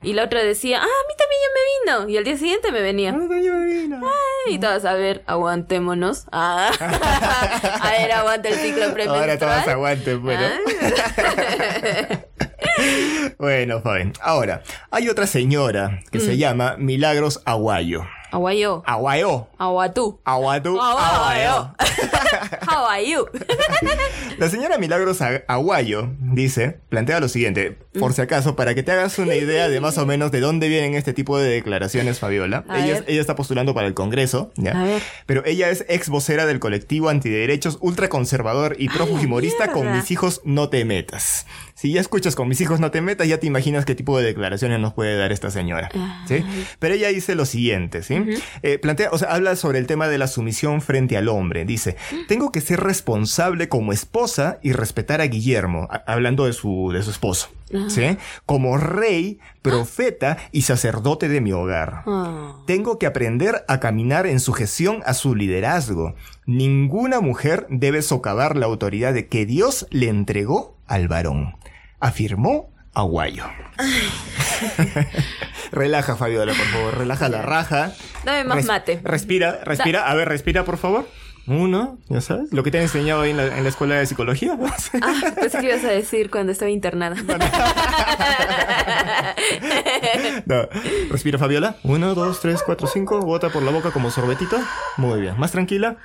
y 0.00 0.14
la 0.14 0.24
otra 0.24 0.42
decía, 0.42 0.78
ah, 0.78 0.84
a 0.84 0.86
mí 0.86 1.14
también 1.18 1.40
ya 1.42 1.48
me 1.54 2.04
vino. 2.04 2.10
Y 2.10 2.16
al 2.16 2.24
día 2.24 2.36
siguiente 2.36 2.72
me 2.72 2.80
venía. 2.80 3.12
Yo 3.12 3.18
me 3.18 3.66
vino. 3.66 4.00
Y 4.48 4.58
todas, 4.58 4.84
a 4.86 4.94
ver, 4.94 5.22
aguantémonos. 5.26 6.26
Ah. 6.32 6.70
a 7.82 7.90
ver, 7.90 8.12
aguanta 8.12 8.48
el 8.48 8.54
ciclo 8.54 8.84
premenstrual. 8.92 9.20
Ahora 9.20 9.38
todas 9.38 9.68
aguanten, 9.68 10.22
bueno. 10.22 10.42
Ah. 10.44 12.20
Bueno, 13.38 13.82
fine. 13.82 14.12
Ahora, 14.22 14.62
hay 14.90 15.08
otra 15.08 15.26
señora 15.26 16.00
que 16.10 16.20
se 16.20 16.38
llama 16.38 16.76
Milagros 16.78 17.42
Aguayo. 17.44 18.02
Aguayo. 18.32 18.82
Aguayo. 18.86 19.46
Aguatú. 19.58 20.18
Aguatú. 20.24 20.80
Aguayo. 20.80 21.74
How 22.66 22.86
are 22.88 23.06
you? 23.08 23.26
La 24.38 24.48
señora 24.48 24.78
Milagros 24.78 25.20
Ag- 25.20 25.44
Aguayo 25.46 26.08
dice, 26.20 26.80
plantea 26.88 27.20
lo 27.20 27.28
siguiente, 27.28 27.76
por 27.98 28.14
si 28.14 28.22
acaso, 28.22 28.56
para 28.56 28.74
que 28.74 28.82
te 28.82 28.90
hagas 28.92 29.18
una 29.18 29.34
idea 29.34 29.68
de 29.68 29.80
más 29.80 29.98
o 29.98 30.06
menos 30.06 30.30
de 30.32 30.40
dónde 30.40 30.68
vienen 30.68 30.94
este 30.94 31.12
tipo 31.12 31.38
de 31.38 31.50
declaraciones, 31.50 32.18
Fabiola. 32.18 32.64
Ella, 32.74 33.04
ella 33.06 33.20
está 33.20 33.36
postulando 33.36 33.74
para 33.74 33.86
el 33.86 33.94
Congreso, 33.94 34.50
¿ya? 34.56 34.98
Pero 35.26 35.44
ella 35.44 35.68
es 35.68 35.84
ex 35.88 36.08
vocera 36.08 36.46
del 36.46 36.58
colectivo 36.58 37.10
antiderechos 37.10 37.76
ultraconservador 37.80 38.76
y 38.78 38.88
prófugo-humorista 38.88 39.68
con! 39.72 39.92
Mis 39.92 40.10
hijos 40.10 40.40
no 40.44 40.70
te 40.70 40.84
metas. 40.86 41.46
Si 41.74 41.92
ya 41.92 42.00
escuchas 42.00 42.34
con 42.36 42.48
Mis 42.48 42.60
hijos 42.60 42.80
no 42.80 42.90
te 42.90 43.00
metas, 43.00 43.26
ya 43.26 43.38
te 43.38 43.46
imaginas 43.46 43.84
qué 43.84 43.94
tipo 43.94 44.18
de 44.18 44.24
declaraciones 44.24 44.78
nos 44.78 44.92
puede 44.92 45.16
dar 45.16 45.32
esta 45.32 45.50
señora, 45.50 45.88
¿sí? 46.28 46.44
Pero 46.78 46.94
ella 46.94 47.08
dice 47.08 47.34
lo 47.34 47.44
siguiente, 47.46 48.02
¿sí? 48.02 48.22
Eh, 48.62 48.78
plantea, 48.78 49.08
o 49.10 49.18
sea, 49.18 49.32
habla 49.32 49.56
sobre 49.56 49.78
el 49.78 49.86
tema 49.86 50.08
de 50.08 50.18
la 50.18 50.26
sumisión 50.26 50.80
frente 50.82 51.16
al 51.16 51.28
hombre. 51.28 51.64
Dice, 51.64 51.96
tengo 52.28 52.52
que 52.52 52.60
ser 52.60 52.80
responsable 52.80 53.68
como 53.68 53.92
esposa 53.92 54.58
y 54.62 54.72
respetar 54.72 55.20
a 55.20 55.26
Guillermo, 55.26 55.88
a- 55.90 56.02
hablando 56.06 56.44
de 56.46 56.52
su, 56.52 56.90
de 56.92 57.02
su 57.02 57.10
esposo, 57.10 57.48
¿sí? 57.88 58.16
Como 58.46 58.76
rey, 58.76 59.38
profeta 59.62 60.36
y 60.52 60.62
sacerdote 60.62 61.28
de 61.28 61.40
mi 61.40 61.52
hogar. 61.52 62.02
Ah. 62.06 62.56
Tengo 62.66 62.98
que 62.98 63.06
aprender 63.06 63.64
a 63.66 63.80
caminar 63.80 64.26
en 64.26 64.40
sujeción 64.40 65.02
a 65.06 65.14
su 65.14 65.34
liderazgo. 65.34 66.14
Ninguna 66.46 67.20
mujer 67.20 67.66
debe 67.70 68.02
socavar 68.02 68.56
la 68.56 68.66
autoridad 68.66 69.14
de 69.14 69.26
que 69.28 69.46
Dios 69.46 69.86
le 69.90 70.08
entregó 70.08 70.76
al 70.86 71.08
varón, 71.08 71.54
afirmó 72.02 72.70
Aguayo. 72.94 73.44
relaja, 75.72 76.16
Fabiola, 76.16 76.52
por 76.52 76.66
favor, 76.66 76.98
relaja 76.98 77.28
la 77.28 77.42
raja. 77.42 77.92
Dame 78.24 78.44
más 78.44 78.64
mate. 78.66 79.00
Respira, 79.02 79.60
respira, 79.64 80.08
a 80.10 80.14
ver, 80.14 80.28
respira, 80.28 80.64
por 80.64 80.76
favor. 80.76 81.08
Uno, 81.46 81.98
ya 82.08 82.20
sabes, 82.20 82.52
lo 82.52 82.62
que 82.62 82.70
te 82.70 82.78
han 82.78 82.84
enseñado 82.84 83.22
ahí 83.22 83.30
en 83.30 83.36
la, 83.36 83.46
en 83.56 83.64
la 83.64 83.68
escuela 83.68 83.96
de 83.96 84.06
psicología. 84.06 84.56
Ah, 85.02 85.20
pensé 85.40 85.58
que 85.58 85.66
ibas 85.66 85.84
a 85.84 85.88
decir 85.88 86.30
cuando 86.30 86.52
estaba 86.52 86.70
internada. 86.70 87.16
No. 90.46 90.68
Respira, 91.10 91.38
Fabiola. 91.38 91.76
Uno, 91.82 92.14
dos, 92.14 92.40
tres, 92.40 92.62
cuatro, 92.64 92.86
cinco. 92.86 93.20
Bota 93.22 93.48
por 93.50 93.62
la 93.62 93.70
boca 93.70 93.90
como 93.90 94.10
sorbetito. 94.10 94.58
Muy 94.96 95.20
bien. 95.20 95.38
¿Más 95.38 95.52
tranquila? 95.52 95.96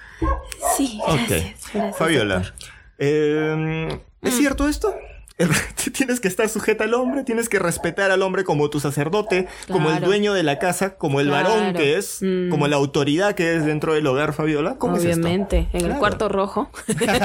Sí, 0.76 1.00
Ok. 1.06 1.16
gracias. 1.28 1.56
gracias, 1.74 1.98
Fabiola. 1.98 2.54
eh, 2.98 4.00
¿Es 4.22 4.34
Mm. 4.34 4.38
cierto 4.38 4.68
esto? 4.68 4.94
El- 5.38 5.50
Tienes 5.98 6.20
que 6.20 6.28
estar 6.28 6.48
sujeta 6.50 6.84
al 6.84 6.94
hombre, 6.94 7.24
tienes 7.24 7.50
que 7.50 7.58
respetar 7.60 8.12
al 8.12 8.22
hombre 8.22 8.44
como 8.44 8.70
tu 8.70 8.80
sacerdote, 8.80 9.48
como 9.72 9.90
el 9.90 10.02
dueño 10.04 10.34
de 10.34 10.44
la 10.44 10.60
casa, 10.60 10.96
como 10.96 11.20
el 11.22 11.30
varón 11.30 11.74
que 11.74 11.98
es, 11.98 12.20
Mm. 12.22 12.50
como 12.50 12.68
la 12.68 12.76
autoridad 12.76 13.34
que 13.36 13.56
es 13.56 13.66
dentro 13.66 13.94
del 13.94 14.06
hogar, 14.08 14.34
Fabiola. 14.34 14.76
¿Cómo 14.78 14.96
Obviamente, 14.98 15.60
es 15.60 15.66
esto? 15.76 15.86
en 15.86 15.92
el 15.92 15.98
cuarto 15.98 16.30
rojo. 16.30 16.70
Qué 16.88 16.94
terribles 16.94 17.24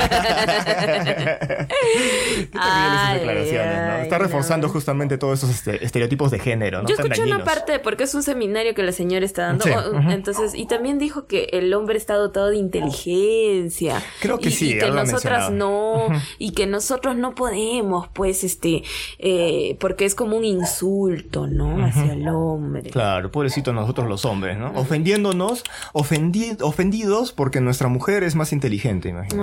esas 2.50 2.54
Ay, 2.54 3.18
declaraciones, 3.18 3.76
¿no? 3.86 3.92
ay, 3.92 4.02
Está 4.02 4.18
no. 4.18 4.24
reforzando 4.24 4.68
justamente 4.68 5.18
todos 5.18 5.38
esos 5.42 5.50
este- 5.50 5.84
estereotipos 5.84 6.30
de 6.30 6.38
género, 6.38 6.82
¿no? 6.82 6.88
Yo 6.88 6.94
escuché 6.94 7.22
una 7.22 7.44
parte 7.44 7.78
porque 7.78 8.04
es 8.04 8.14
un 8.14 8.22
seminario 8.22 8.74
que 8.74 8.82
la 8.82 8.92
señora 8.92 9.24
está 9.24 9.46
dando. 9.46 9.64
Sí, 9.64 9.70
o- 9.70 9.98
ujú. 9.98 10.10
Entonces, 10.10 10.54
y 10.54 10.66
también 10.66 10.98
dijo 10.98 11.26
que 11.26 11.48
el 11.52 11.72
hombre 11.74 11.98
está 11.98 12.14
dotado 12.14 12.48
de 12.50 12.56
inteligencia. 12.56 14.02
Creo 14.20 14.38
que 14.38 14.48
y, 14.48 14.52
sí, 14.52 14.70
y 14.74 14.78
que 14.78 14.90
nosotras 14.90 15.50
no, 15.50 16.08
y 16.38 16.52
que 16.52 16.66
nosotros 16.66 17.16
no 17.16 17.34
podemos, 17.34 18.01
pues, 18.08 18.44
este, 18.44 18.82
eh, 19.18 19.76
porque 19.80 20.04
es 20.04 20.14
como 20.14 20.36
un 20.36 20.44
insulto, 20.44 21.46
¿no? 21.46 21.84
Hacia 21.84 22.12
el 22.12 22.28
hombre. 22.28 22.90
Claro, 22.90 23.30
pobrecitos 23.30 23.74
nosotros 23.74 24.08
los 24.08 24.24
hombres, 24.24 24.58
¿no? 24.58 24.72
Ofendiéndonos, 24.74 25.64
ofendi- 25.92 26.56
ofendidos 26.62 27.32
porque 27.32 27.60
nuestra 27.60 27.88
mujer 27.88 28.22
es 28.22 28.34
más 28.34 28.52
inteligente, 28.52 29.08
imagínate. 29.10 29.36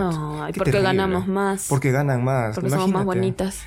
Qué 0.48 0.54
porque 0.60 0.72
terrible. 0.72 0.82
ganamos 0.82 1.28
más. 1.28 1.68
Porque 1.70 1.92
ganan 1.92 2.24
más. 2.24 2.56
Porque 2.56 2.70
somos 2.70 2.90
más 2.92 3.06
bonitas. 3.06 3.64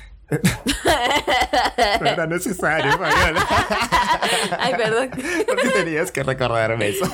No 2.01 2.07
era 2.07 2.27
necesario, 2.27 2.91
Fabiola. 2.91 3.47
Ay, 4.59 4.73
perdón. 4.75 5.09
¿Por 5.45 5.61
qué 5.61 5.69
tenías 5.69 6.11
que 6.11 6.23
recordarme 6.23 6.89
eso? 6.89 7.05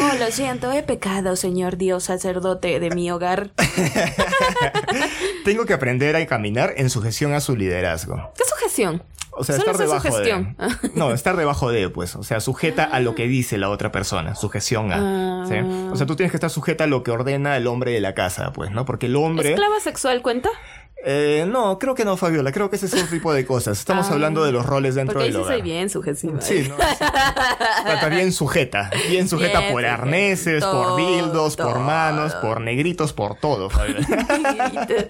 Oh, 0.00 0.18
lo 0.18 0.30
siento, 0.30 0.72
he 0.72 0.82
pecado, 0.82 1.36
señor 1.36 1.76
Dios 1.76 2.04
sacerdote 2.04 2.80
de 2.80 2.90
mi 2.90 3.10
hogar. 3.10 3.50
Tengo 5.44 5.66
que 5.66 5.74
aprender 5.74 6.16
a 6.16 6.26
caminar 6.26 6.74
en 6.76 6.90
sujeción 6.90 7.34
a 7.34 7.40
su 7.40 7.56
liderazgo. 7.56 8.32
¿Qué 8.36 8.44
sujeción? 8.44 9.02
O 9.34 9.44
sea, 9.44 9.56
Solo 9.56 9.70
estar 9.72 9.86
debajo 9.86 10.08
sugestión. 10.08 10.56
de. 10.58 10.90
No, 10.94 11.12
estar 11.12 11.36
debajo 11.36 11.70
de, 11.70 11.88
pues. 11.88 12.16
O 12.16 12.22
sea, 12.22 12.40
sujeta 12.40 12.84
a 12.84 13.00
lo 13.00 13.14
que 13.14 13.26
dice 13.26 13.56
la 13.56 13.70
otra 13.70 13.90
persona. 13.90 14.34
Sujeción 14.34 14.92
a. 14.92 15.42
Ah. 15.42 15.46
¿sí? 15.48 15.56
O 15.90 15.96
sea, 15.96 16.06
tú 16.06 16.16
tienes 16.16 16.32
que 16.32 16.36
estar 16.36 16.50
sujeta 16.50 16.84
a 16.84 16.86
lo 16.86 17.02
que 17.02 17.10
ordena 17.12 17.56
el 17.56 17.66
hombre 17.66 17.92
de 17.92 18.00
la 18.00 18.14
casa, 18.14 18.52
pues, 18.52 18.70
¿no? 18.72 18.84
Porque 18.84 19.06
el 19.06 19.16
hombre. 19.16 19.50
¿Esclava 19.50 19.80
sexual 19.80 20.20
cuenta? 20.22 20.50
Eh, 21.04 21.44
no, 21.48 21.78
creo 21.78 21.94
que 21.94 22.04
no, 22.04 22.16
Fabiola. 22.16 22.52
Creo 22.52 22.70
que 22.70 22.76
ese 22.76 22.86
es 22.86 22.94
otro 22.94 23.06
tipo 23.08 23.32
de 23.32 23.44
cosas. 23.44 23.78
Estamos 23.78 24.08
Ah. 24.08 24.12
hablando 24.12 24.44
de 24.44 24.52
los 24.52 24.64
roles 24.64 24.94
dentro 24.94 25.14
Porque 25.14 25.28
del 25.32 25.36
hogar. 25.36 25.54
soy 25.54 25.62
bien 25.62 25.90
sujetiva. 25.90 26.38
¿eh? 26.38 26.42
Sí, 26.42 26.66
no. 26.68 26.76
Está 26.78 27.94
está 27.94 28.08
bien 28.08 28.32
sujeta. 28.32 28.90
Bien 29.08 29.28
sujeta 29.28 29.60
Bien 29.60 29.72
por 29.72 29.84
arneses, 29.84 30.62
por 30.62 30.70
Todo, 30.72 30.96
dildos, 30.96 31.56
por 31.56 31.78
manos, 31.80 32.34
por 32.36 32.60
negritos, 32.60 33.12
por 33.12 33.34
todo, 33.36 33.68
Fabiola. 33.68 34.06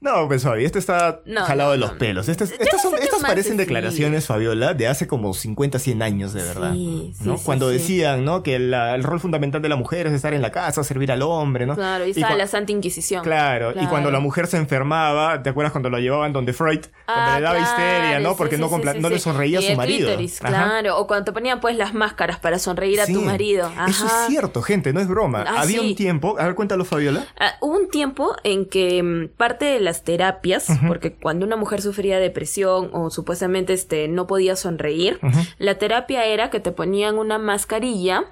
No, 0.00 0.28
pues 0.28 0.42
Fabi, 0.44 0.64
este 0.64 0.78
está 0.78 1.20
No, 1.24 1.44
jalado 1.44 1.70
no, 1.70 1.72
de 1.72 1.78
los 1.78 1.92
pelos. 1.92 2.28
Estas, 2.28 2.52
estas, 2.52 2.80
son, 2.80 2.92
parecen 3.22 3.56
declaraciones, 3.56 4.26
Fabiola, 4.26 4.72
de 4.72 4.86
hace 4.86 5.06
como 5.08 5.34
50, 5.34 5.78
100 5.78 6.00
años, 6.02 6.32
de 6.32 6.42
verdad. 6.42 6.72
Sí, 6.74 7.12
sí, 7.18 7.24
¿no? 7.24 7.36
Cuando 7.38 7.68
decían, 7.68 8.24
¿no? 8.24 8.42
Que 8.42 8.58
la- 8.58 8.94
el 8.94 9.02
rol 9.02 9.18
fundamental 9.20 9.60
de 9.62 9.68
la 9.68 9.76
mujer 9.76 10.06
es 10.06 10.12
estar 10.12 10.32
en 10.32 10.42
la 10.42 10.52
casa, 10.52 10.84
servir 10.84 11.10
al 11.10 11.22
hombre, 11.22 11.66
¿no? 11.66 11.74
Claro, 11.74 12.06
y 12.06 12.10
Y 12.10 12.14
cua- 12.14 12.36
la 12.36 12.46
Santa 12.46 12.72
Inquisición. 12.72 13.24
Claro, 13.24 13.72
y 13.74 13.84
cuando 13.86 14.10
la 14.10 14.20
mujer 14.20 14.46
se 14.46 14.55
enfermaba, 14.58 15.42
¿te 15.42 15.50
acuerdas 15.50 15.72
cuando 15.72 15.90
lo 15.90 15.98
llevaban 15.98 16.32
donde 16.32 16.52
Freud? 16.52 16.80
Cuando 17.06 17.32
Ah, 17.32 17.36
le 17.36 17.42
daba 17.42 17.56
claro, 17.58 17.70
histeria, 17.70 18.20
¿no? 18.20 18.36
Porque 18.36 18.56
sí, 18.56 18.60
no, 18.62 18.68
sí, 18.68 18.98
no 19.00 19.08
le 19.08 19.18
sonreía 19.18 19.58
a 19.58 19.62
su 19.62 19.74
marido. 19.76 20.06
clítoris, 20.08 20.40
claro. 20.40 20.98
O 20.98 21.06
cuando 21.06 21.24
te 21.26 21.32
ponían 21.32 21.60
pues 21.60 21.76
las 21.76 21.94
máscaras 21.94 22.38
para 22.38 22.58
sonreír 22.58 23.00
a 23.00 23.06
tu 23.06 23.20
marido. 23.22 23.70
Eso 23.88 24.06
es 24.06 24.12
cierto, 24.28 24.62
gente, 24.62 24.92
no 24.92 25.00
es 25.00 25.08
broma. 25.08 25.44
Ah, 25.46 25.60
Había 25.62 25.80
un 25.80 25.94
tiempo, 25.94 26.36
a 26.38 26.44
ver, 26.46 26.54
cuéntalo, 26.54 26.84
Fabiola. 26.84 27.26
Ah, 27.38 27.52
hubo 27.60 27.76
un 27.76 27.88
tiempo 27.88 28.34
en 28.44 28.66
que 28.68 29.02
mm, 29.02 29.28
parte 29.36 29.64
de 29.66 29.80
las 29.80 30.02
terapias, 30.04 30.66
porque 30.86 31.12
cuando 31.14 31.46
una 31.46 31.56
mujer 31.56 31.82
sufría 31.82 32.18
depresión 32.18 32.90
o 32.92 33.10
supuestamente 33.10 33.72
este 33.72 34.08
no 34.08 34.26
podía 34.26 34.56
sonreír, 34.56 35.18
la 35.58 35.76
terapia 35.78 36.24
era 36.24 36.50
que 36.50 36.60
te 36.60 36.72
ponían 36.72 37.18
una 37.18 37.38
mascarilla 37.38 38.24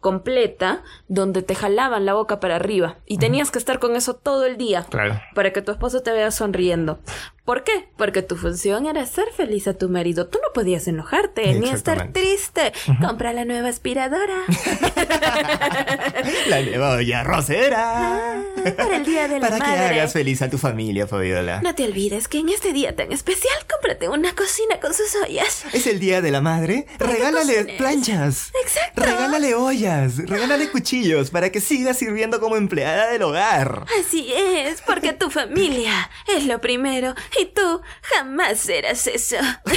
completa 0.00 0.82
donde 1.08 1.42
te 1.42 1.54
jalaban 1.54 2.04
la 2.06 2.14
boca 2.14 2.40
para 2.40 2.56
arriba 2.56 2.96
y 3.06 3.18
tenías 3.18 3.50
que 3.50 3.58
estar 3.58 3.78
con 3.78 3.94
eso 3.96 4.14
todo 4.14 4.44
el 4.46 4.56
día 4.56 4.84
Claro. 4.88 5.20
para 5.34 5.52
que 5.52 5.62
tu 5.62 5.69
esposo 5.70 6.02
te 6.02 6.12
vea 6.12 6.30
sonriendo. 6.30 7.00
¿Por 7.50 7.64
qué? 7.64 7.88
Porque 7.96 8.22
tu 8.22 8.36
función 8.36 8.86
era 8.86 9.02
hacer 9.02 9.24
feliz 9.36 9.66
a 9.66 9.74
tu 9.74 9.88
marido. 9.88 10.28
Tú 10.28 10.38
no 10.40 10.52
podías 10.54 10.86
enojarte 10.86 11.52
ni 11.54 11.68
estar 11.68 12.12
triste. 12.12 12.72
Compra 13.04 13.32
la 13.32 13.44
nueva 13.44 13.68
aspiradora 13.68 14.36
La 16.46 16.62
nueva 16.62 16.90
olla 16.92 17.24
rosera. 17.24 18.40
para 18.76 18.96
el 18.98 19.04
día 19.04 19.26
de 19.26 19.40
la 19.40 19.48
Para 19.48 19.64
que 19.64 19.70
madre. 19.70 19.98
hagas 20.00 20.12
feliz 20.12 20.42
a 20.42 20.48
tu 20.50 20.58
familia, 20.58 21.08
Fabiola. 21.08 21.60
No 21.60 21.74
te 21.74 21.82
olvides 21.82 22.28
que 22.28 22.38
en 22.38 22.50
este 22.50 22.72
día 22.72 22.94
tan 22.94 23.10
especial 23.10 23.52
cómprate 23.68 24.08
una 24.08 24.32
cocina 24.36 24.78
con 24.80 24.94
sus 24.94 25.12
ollas. 25.26 25.64
Es 25.72 25.88
el 25.88 25.98
día 25.98 26.22
de 26.22 26.30
la 26.30 26.40
madre. 26.40 26.86
Regálale 27.00 27.64
planchas. 27.78 28.52
Exacto. 28.62 29.02
Regálale 29.02 29.56
ollas. 29.56 30.18
Regálale 30.18 30.70
cuchillos 30.70 31.30
para 31.30 31.50
que 31.50 31.60
siga 31.60 31.94
sirviendo 31.94 32.38
como 32.38 32.56
empleada 32.56 33.10
del 33.10 33.22
hogar. 33.22 33.86
Así 34.00 34.32
es, 34.32 34.82
porque 34.82 35.12
tu 35.14 35.30
familia 35.30 36.08
es 36.28 36.46
lo 36.46 36.60
primero 36.60 37.16
y 37.40 37.46
tú 37.46 37.80
jamás 38.02 38.58
serás 38.58 39.06
eso. 39.06 39.36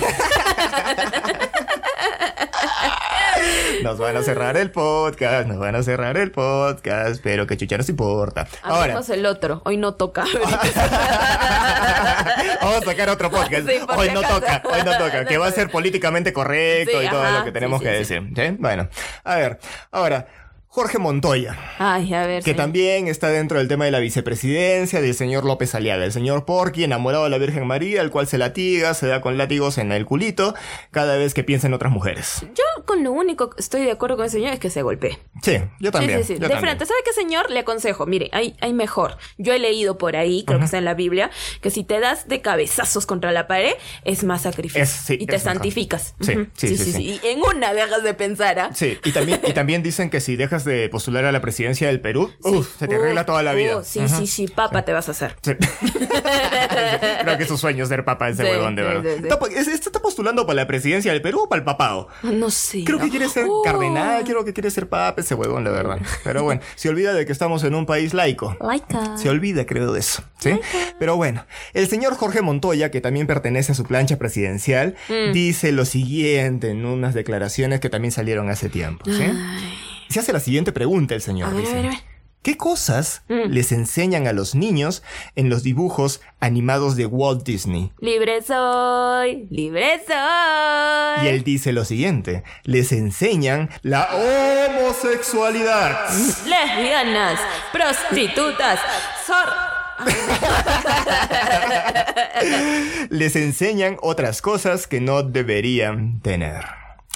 Nos 3.81 3.97
van 3.97 4.15
a 4.15 4.23
cerrar 4.23 4.57
el 4.57 4.71
podcast. 4.71 5.47
Nos 5.47 5.59
van 5.59 5.75
a 5.75 5.83
cerrar 5.83 6.17
el 6.17 6.31
podcast. 6.31 7.21
Pero 7.23 7.47
que 7.47 7.57
chucha 7.57 7.77
nos 7.77 7.89
importa. 7.89 8.47
Ahora. 8.61 8.99
El 9.09 9.25
otro. 9.25 9.61
Hoy 9.65 9.77
no 9.77 9.95
toca. 9.95 10.23
Vamos 12.61 12.81
a 12.81 12.85
sacar 12.85 13.09
otro 13.09 13.29
podcast. 13.29 13.67
Sí, 13.67 13.79
hoy 13.97 14.09
no 14.11 14.19
acaso. 14.19 14.39
toca, 14.39 14.63
hoy 14.65 14.81
no 14.85 14.97
toca. 14.97 15.25
Que 15.25 15.37
va 15.37 15.47
a 15.47 15.51
ser 15.51 15.69
políticamente 15.69 16.33
correcto 16.33 16.99
Sí, 16.99 17.05
y 17.05 17.09
todo 17.09 17.23
ajá, 17.23 17.39
lo 17.39 17.45
que 17.45 17.51
tenemos 17.51 17.79
sí, 17.79 17.85
que 17.85 17.91
sí, 17.91 17.97
decir. 18.15 18.23
¿sí? 18.35 18.55
Bueno, 18.59 18.87
a 19.23 19.35
ver, 19.35 19.59
ahora. 19.91 20.27
Jorge 20.75 20.97
Montoya. 20.97 21.55
Ay, 21.77 22.11
a 22.15 22.25
ver. 22.25 22.41
Que 22.41 22.49
sí. 22.49 22.57
también 22.57 23.07
está 23.07 23.27
dentro 23.29 23.59
del 23.59 23.67
tema 23.67 23.85
de 23.85 23.91
la 23.91 23.99
vicepresidencia 23.99 25.01
del 25.01 25.13
señor 25.13 25.45
López 25.45 25.75
Aliaga, 25.75 26.03
el 26.03 26.11
señor 26.11 26.45
Porky, 26.45 26.83
enamorado 26.83 27.25
de 27.25 27.29
la 27.29 27.37
Virgen 27.37 27.67
María, 27.67 28.01
el 28.01 28.09
cual 28.09 28.25
se 28.25 28.39
latiga, 28.39 28.95
se 28.95 29.05
da 29.05 29.21
con 29.21 29.37
látigos 29.37 29.77
en 29.77 29.91
el 29.91 30.03
culito 30.05 30.55
cada 30.89 31.15
vez 31.15 31.35
que 31.35 31.43
piensa 31.43 31.67
en 31.67 31.75
otras 31.75 31.91
mujeres. 31.93 32.43
Yo 32.55 32.85
con 32.85 33.03
lo 33.03 33.11
único 33.11 33.51
que 33.51 33.61
estoy 33.61 33.83
de 33.85 33.91
acuerdo 33.91 34.15
con 34.15 34.25
el 34.25 34.31
señor 34.31 34.51
es 34.53 34.59
que 34.59 34.71
se 34.71 34.81
golpee. 34.81 35.19
Sí, 35.43 35.57
yo 35.79 35.91
también. 35.91 36.21
Sí, 36.21 36.23
sí, 36.23 36.27
sí. 36.29 36.33
De 36.33 36.39
también. 36.39 36.61
frente. 36.61 36.87
¿Sabe 36.87 37.01
qué, 37.05 37.13
señor? 37.13 37.51
Le 37.51 37.59
aconsejo. 37.59 38.07
Mire, 38.07 38.31
hay, 38.31 38.55
hay 38.59 38.73
mejor. 38.73 39.17
Yo 39.37 39.53
he 39.53 39.59
leído 39.59 39.99
por 39.99 40.15
ahí, 40.15 40.43
creo 40.43 40.57
que 40.57 40.65
está 40.65 40.79
en 40.79 40.85
la 40.85 40.95
Biblia, 40.95 41.29
que 41.61 41.69
si 41.69 41.83
te 41.83 41.99
das 41.99 42.27
de 42.27 42.41
cabezazos 42.41 43.05
contra 43.05 43.31
la 43.31 43.45
pared, 43.45 43.73
es 44.05 44.23
más 44.23 44.41
sacrificio. 44.41 44.81
Es- 44.81 44.89
sí, 44.89 45.19
y 45.21 45.27
te 45.27 45.37
santificas. 45.37 46.15
Sí, 46.19 46.33
sí, 46.55 46.77
sí, 46.77 46.91
sí. 46.93 47.19
Y 47.23 47.27
en 47.27 47.41
una 47.43 47.75
dejas 47.75 48.01
de 48.03 48.15
pensar, 48.15 48.57
¿ah? 48.57 48.71
Sí, 48.73 48.97
y 49.05 49.11
también, 49.11 49.39
y 49.45 49.53
también 49.53 49.83
dicen 49.83 50.09
que 50.09 50.19
si 50.19 50.35
dejas 50.35 50.62
de 50.65 50.89
postular 50.89 51.25
a 51.25 51.31
la 51.31 51.41
presidencia 51.41 51.87
del 51.87 51.99
Perú, 52.01 52.31
uf, 52.43 52.77
se 52.79 52.87
te 52.87 52.95
arregla 52.95 53.25
toda 53.25 53.43
la 53.43 53.53
vida. 53.53 53.77
uf, 53.77 53.85
sí, 53.87 54.07
sí, 54.07 54.27
sí, 54.27 54.47
papa 54.47 54.83
te 54.83 54.93
vas 54.93 55.07
a 55.07 55.11
hacer. 55.11 55.35
Sí. 55.41 55.51
Creo 57.23 57.37
que 57.37 57.43
es 57.43 57.49
su 57.49 57.57
sueño 57.57 57.85
ser 57.85 58.03
papa 58.05 58.29
ese 58.29 58.43
Sí, 58.43 58.49
huevón, 58.49 58.75
de 58.75 58.81
sí, 58.83 58.87
verdad. 58.87 59.03
sí, 59.03 59.09
sí. 59.17 59.23
Está, 59.23 59.39
po- 59.39 59.47
es- 59.47 59.67
¿Este 59.67 59.87
está 59.89 59.99
postulando 60.01 60.45
para 60.45 60.55
la 60.57 60.67
presidencia 60.67 61.11
del 61.11 61.21
Perú 61.21 61.41
o 61.43 61.49
para 61.49 61.59
el 61.59 61.65
papado? 61.65 62.07
No 62.23 62.49
sé. 62.49 62.83
Creo 62.83 62.99
que 62.99 63.09
quiere 63.09 63.29
ser 63.29 63.45
Oh. 63.49 63.61
cardenal, 63.63 64.23
creo 64.23 64.43
que 64.45 64.53
quiere 64.53 64.69
ser 64.71 64.87
papa 64.87 65.21
ese 65.21 65.35
huevón, 65.35 65.63
la 65.63 65.71
verdad. 65.71 65.99
Pero 66.23 66.43
bueno, 66.43 66.61
se 66.75 66.89
olvida 66.89 67.13
de 67.13 67.25
que 67.25 67.31
estamos 67.31 67.63
en 67.63 67.75
un 67.75 67.85
país 67.85 68.13
laico. 68.13 68.55
Laica. 68.61 69.17
Se 69.17 69.29
olvida, 69.29 69.65
creo, 69.65 69.91
de 69.93 69.99
eso. 69.99 70.23
¿Sí? 70.39 70.59
Pero 70.99 71.15
bueno, 71.15 71.45
el 71.73 71.87
señor 71.87 72.15
Jorge 72.15 72.41
Montoya, 72.41 72.91
que 72.91 73.01
también 73.01 73.27
pertenece 73.27 73.71
a 73.71 73.75
su 73.75 73.83
plancha 73.83 74.17
presidencial, 74.17 74.95
Mm. 75.09 75.31
dice 75.33 75.71
lo 75.71 75.85
siguiente 75.85 76.69
en 76.69 76.85
unas 76.85 77.13
declaraciones 77.13 77.79
que 77.79 77.89
también 77.89 78.11
salieron 78.11 78.49
hace 78.49 78.69
tiempo. 78.69 79.05
¿sí? 79.05 79.23
Se 80.13 80.19
hace 80.19 80.31
la 80.31 80.39
siguiente 80.39 80.71
pregunta 80.71 81.15
el 81.15 81.21
señor. 81.21 81.49
A 81.49 81.51
ver, 81.53 81.57
a 81.57 81.61
dice, 81.61 81.73
ver, 81.75 81.85
a 81.87 81.89
ver. 81.89 81.99
¿Qué 82.43 82.55
cosas 82.57 83.23
Mm. 83.29 83.49
les 83.51 83.71
enseñan 83.71 84.27
a 84.27 84.33
los 84.33 84.53
niños 84.53 85.01
en 85.35 85.49
los 85.49 85.63
dibujos 85.63 86.21
animados 86.41 86.95
de 86.97 87.05
Walt 87.05 87.43
Disney? 87.43 87.91
Libre 87.99 88.41
soy, 88.43 89.47
libre 89.49 90.01
soy. 90.05 91.25
Y 91.25 91.29
él 91.29 91.43
dice 91.43 91.71
lo 91.71 91.83
siguiente, 91.85 92.43
les 92.63 92.91
enseñan 92.91 93.69
la 93.81 94.07
homosexualidad. 94.13 96.09
Lesbianas, 96.45 97.39
prostitutas, 97.71 98.79
sor... 99.25 99.47
les 103.09 103.35
enseñan 103.35 103.97
otras 104.01 104.41
cosas 104.41 104.85
que 104.87 104.99
no 104.99 105.23
deberían 105.23 106.19
tener. 106.21 106.65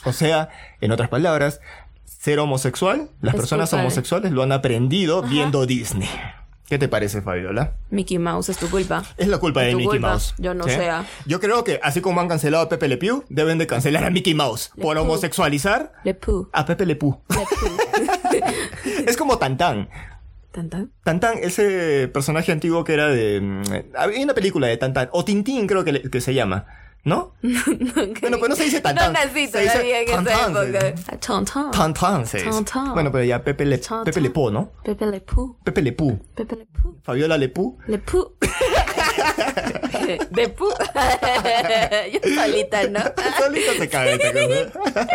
O 0.05 0.13
sea, 0.13 0.49
en 0.79 0.91
otras 0.91 1.09
palabras, 1.09 1.59
ser 2.07 2.39
homosexual, 2.39 3.09
las 3.21 3.33
Es 3.35 3.39
personas 3.39 3.71
homosexuales 3.73 4.31
lo 4.31 4.41
han 4.43 4.51
aprendido 4.51 5.21
viendo 5.21 5.65
Disney. 5.65 6.09
¿Qué 6.67 6.77
te 6.77 6.89
parece, 6.89 7.21
Fabiola? 7.21 7.73
Mickey 7.91 8.19
Mouse, 8.19 8.49
es 8.49 8.57
tu 8.57 8.69
culpa. 8.69 9.01
Es 9.15 9.29
la 9.29 9.37
culpa 9.37 9.61
Es 9.63 9.69
de 9.69 9.75
Mickey 9.75 9.87
culpa. 9.87 10.09
Mouse. 10.09 10.33
Yo 10.37 10.53
no 10.53 10.65
¿sí? 10.65 10.71
sé. 10.71 10.89
Yo 11.25 11.39
creo 11.39 11.63
que 11.63 11.79
así 11.81 12.01
como 12.01 12.19
han 12.19 12.27
cancelado 12.27 12.63
a 12.65 12.69
Pepe 12.69 12.89
Le 12.89 12.97
Pew, 12.97 13.23
deben 13.29 13.57
de 13.57 13.67
cancelar 13.67 14.03
a 14.03 14.09
Mickey 14.09 14.33
Mouse 14.33 14.71
Le 14.75 14.81
por 14.83 14.97
homosexualizar 14.97 15.93
Le 16.03 16.17
a 16.51 16.65
Pepe 16.65 16.85
Le 16.85 16.95
Pew. 16.97 17.21
Le 18.31 18.43
es 19.07 19.15
como 19.15 19.37
Tantan. 19.37 19.87
¿Tan, 20.51 20.69
tan? 20.69 20.91
Tantan, 21.03 21.37
ese 21.41 22.09
personaje 22.11 22.51
antiguo 22.51 22.83
que 22.83 22.93
era 22.93 23.07
de... 23.07 23.39
mm, 23.39 23.95
Había 23.95 24.23
una 24.23 24.33
película 24.33 24.67
de 24.67 24.75
Tantan, 24.77 25.07
o 25.11 25.23
Tintín 25.23 25.67
creo 25.67 25.83
que, 25.85 25.91
le- 25.93 26.01
que 26.09 26.19
se 26.19 26.33
llama, 26.33 26.65
¿no? 27.07 27.35
bueno, 28.21 28.37
pues 28.37 28.49
no 28.49 28.55
se 28.55 28.65
dice 28.65 28.81
Tantan. 28.81 29.13
No 29.13 29.19
nací 29.19 29.47
se 29.47 29.61
dice 29.61 30.03
esa 30.03 30.19
Tantan, 31.71 32.27
se 32.27 32.37
dice. 32.43 32.49
Bueno, 32.93 33.11
pero 33.11 33.23
ya 33.23 33.43
Pepe 33.43 33.65
Le. 33.65 33.79
Pepe 34.03 34.21
Le 34.21 34.29
Po, 34.29 34.51
¿no? 34.51 34.73
Pepe 34.83 35.05
Le 35.05 35.21
Pooh. 35.21 35.57
Pepe 35.63 35.81
Le 35.81 35.93
Pu. 35.93 36.19
Pepe 36.35 36.55
Le 36.57 36.65
Pooh. 36.65 36.97
Fabiola 37.03 37.37
Le 37.37 37.47
Pu. 37.47 37.77
Le 37.87 37.97
Pooh. 37.99 38.33
De 40.31 40.49
Pooh. 40.49 40.69
Yo 42.11 42.19
solita, 42.35 42.87
¿no? 42.87 42.99
Solito 43.39 43.73
se 43.77 43.89
cae 43.89 44.13
esta 44.13 44.31
cosa. 44.71 45.07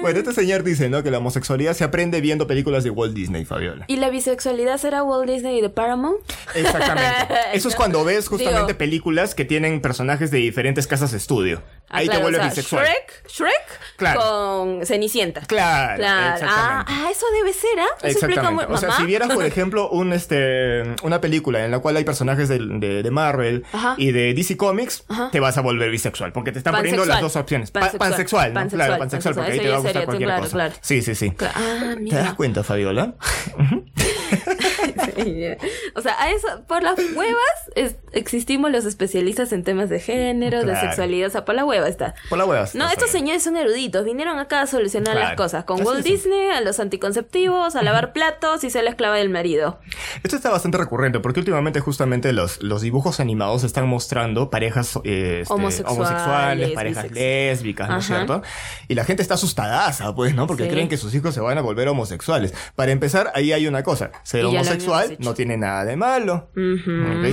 bueno, 0.00 0.18
este 0.18 0.32
señor 0.32 0.62
dice, 0.62 0.88
¿no? 0.88 1.02
Que 1.02 1.10
la 1.10 1.18
homosexualidad 1.18 1.74
se 1.74 1.84
aprende 1.84 2.20
viendo 2.20 2.46
películas 2.46 2.84
de 2.84 2.90
Walt 2.90 3.14
Disney, 3.14 3.44
Fabiola. 3.44 3.84
¿Y 3.88 3.96
la 3.96 4.10
bisexualidad 4.10 4.78
será 4.78 5.02
Walt 5.02 5.28
Disney 5.30 5.60
de 5.60 5.70
Paramount? 5.70 6.18
Exactamente. 6.54 7.34
Eso 7.52 7.68
es 7.68 7.76
cuando 7.76 8.04
ves 8.04 8.28
justamente 8.28 8.72
Digo- 8.72 8.78
películas 8.78 9.34
que 9.34 9.44
tienen 9.44 9.80
personajes 9.80 10.30
de 10.30 10.38
diferentes 10.38 10.86
casas 10.86 11.10
de 11.12 11.18
estudio. 11.18 11.62
Ah, 11.90 11.98
Ahí 11.98 12.06
claro, 12.06 12.18
te 12.18 12.22
vuelves 12.24 12.40
o 12.40 12.42
sea, 12.44 12.50
bisexual. 12.50 12.84
Shrek, 12.84 13.28
Shrek 13.28 13.80
Claro. 13.96 14.20
con 14.20 14.86
Cenicienta. 14.86 15.40
Claro, 15.42 15.96
Claro. 15.96 16.20
Ah, 16.20 16.34
exactamente. 16.34 16.92
ah, 16.94 17.08
eso 17.10 17.26
debe 17.32 17.52
ser, 17.52 17.80
¿ah? 17.80 17.86
Eso 18.02 18.18
explica 18.18 18.50
muy... 18.50 18.64
Exactamente. 18.64 18.74
O 18.74 18.78
sea, 18.78 18.92
si 18.92 19.04
vieras, 19.06 19.32
por 19.32 19.44
ejemplo, 19.44 19.88
un 19.90 20.12
este 20.12 20.82
una 21.02 21.20
película 21.20 21.64
en 21.64 21.70
la 21.70 21.78
cual 21.78 21.96
hay 21.96 22.04
personajes 22.04 22.48
de, 22.48 22.58
de- 22.58 23.02
de 23.02 23.10
Marvel 23.10 23.27
Ajá. 23.72 23.94
y 23.98 24.12
de 24.12 24.34
DC 24.34 24.56
Comics, 24.56 25.04
Ajá. 25.08 25.30
te 25.30 25.40
vas 25.40 25.56
a 25.58 25.60
volver 25.60 25.90
bisexual, 25.90 26.32
porque 26.32 26.52
te 26.52 26.58
están 26.58 26.74
poniendo 26.74 27.04
las 27.04 27.20
Pansexual. 27.20 27.22
dos 27.22 27.36
opciones. 27.36 27.70
Pa- 27.70 27.80
Pansexual. 27.80 28.08
pansexual, 28.10 28.48
¿no? 28.48 28.54
Pansexual, 28.60 28.86
Claro, 28.88 28.98
pansexual, 29.00 29.34
porque 29.34 29.50
ahí 29.52 29.58
pansexual. 29.58 29.66
te 29.66 29.70
va 29.70 29.76
a 29.76 29.80
gustar 29.92 30.04
cualquier 30.04 30.28
claro, 30.28 30.42
cosa. 30.42 30.52
claro. 30.54 30.74
Sí, 30.80 31.02
sí, 31.02 31.14
sí. 31.14 31.32
Ah, 31.40 31.94
¿Te 32.08 32.14
das 32.16 32.34
cuenta, 32.34 32.62
Fabiola? 32.64 33.14
o 35.94 36.00
sea, 36.00 36.20
a 36.20 36.30
eso, 36.30 36.46
por 36.66 36.82
las 36.82 36.98
huevas 36.98 37.38
es- 37.74 37.96
existimos 38.12 38.70
los 38.70 38.84
especialistas 38.84 39.52
en 39.52 39.64
temas 39.64 39.88
de 39.88 40.00
género, 40.00 40.64
de 40.64 40.76
sexualidad, 40.76 41.28
o 41.28 41.30
sea, 41.30 41.44
por 41.44 41.54
la 41.54 41.64
hueva 41.64 41.88
está. 41.88 42.14
Por 42.28 42.38
la 42.38 42.44
huevas. 42.44 42.74
No, 42.74 42.84
está 42.84 42.94
estos 42.94 43.12
bien. 43.12 43.24
señores 43.24 43.42
son 43.42 43.56
eruditos, 43.56 44.04
vinieron 44.04 44.38
acá 44.38 44.62
a 44.62 44.66
solucionar 44.66 45.14
Claro. 45.14 45.28
las 45.28 45.36
cosas, 45.36 45.64
con 45.64 45.84
Walt. 45.84 46.04
Disney, 46.04 46.50
a 46.50 46.60
los 46.60 46.80
anticonceptivos, 46.80 47.76
a 47.76 47.82
lavar 47.82 48.12
platos 48.12 48.64
y 48.64 48.70
ser 48.70 48.84
la 48.84 48.90
esclava 48.90 49.16
del 49.16 49.30
marido. 49.30 49.78
Esto 50.22 50.36
está 50.36 50.50
bastante 50.50 50.78
recurrente 50.78 51.20
porque 51.20 51.40
últimamente 51.40 51.80
justamente 51.80 52.32
los, 52.32 52.62
los 52.62 52.82
dibujos 52.82 53.20
animados 53.20 53.64
están 53.64 53.88
mostrando 53.88 54.50
parejas 54.50 54.98
eh, 55.04 55.40
este, 55.42 55.52
Homosexuales, 55.54 55.98
homosexuales, 55.98 56.70
parejas 56.72 57.04
bisex- 57.06 57.14
lésbicas, 57.14 57.88
¿no 57.88 57.98
es 57.98 58.06
cierto? 58.06 58.42
Y 58.88 58.94
la 58.94 59.04
gente 59.04 59.22
está 59.22 59.34
asustadaza, 59.34 60.14
pues, 60.14 60.34
¿no? 60.34 60.46
Porque 60.46 60.64
Sí. 60.64 60.70
creen 60.70 60.88
que 60.88 60.96
sus 60.96 61.14
hijos 61.14 61.34
se 61.34 61.40
van 61.40 61.56
a 61.58 61.60
volver 61.62 61.88
homosexuales. 61.88 62.52
Para 62.74 62.92
empezar, 62.92 63.30
ahí 63.34 63.52
hay 63.52 63.66
una 63.66 63.82
cosa. 63.82 64.10
Ser 64.22 64.44
homosexual 64.44 65.16
no 65.20 65.34
tiene 65.34 65.56
nada 65.56 65.84
de 65.84 65.96
malo. 65.96 66.50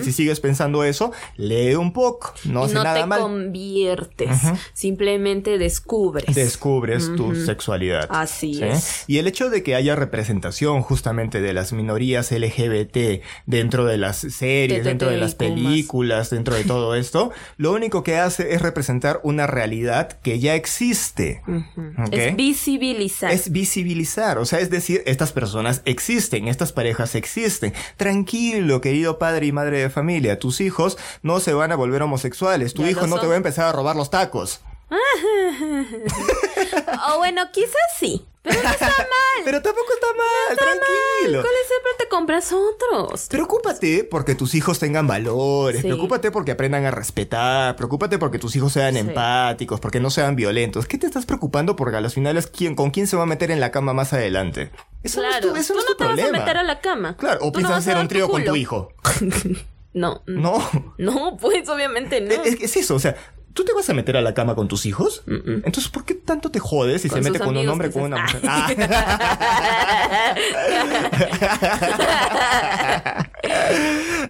Si 0.03 0.11
sigues 0.11 0.39
pensando 0.39 0.83
eso, 0.83 1.11
lee 1.35 1.75
un 1.75 1.91
poco. 1.93 2.33
No 2.45 2.65
hace 2.65 2.75
no 2.75 2.83
nada 2.83 3.01
te 3.01 3.05
mal. 3.07 3.19
conviertes, 3.21 4.29
simplemente 4.73 5.57
descubres. 5.57 6.35
Descubres 6.35 7.11
tu 7.15 7.35
sexualidad. 7.35 8.07
Así 8.09 8.63
es. 8.63 9.05
Y 9.07 9.17
el 9.17 9.27
hecho 9.27 9.49
de 9.49 9.63
que 9.63 9.75
haya 9.75 9.95
representación 9.95 10.81
justamente 10.81 11.41
de 11.41 11.53
las 11.53 11.73
minorías 11.73 12.31
LGBT 12.31 13.23
dentro 13.45 13.85
de 13.85 13.97
las 13.97 14.17
series, 14.17 14.83
dentro 14.83 15.09
de 15.09 15.17
las 15.17 15.35
películas, 15.35 16.29
dentro 16.29 16.55
de 16.55 16.63
todo 16.63 16.95
esto, 16.95 17.31
lo 17.57 17.71
único 17.73 18.03
que 18.03 18.17
hace 18.17 18.53
es 18.53 18.61
representar 18.61 19.19
una 19.23 19.47
realidad 19.47 20.19
que 20.21 20.39
ya 20.39 20.55
existe. 20.55 21.41
¿Ok? 21.47 22.13
Es 22.13 22.35
visibilizar. 22.35 23.31
Es 23.31 23.51
visibilizar, 23.51 24.37
o 24.37 24.45
sea, 24.45 24.59
es 24.59 24.69
decir, 24.69 25.01
estas 25.05 25.31
personas 25.31 25.81
existen, 25.85 26.47
estas 26.47 26.71
parejas 26.75 27.15
existen. 27.15 27.73
Tranquilo, 27.97 28.81
querido 28.81 29.17
padre 29.17 29.47
y 29.47 29.51
madre 29.51 29.79
de 29.79 29.89
familia, 29.89 30.37
tus 30.37 30.61
hijos 30.61 30.99
no 31.23 31.39
se 31.39 31.53
van 31.53 31.71
a 31.71 31.75
volver 31.75 32.03
homosexuales, 32.03 32.75
tu 32.75 32.83
Ya 32.83 32.91
hijo 32.91 33.07
no 33.07 33.17
te 33.17 33.25
va 33.25 33.33
a 33.33 33.37
empezar 33.37 33.65
a 33.65 33.71
robar 33.71 33.95
los 33.95 34.11
tacos. 34.11 34.61
O 37.13 37.17
bueno, 37.17 37.43
quizás 37.51 37.73
sí. 37.99 38.25
Pero 38.43 38.61
no 38.61 38.69
está 38.69 38.85
mal. 38.87 39.43
Pero 39.43 39.61
tampoco 39.61 39.87
está 39.93 40.07
mal, 40.15 40.57
tranquilo. 40.57 41.41
¿Cuál 41.41 41.53
es 41.61 41.67
siempre 41.67 41.91
te 41.97 42.07
compras 42.07 42.53
otros? 42.53 43.27
Preocúpate 43.27 44.03
porque 44.03 44.35
tus 44.35 44.53
hijos 44.53 44.77
tengan 44.77 45.07
valores, 45.07 45.81
Sí. 45.81 45.87
preocúpate 45.87 46.29
porque 46.29 46.51
aprendan 46.51 46.85
a 46.85 46.91
respetar, 46.91 47.75
preocúpate 47.75 48.19
porque 48.19 48.37
tus 48.37 48.55
hijos 48.55 48.73
sean 48.73 48.93
Sí. 48.93 48.99
empáticos, 48.99 49.79
porque 49.79 49.99
no 49.99 50.11
sean 50.11 50.35
violentos. 50.35 50.85
¿Qué 50.87 50.99
te 50.99 51.07
estás 51.07 51.25
preocupando 51.25 51.75
porque 51.75 51.97
a 51.97 52.01
las 52.01 52.13
finales 52.13 52.45
quién, 52.45 52.75
con 52.75 52.91
quién 52.91 53.07
se 53.07 53.17
va 53.17 53.23
a 53.23 53.27
meter 53.27 53.49
en 53.49 53.59
la 53.59 53.71
cama 53.71 53.93
más 53.93 54.13
adelante? 54.13 54.69
Eso 55.01 55.21
no 55.21 55.27
es 55.27 55.37
Claro, 55.37 55.53
tu, 55.53 55.59
eso 55.59 55.73
tú 55.73 55.79
no 55.79 55.81
es 55.81 55.89
no 55.89 55.95
te 55.95 56.03
vas 56.05 56.29
a 56.29 56.31
meter 56.31 56.57
a 56.57 56.63
la 56.63 56.79
cama. 56.81 57.17
Claro, 57.17 57.39
o 57.41 57.51
Tú 57.51 57.61
no 57.61 57.67
piensas 57.67 57.73
a 57.73 57.77
hacer 57.77 57.97
un 57.97 58.07
trío 58.07 58.29
con 58.29 58.43
tu 58.45 58.55
hijo. 58.55 58.89
No. 59.95 60.23
No. 60.27 60.61
No, 60.97 61.37
pues 61.39 61.69
obviamente 61.69 62.19
no. 62.19 62.33
Es, 62.43 62.61
es 62.61 62.75
eso, 62.75 62.95
o 62.95 62.99
sea, 62.99 63.15
¿tú 63.55 63.63
te 63.63 63.73
vas 63.73 63.89
a 63.89 63.93
meter 63.93 64.15
a 64.17 64.21
la 64.21 64.35
cama 64.35 64.53
con 64.53 64.67
tus 64.67 64.85
hijos? 64.85 65.23
Entonces, 65.25 65.87
¿por 65.89 66.05
qué 66.05 66.13
tanto 66.13 66.51
te 66.51 66.59
jodes 66.59 67.01
si 67.01 67.09
Con 67.09 67.23
se 67.23 67.31
mete 67.31 67.43
con 67.43 67.57
un 67.57 67.67
hombre 67.67 67.89
con 67.89 68.03
una 68.03 68.21
mujer? 68.21 68.41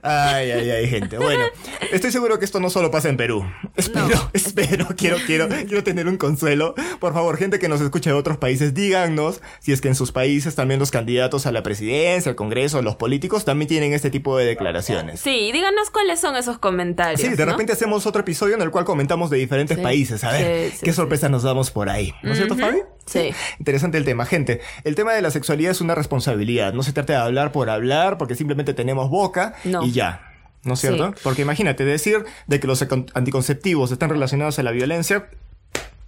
Ay, 0.02 0.52
ay, 0.52 0.70
ay, 0.70 0.88
gente. 0.90 1.18
Bueno, 1.18 1.46
estoy 1.92 2.12
seguro 2.12 2.38
que 2.38 2.46
esto 2.46 2.60
no 2.60 2.70
solo 2.70 2.92
pasa 2.92 3.10
en 3.10 3.18
Perú. 3.18 3.46
Espero, 3.76 4.08
No. 4.08 4.30
espero, 4.34 4.88
quiero, 4.96 5.18
quiero, 5.26 5.48
quiero 5.48 5.84
tener 5.84 6.08
un 6.08 6.18
consuelo. 6.18 6.76
Por 7.00 7.14
favor, 7.14 7.38
gente 7.38 7.58
que 7.60 7.68
nos 7.68 7.82
escucha 7.82 8.12
de 8.12 8.16
otros 8.16 8.38
países, 8.38 8.74
díganos 8.74 9.42
si 9.60 9.72
es 9.72 9.82
que 9.82 9.88
en 9.88 9.96
sus 9.96 10.12
países 10.12 10.56
también 10.56 10.80
los 10.80 10.92
candidatos 10.92 11.46
a 11.46 11.52
la 11.52 11.64
presidencia, 11.64 12.30
al 12.30 12.36
Congreso, 12.36 12.82
los 12.82 12.96
políticos 12.96 13.46
también 13.46 13.68
tienen 13.68 13.94
este 13.94 14.10
tipo 14.12 14.38
de 14.38 14.46
declaraciones. 14.46 15.20
Sí, 15.20 15.52
díganos 15.52 15.90
cuáles 15.90 16.20
son 16.20 16.36
esos 16.36 16.58
comentarios. 16.60 17.22
Sí, 17.22 17.30
de 17.30 17.46
¿no? 17.46 17.52
repente 17.54 17.74
hacemos 17.74 18.06
otro 18.06 18.22
episodio 18.22 18.56
en 18.56 18.62
el 18.62 18.70
cual 18.72 18.86
comentamos 18.86 19.15
de 19.30 19.38
diferentes 19.38 19.78
Sí, 19.78 19.84
países. 19.84 20.24
A 20.24 20.32
ver, 20.32 20.72
sí, 20.72 20.78
sí, 20.78 20.86
qué 20.86 20.94
sorpresa 20.94 21.30
nos 21.30 21.44
damos 21.44 21.72
por 21.72 21.90
ahí. 21.90 22.14
¿No 22.24 22.32
es 22.32 22.38
cierto, 22.38 22.56
Fabi? 22.56 22.80
Sí. 23.06 23.32
Interesante 23.60 23.98
el 23.98 24.06
tema. 24.06 24.26
Gente, 24.26 24.62
el 24.84 24.96
tema 24.96 25.14
de 25.14 25.22
la 25.22 25.32
sexualidad 25.32 25.72
es 25.72 25.82
una 25.82 25.96
responsabilidad. 25.96 26.74
No 26.74 26.84
se 26.84 26.92
trata 26.94 27.14
de 27.14 27.20
hablar 27.20 27.52
por 27.52 27.70
hablar, 27.70 28.18
porque 28.18 28.36
simplemente 28.36 28.74
tenemos 28.74 29.10
boca 29.10 29.54
No. 29.64 29.84
y 29.84 29.92
ya. 29.92 30.32
¿No 30.64 30.74
es 30.74 30.80
cierto? 30.80 31.14
Porque 31.24 31.44
imagínate, 31.44 31.86
decir 31.86 32.26
de 32.48 32.60
que 32.60 32.66
los 32.68 32.84
anticonceptivos 33.14 33.92
están 33.92 34.10
relacionados 34.10 34.58
a 34.60 34.64
la 34.64 34.72
violencia, 34.72 35.28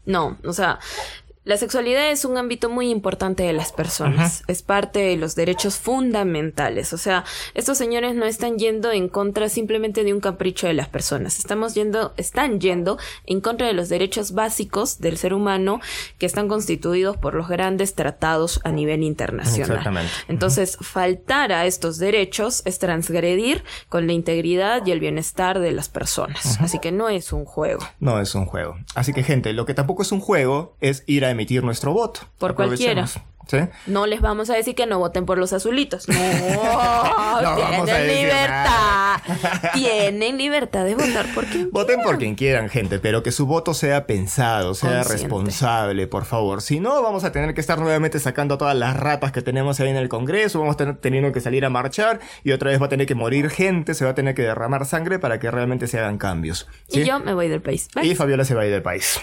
No, 0.05 0.37
o 0.43 0.53
sea, 0.53 0.79
la 1.47 1.55
sexualidad 1.55 2.11
es 2.11 2.25
un 2.25 2.37
ámbito 2.37 2.69
muy 2.69 2.89
importante 2.89 3.43
de 3.43 3.53
las 3.53 3.71
personas. 3.71 4.43
Es 4.47 4.63
parte 4.63 4.99
de 4.99 5.15
los 5.15 5.33
derechos 5.33 5.77
fundamentales. 5.77 6.91
O 6.91 6.97
sea, 6.97 7.23
estos 7.53 7.77
señores 7.77 8.15
no 8.15 8.25
están 8.25 8.57
yendo 8.57 8.91
en 8.91 9.07
contra 9.07 9.47
simplemente 9.47 10.03
de 10.03 10.13
un 10.13 10.19
capricho 10.19 10.67
de 10.67 10.73
las 10.73 10.89
personas. 10.89 11.39
Estamos 11.39 11.73
yendo, 11.73 12.13
están 12.17 12.59
yendo 12.59 12.97
en 13.25 13.39
contra 13.39 13.65
de 13.65 13.71
los 13.71 13.87
derechos 13.87 14.33
básicos 14.33 14.99
del 14.99 15.17
ser 15.17 15.33
humano 15.33 15.79
que 16.17 16.25
están 16.25 16.49
constituidos 16.49 17.15
por 17.15 17.33
los 17.33 17.47
grandes 17.47 17.95
tratados 17.95 18.59
a 18.65 18.73
nivel 18.73 19.01
internacional. 19.01 19.69
Exactamente. 19.69 20.11
Entonces, 20.27 20.77
faltar 20.81 21.53
a 21.53 21.65
estos 21.65 21.97
derechos 21.97 22.61
es 22.65 22.77
transgredir 22.77 23.63
con 23.87 24.05
la 24.05 24.11
integridad 24.11 24.85
y 24.85 24.91
el 24.91 24.99
bienestar 24.99 25.59
de 25.59 25.71
las 25.71 25.87
personas. 25.87 26.59
Así 26.59 26.79
que 26.79 26.91
no 26.91 27.07
es 27.07 27.31
un 27.31 27.45
juego. 27.45 27.87
no 28.01 28.19
es 28.19 28.35
un 28.35 28.45
juego. 28.45 28.75
Así 28.95 29.13
que, 29.13 29.23
gente, 29.23 29.53
lo 29.53 29.65
que 29.65 29.73
tampoco 29.73 30.01
es 30.01 30.11
un 30.11 30.19
juego 30.19 30.75
es 30.81 31.05
ir 31.07 31.23
a 31.23 31.36
emitir 31.37 31.63
nuestro 31.63 31.93
voto. 31.93 32.21
Por 32.39 32.55
cualquiera. 32.55 33.05
No 33.85 34.05
les 34.05 34.21
vamos 34.21 34.49
a 34.49 34.55
decir 34.55 34.75
que 34.75 34.85
no 34.85 34.99
voten 34.99 35.25
por 35.25 35.37
los 35.37 35.53
azulitos. 35.53 36.07
No, 36.07 36.15
tienen 37.85 38.07
libertad. 38.07 39.19
Tienen 39.73 40.37
libertad 40.37 40.85
de 40.85 40.95
votar 40.95 41.25
por 41.33 41.45
quien 41.45 41.69
Voten 41.71 42.01
por 42.01 42.17
quien 42.17 42.35
quieran, 42.35 42.69
gente, 42.69 42.99
pero 42.99 43.23
que 43.23 43.31
su 43.31 43.45
voto 43.45 43.73
sea 43.73 44.05
pensado, 44.05 44.73
sea 44.73 44.97
Consciente. 44.97 45.23
responsable, 45.23 46.07
por 46.07 46.25
favor. 46.25 46.61
Si 46.61 46.79
no, 46.79 47.01
vamos 47.01 47.23
a 47.23 47.31
tener 47.31 47.53
que 47.53 47.61
estar 47.61 47.79
nuevamente 47.79 48.19
sacando 48.19 48.55
a 48.55 48.57
todas 48.57 48.75
las 48.75 48.97
ratas 48.97 49.31
que 49.31 49.41
tenemos 49.41 49.79
ahí 49.79 49.89
en 49.89 49.97
el 49.97 50.09
Congreso, 50.09 50.59
vamos 50.59 50.75
a 50.75 50.77
tener 50.77 50.97
teniendo 50.97 51.31
que 51.31 51.41
salir 51.41 51.65
a 51.65 51.69
marchar 51.69 52.19
y 52.43 52.51
otra 52.51 52.71
vez 52.71 52.81
va 52.81 52.87
a 52.87 52.89
tener 52.89 53.07
que 53.07 53.15
morir 53.15 53.49
gente, 53.49 53.93
se 53.93 54.05
va 54.05 54.11
a 54.11 54.15
tener 54.15 54.35
que 54.35 54.43
derramar 54.43 54.85
sangre 54.85 55.19
para 55.19 55.39
que 55.39 55.49
realmente 55.51 55.87
se 55.87 55.99
hagan 55.99 56.17
cambios. 56.17 56.67
¿sí? 56.87 57.01
Y 57.01 57.05
yo 57.05 57.19
me 57.19 57.33
voy 57.33 57.47
del 57.47 57.61
país. 57.61 57.87
Bye. 57.95 58.07
Y 58.07 58.15
Fabiola 58.15 58.45
se 58.45 58.55
va 58.55 58.61
a 58.63 58.65
ir 58.65 58.71
del 58.71 58.81
país. 58.81 59.19